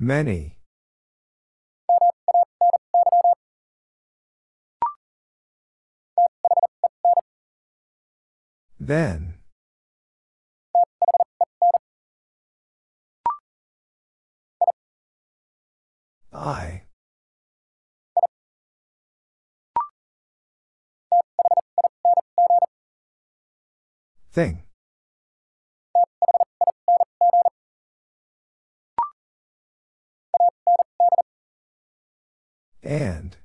Many. 0.03 0.57
Then. 8.79 9.35
I. 16.33 16.81
Thing. 24.33 24.63
And. 32.83 33.37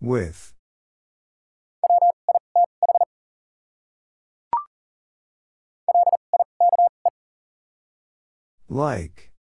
With. 0.00 0.54
Like. 8.68 9.32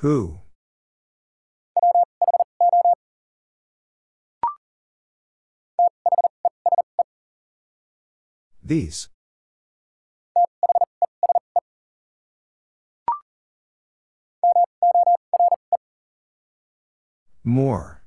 Who? 0.00 0.40
These. 8.66 9.08
More. 17.44 18.02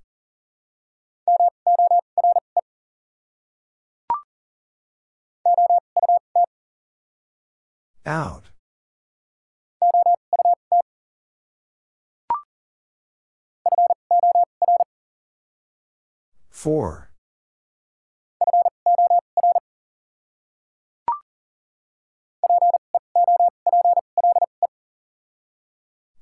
Out. 8.06 8.50
Four. 16.50 17.09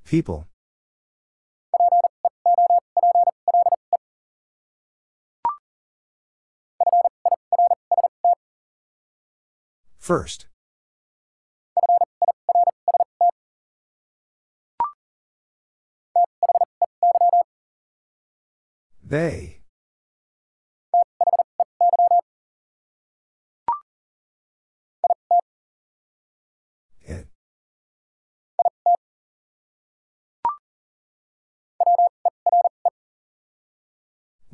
People. 0.08 0.48
First. 9.98 10.46
They. 19.04 19.57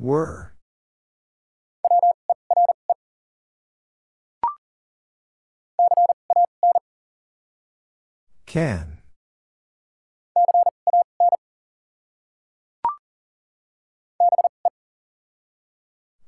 Were. 0.05 0.53
Can. 8.45 8.99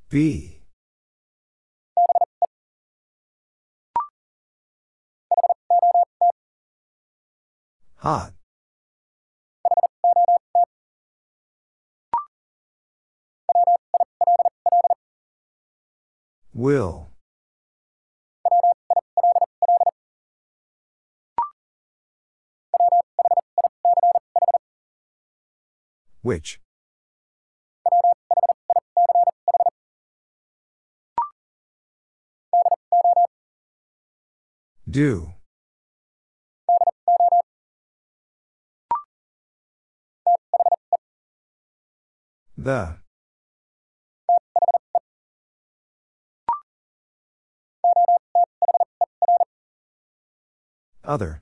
Be. 0.09 0.63
Hot. 7.97 8.36
Will. 16.57 17.11
Which? 26.23 26.59
Do. 34.89 35.33
The. 42.57 42.97
Other. 51.07 51.41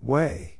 Way. 0.00 0.58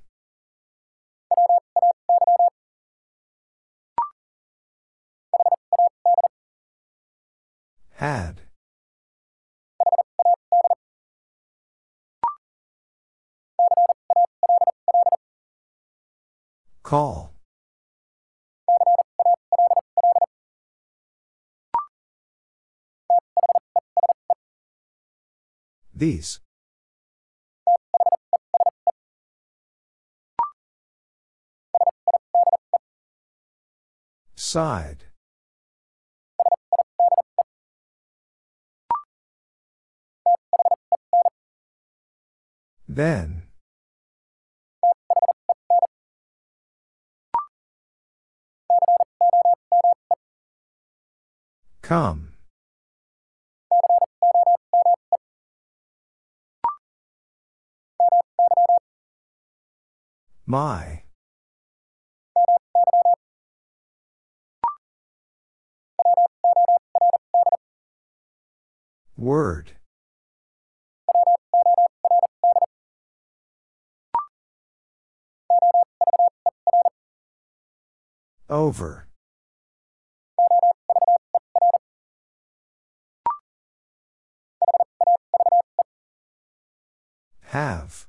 Had. 7.96 8.42
Call. 16.84 17.33
These. 25.96 26.40
Side. 34.34 35.04
Then. 42.88 43.44
Come. 51.82 52.33
My. 60.46 61.04
Word. 69.16 69.72
Over. 78.50 79.08
Have. 87.46 88.06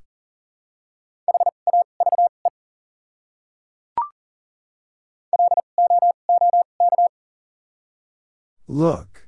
Look. 8.68 9.28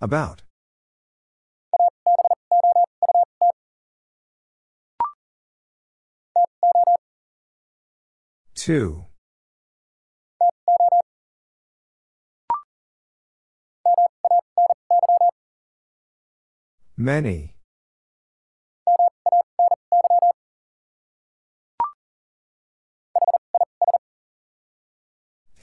About. 0.00 0.42
Two. 8.54 9.06
Many. 16.96 17.55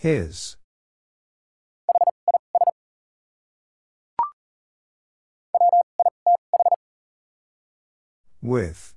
His. 0.03 0.57
With. 8.41 8.95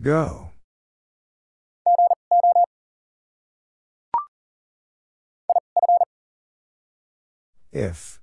Go. 0.00 0.50
If. 7.72 8.20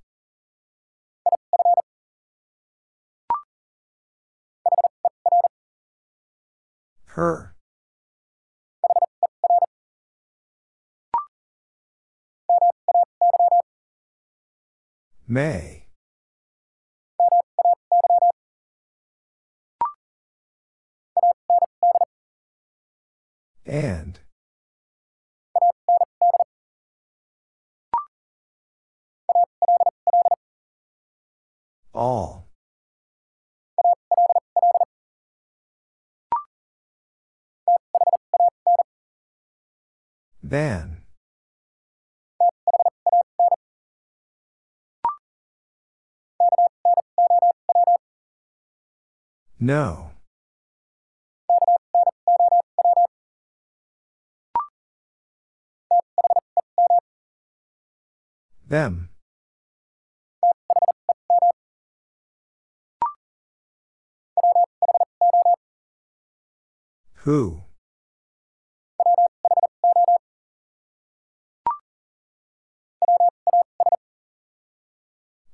Her. 7.22 7.53
May. 15.27 15.85
And. 23.67 24.19
All. 31.93 32.50
Then. 40.51 40.97
No. 49.57 50.11
Them. 58.67 59.07
Who? 67.23 67.61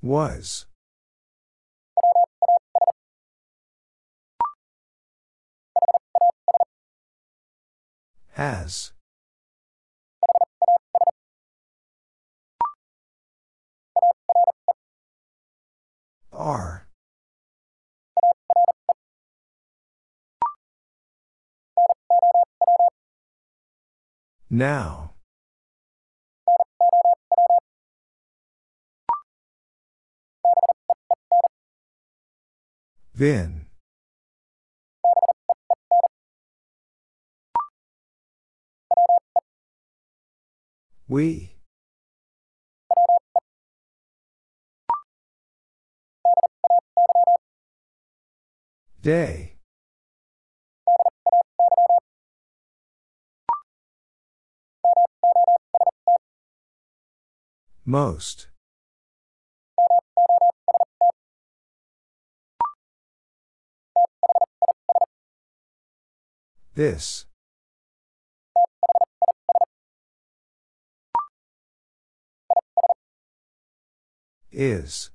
Was. 0.08 0.66
Has. 8.32 8.94
Are. 16.32 16.88
Now. 24.50 25.17
Been. 33.18 33.66
We. 41.08 41.56
Day. 49.02 49.56
Most. 57.84 58.48
This. 66.78 67.26
Is. 74.52 75.10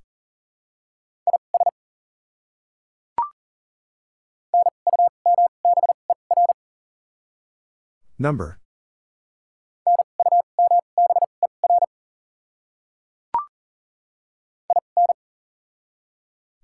Number. 8.18 8.58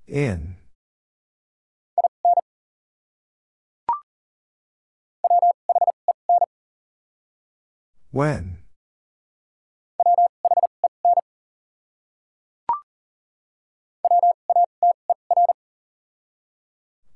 In. 0.09 0.58
When. 8.11 8.59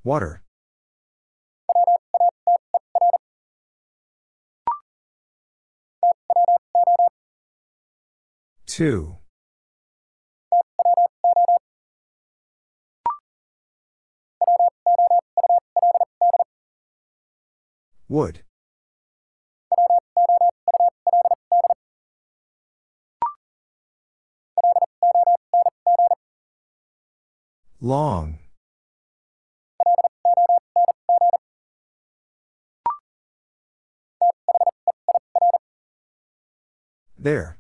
Water. 0.05 0.43
Two. 8.67 9.17
Would. 18.09 18.43
Long. 27.85 28.39
There. 37.19 37.59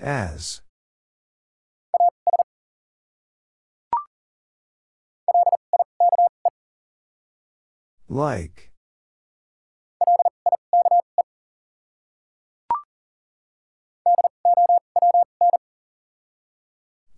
As. 0.00 0.62
Like. 8.08 8.63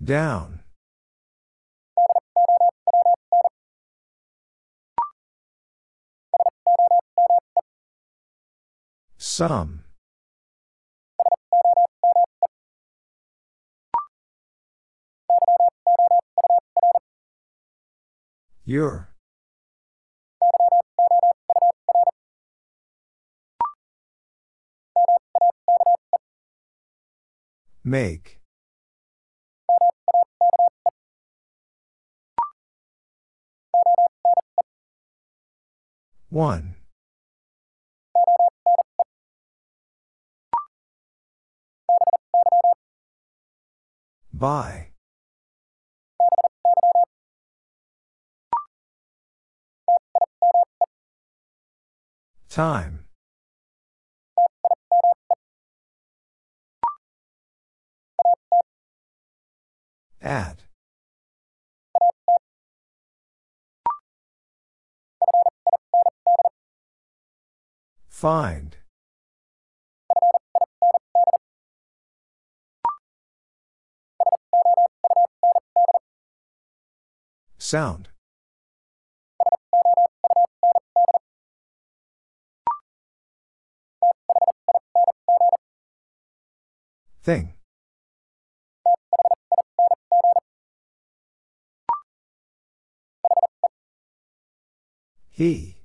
Down. 0.07 0.60
Some. 9.18 9.83
Your. 18.65 19.09
Make. 27.83 28.35
One. 36.36 36.74
By. 44.34 44.89
Time. 52.50 53.06
At. 60.20 60.65
Find. 68.26 68.76
Sound. 77.56 78.08
Thing. 87.22 87.55
He. 95.30 95.75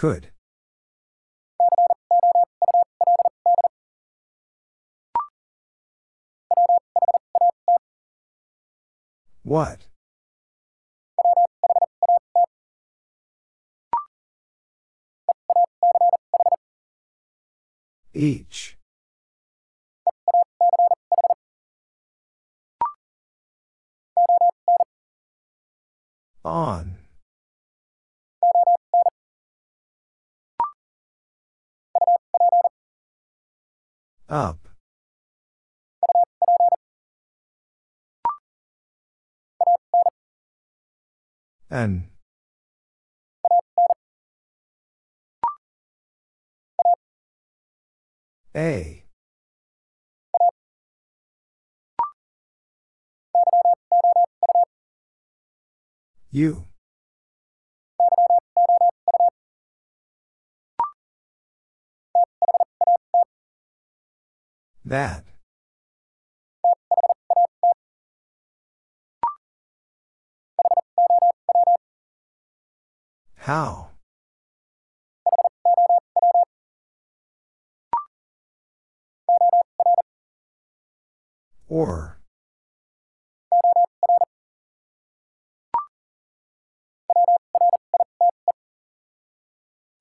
Could. 0.00 0.28
What? 9.42 9.88
Each. 18.14 18.78
On. 26.42 26.99
Up. 34.30 34.68
An. 41.68 42.08
A. 48.54 49.04
You. 56.30 56.69
That. 64.90 65.22
How? 73.36 73.90
Or. 81.68 82.18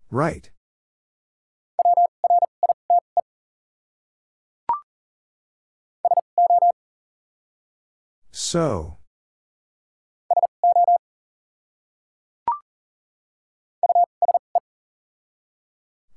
Right. 0.09 0.50
So. 8.49 8.97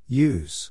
Use. 0.08 0.70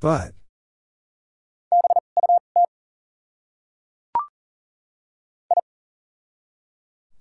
But. 0.00 0.32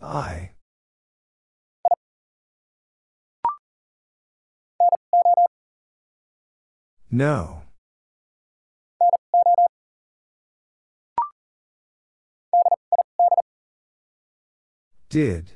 I. 0.01 0.53
No. 7.11 7.63
Did. 15.09 15.53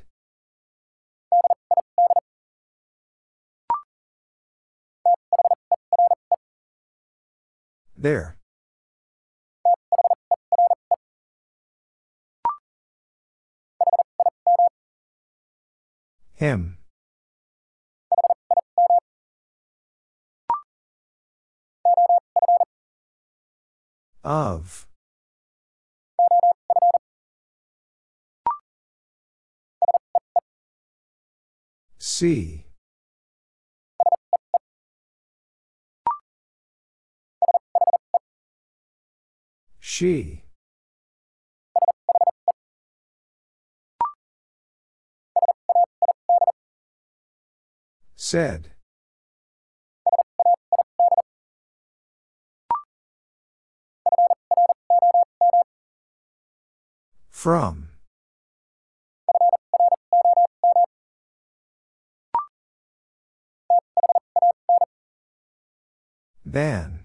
There. 7.96 8.36
Him. 16.34 16.78
Of. 24.24 24.86
See. 31.98 32.64
She. 39.78 40.42
Said. 48.16 48.73
From. 57.44 57.90
Than. 66.42 67.00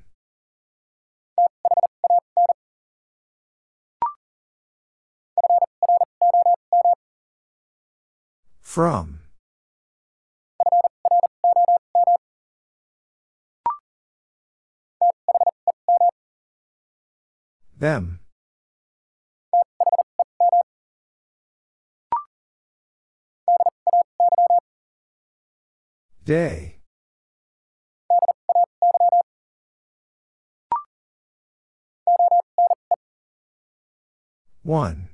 From. 8.62 9.20
Them. 17.78 18.22
Day. 26.30 26.76
One. 34.62 35.10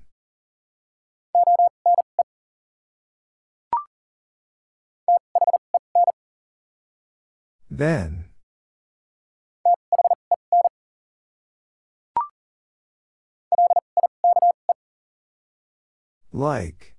Then. 7.71 8.25
Like. 16.33 16.94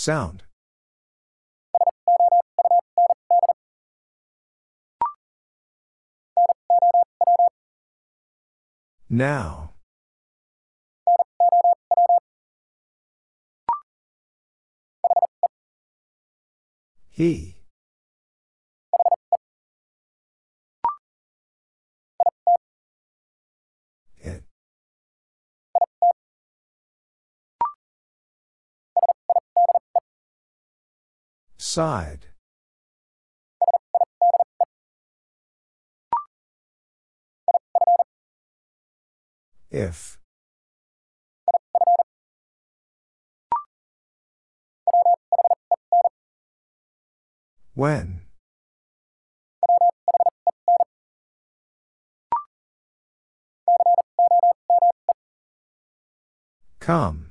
Sound. 0.00 0.44
Now. 9.10 9.74
He. 17.10 17.59
Side. 31.70 32.26
If. 39.70 40.18
When. 47.74 48.22
Come. 56.80 57.29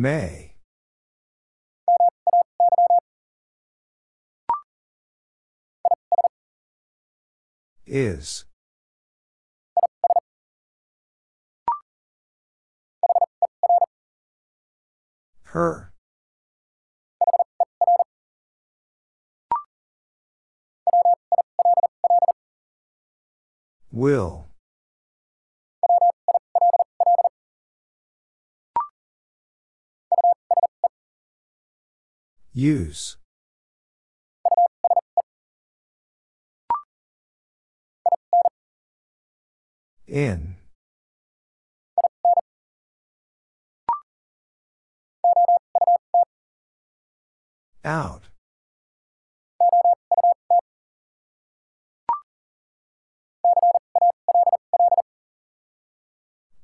May. 0.00 0.54
Is. 7.84 8.46
Her. 15.42 15.92
Will. 23.92 24.49
Use. 32.52 33.16
In. 40.08 40.56
Out. 47.84 48.22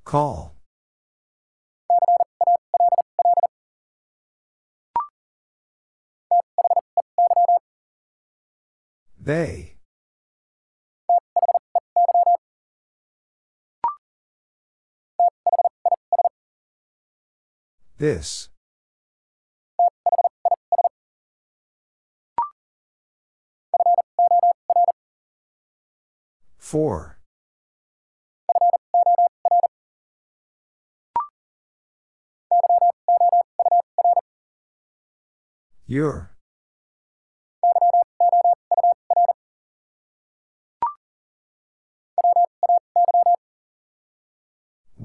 Call. 0.05 0.56
They. 9.27 9.75
This. 17.99 18.51
Four. 26.57 27.19
Your. 35.89 36.36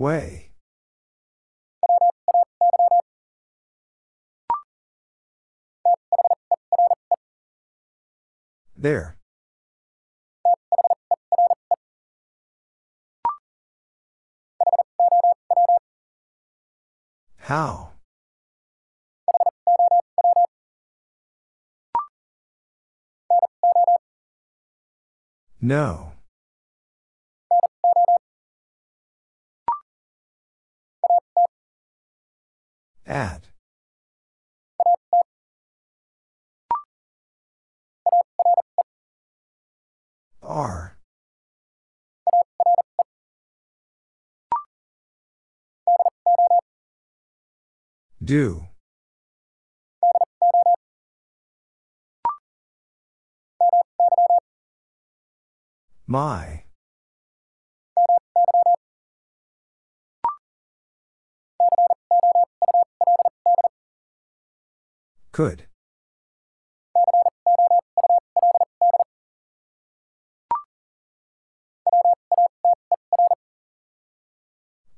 Way. 0.01 0.49
There. 8.75 9.15
How? 17.37 17.91
No. 25.61 26.10
At. 33.11 33.49
Are. 40.41 40.97
Do. 48.23 48.67
My. 56.07 56.60
Could. 65.31 65.67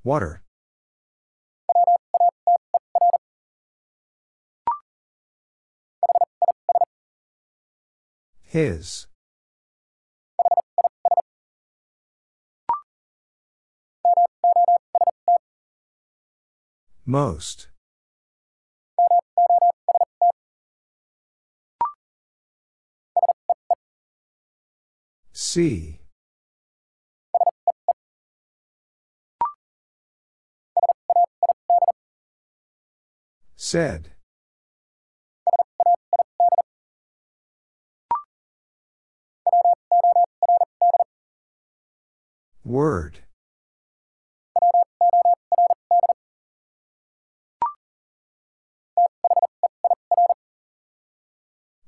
Water. 0.04 0.44
His. 8.42 9.08
Most. 17.06 17.68
See. 25.54 26.00
Said. 33.56 34.10
Word. 42.66 43.20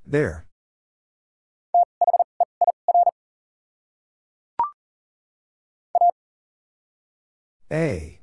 There. 0.06 0.46
A. 7.76 8.22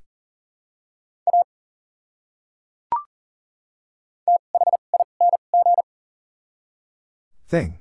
Thing. 7.49 7.79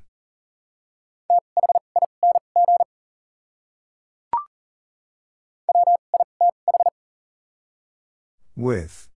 With. 8.57 9.07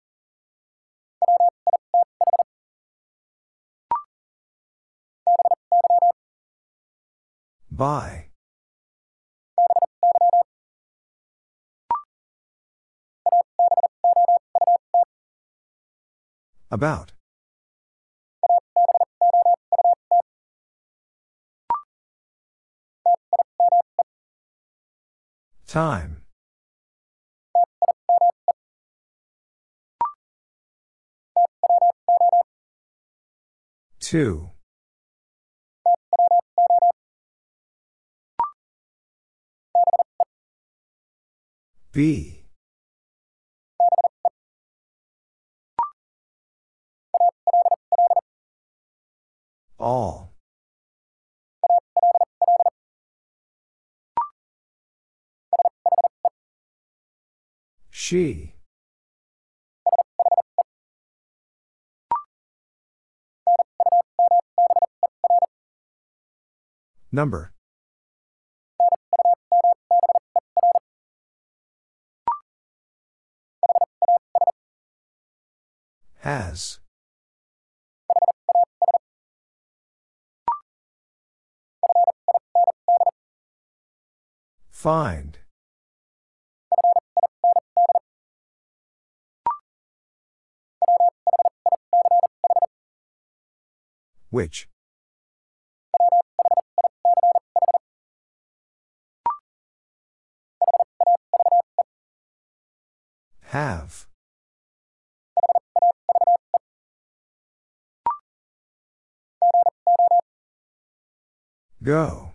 By. 7.73 8.24
About. 16.75 17.13
Time. 25.69 26.23
Two. 34.01 34.51
Be. 41.93 42.44
All. 49.85 50.33
She. 57.91 58.55
Number. 67.13 67.53
Has. 76.21 76.81
Find. 84.85 85.39
Which? 94.29 94.69
Have. 103.41 104.07
Go. 111.83 112.34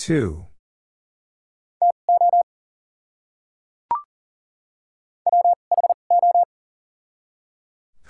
Two. 0.00 0.46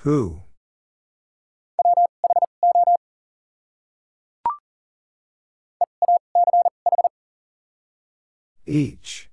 Who? 0.05 0.43
Each. 8.67 9.29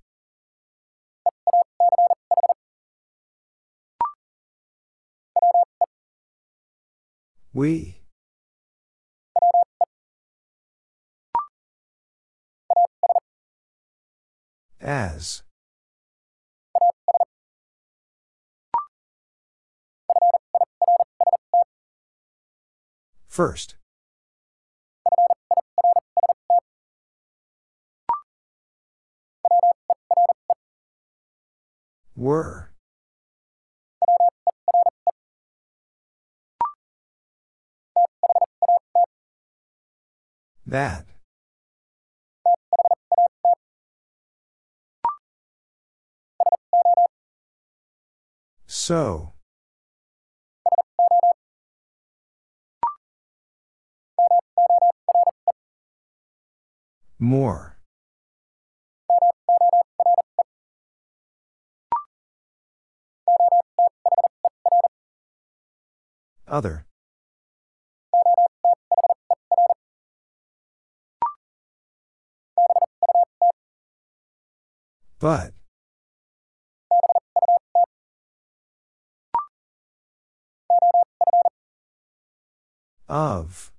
We. 7.54 8.07
As. 14.88 15.44
First. 23.28 23.76
Were. 32.16 32.72
That. 40.66 41.17
So. 48.88 49.34
More. 57.20 57.78
Other. 66.48 66.86
But. 75.20 75.57
Of. 83.10 83.72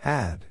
Had. 0.00 0.46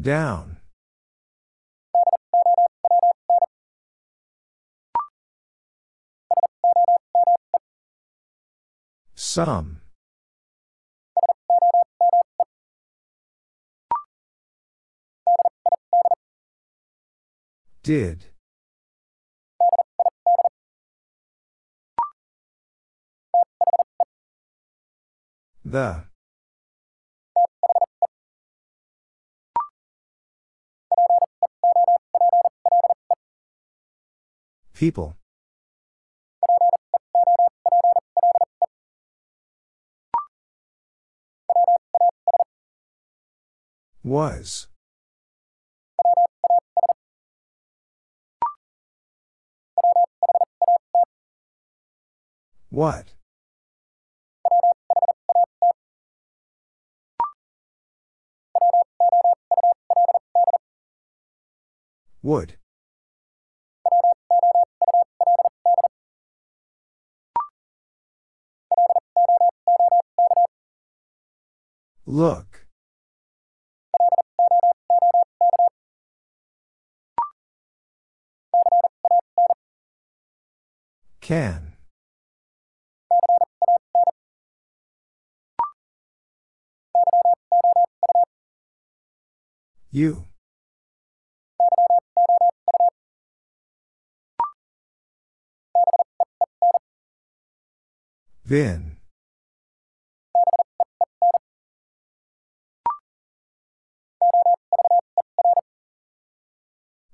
Down. 0.00 0.58
Some. 9.14 9.79
Did. 17.82 18.26
The. 25.64 26.04
People. 34.74 35.16
Was. 44.02 44.66
What? 52.80 53.12
Would. 62.22 62.54
Look. 72.06 72.64
Can. 81.20 81.69
You. 89.92 90.26
Been. 98.46 98.96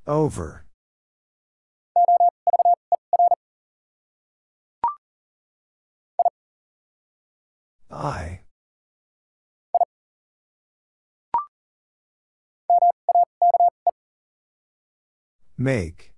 Over. 0.06 0.64
I. 7.90 8.45
Make. 15.58 16.12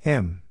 Him. 0.00 0.42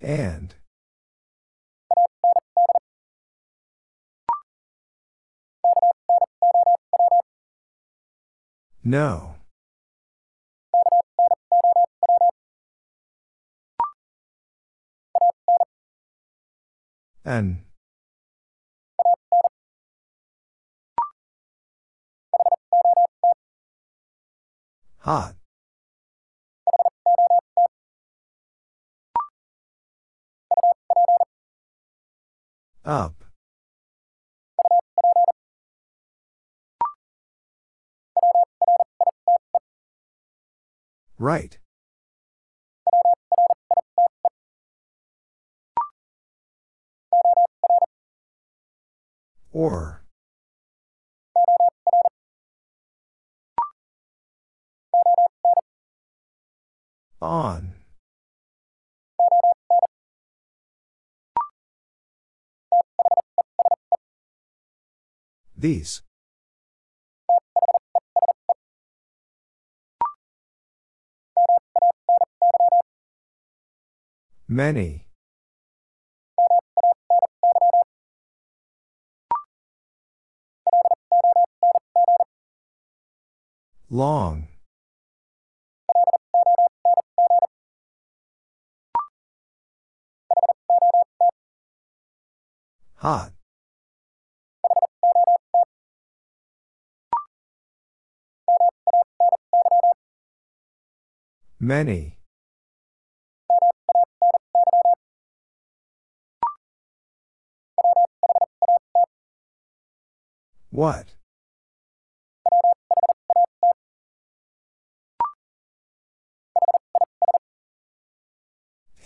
And. 0.00 0.54
No. 8.84 9.35
An. 17.26 17.58
Hot. 24.98 25.34
Up. 32.84 33.24
Right. 41.18 41.58
Or. 49.56 50.02
On. 57.22 57.72
These. 65.56 66.02
Many. 74.46 75.05
Long. 83.96 84.48
Hot. 92.96 93.32
Many. 101.58 102.18
What? 110.68 111.15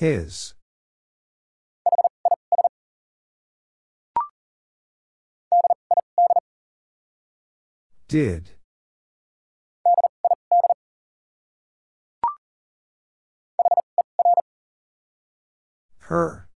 His. 0.00 0.54
Did. 8.08 8.52
Her. 15.98 16.48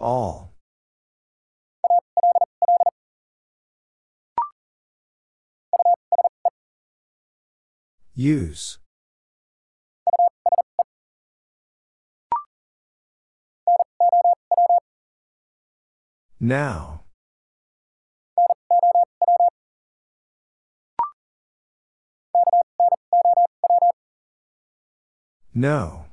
All. 0.00 0.51
Use. 8.22 8.78
Now. 16.38 17.00
No. 25.52 26.04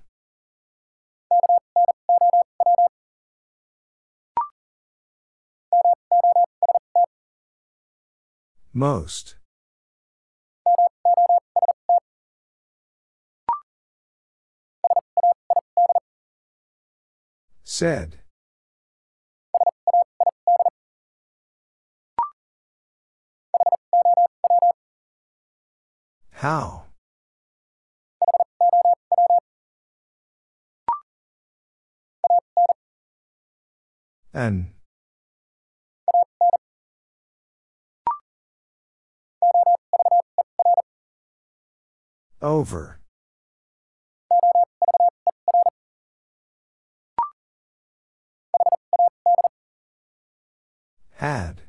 Most. 8.73 9.38
Said. 17.79 18.17
How? 26.31 26.87
An. 34.33 34.73
Over. 42.41 42.98
Had. 51.19 51.63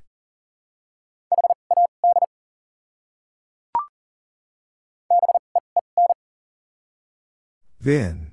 Been. 7.82 8.30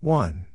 One. 0.00 0.46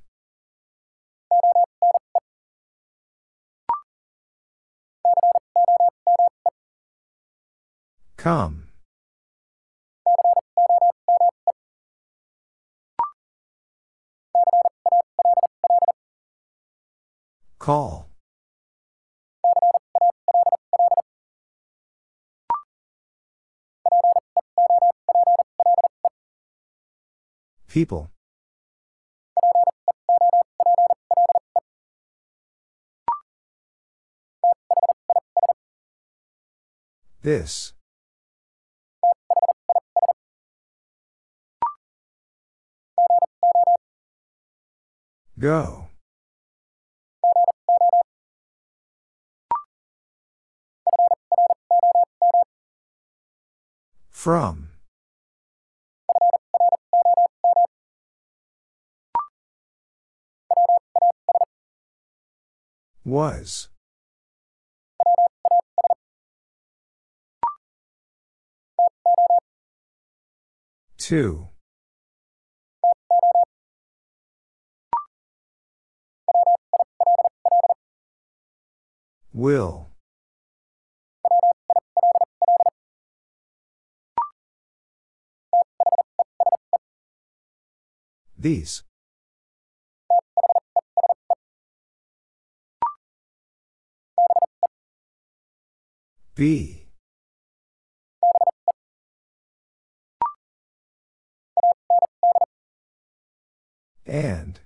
Come. 8.17 8.72
Call. 17.63 18.09
People. 27.69 28.11
This. 37.21 37.71
Go. 45.39 45.92
From. 54.23 54.69
Was. 63.03 63.67
Two. 70.97 71.49
Will. 79.33 79.92
These. 88.43 88.83
Be. 96.35 96.89
And. 104.05 104.59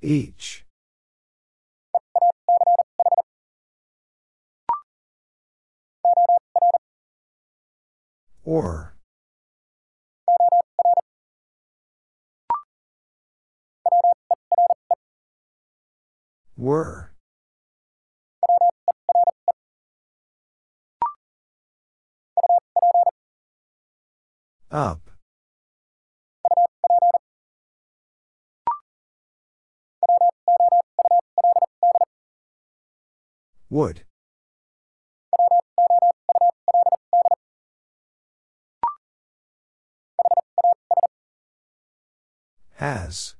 Each. 0.00 0.64
Or. 8.50 8.96
Were. 16.56 17.12
Up. 24.72 25.10
Would. 33.70 34.02
Has. 42.80 43.34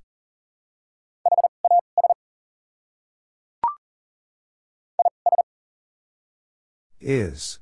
Is. 7.01 7.59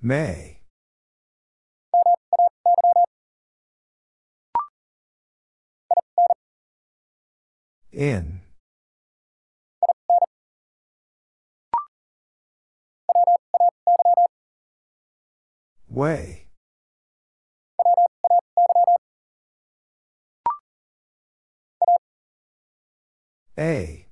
May. 0.00 0.60
In. 7.90 8.45
Way. 15.96 16.48
A. 23.58 24.06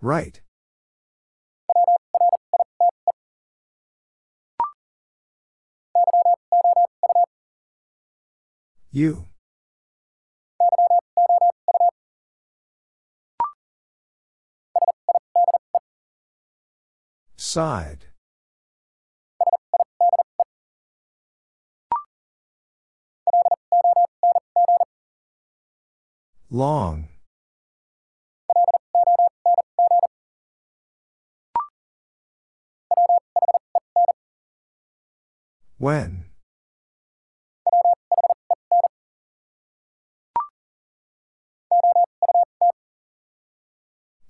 Right. 0.00 0.40
You. 8.90 9.26
Side. 17.48 18.04
Long. 26.50 27.08
When? 35.78 36.26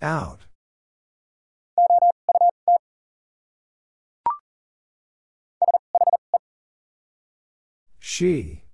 Out. 0.01 0.48
She. 8.19 8.65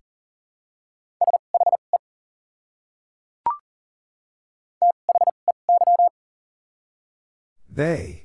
They. 7.69 8.25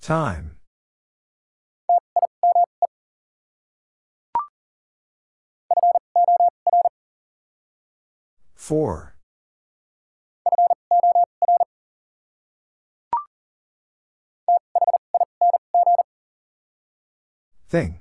Time. 0.00 0.56
For. 8.56 9.13
Thing. 17.74 17.98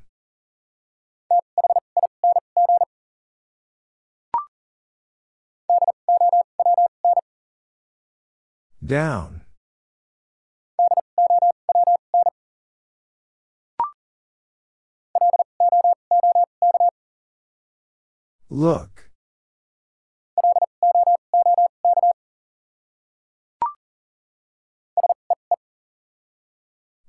Down. 8.85 9.41
Look. 18.51 19.09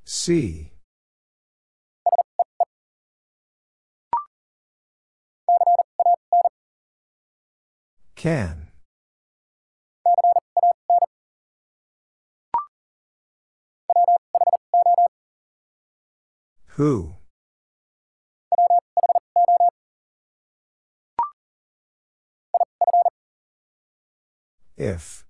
See. 0.06 0.73
Can. 8.24 8.68
Who? 16.68 17.16
If. 24.78 25.26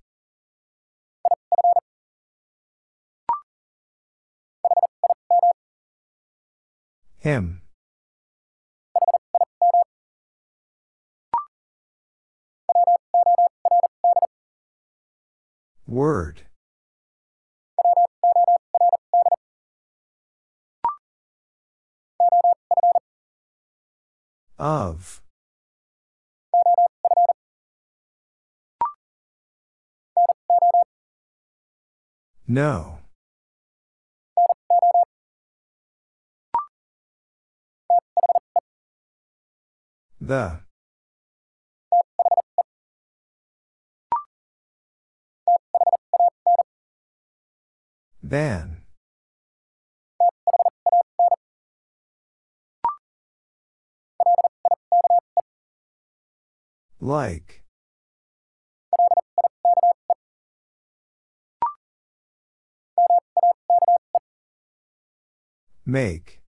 Him. 7.17 7.64
Word. 15.87 16.41
Of. 24.57 25.21
No. 32.47 32.99
The. 40.21 40.64
Than. 48.35 48.81
Like. 56.99 57.63
Make. 65.85 66.41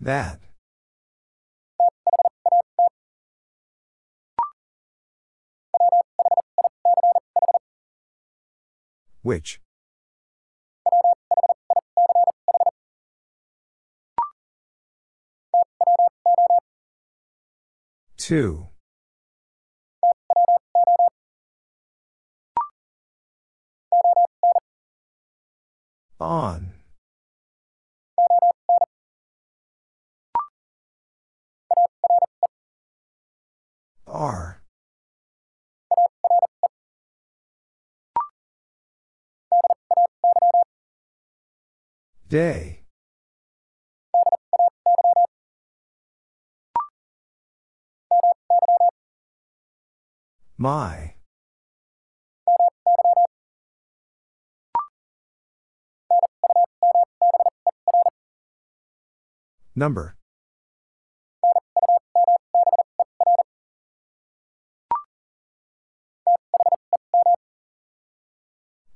That. 0.00 0.49
Which? 9.30 9.60
Two. 18.16 18.66
On. 26.18 26.72
Are. 34.08 34.59
Day. 42.30 42.84
My. 50.56 51.14
Number. 59.74 60.14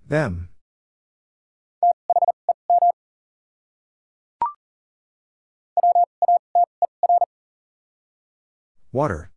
Them. 0.06 0.53
Water. 8.94 9.32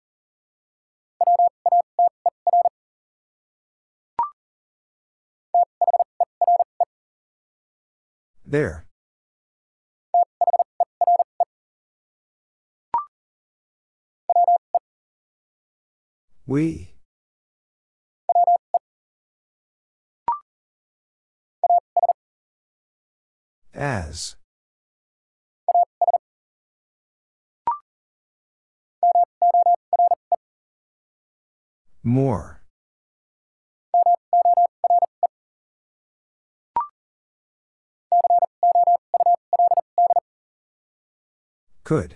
There. 8.45 8.85
We. 16.45 16.93
As. 23.73 24.35
More. 32.07 32.61
Could. 41.83 42.15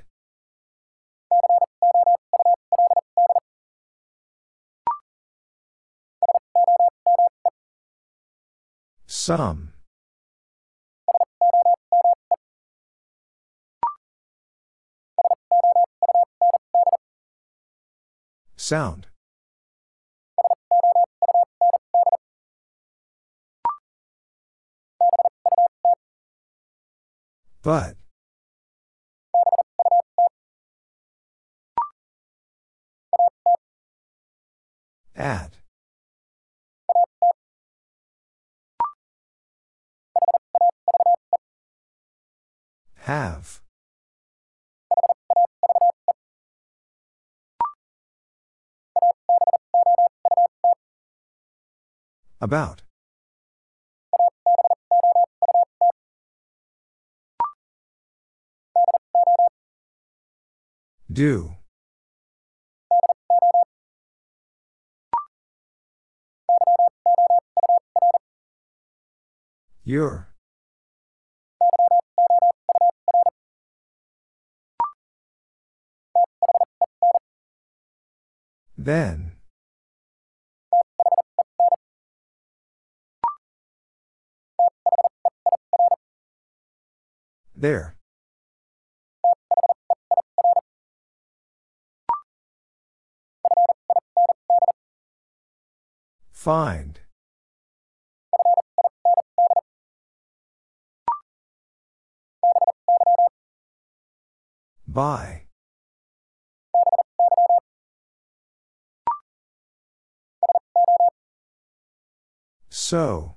Some. 9.08 9.74
Sound. 18.56 19.11
But. 27.64 27.96
At. 35.16 35.58
Have. 42.96 43.62
About. 52.40 52.82
Do. 61.12 61.56
Your. 69.84 70.30
Then. 78.78 79.34
There. 87.54 87.96
Find. 96.42 97.00
By. 104.88 105.44
So. 112.72 113.36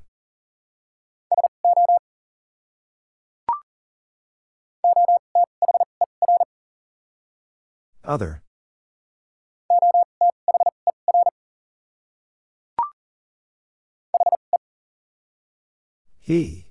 Other. 8.03 8.44
He. 16.27 16.65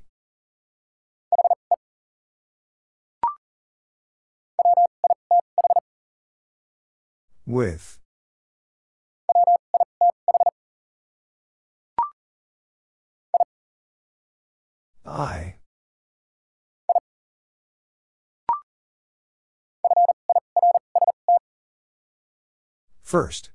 With. 7.45 7.99
I. 15.06 15.57
First. 23.03 23.52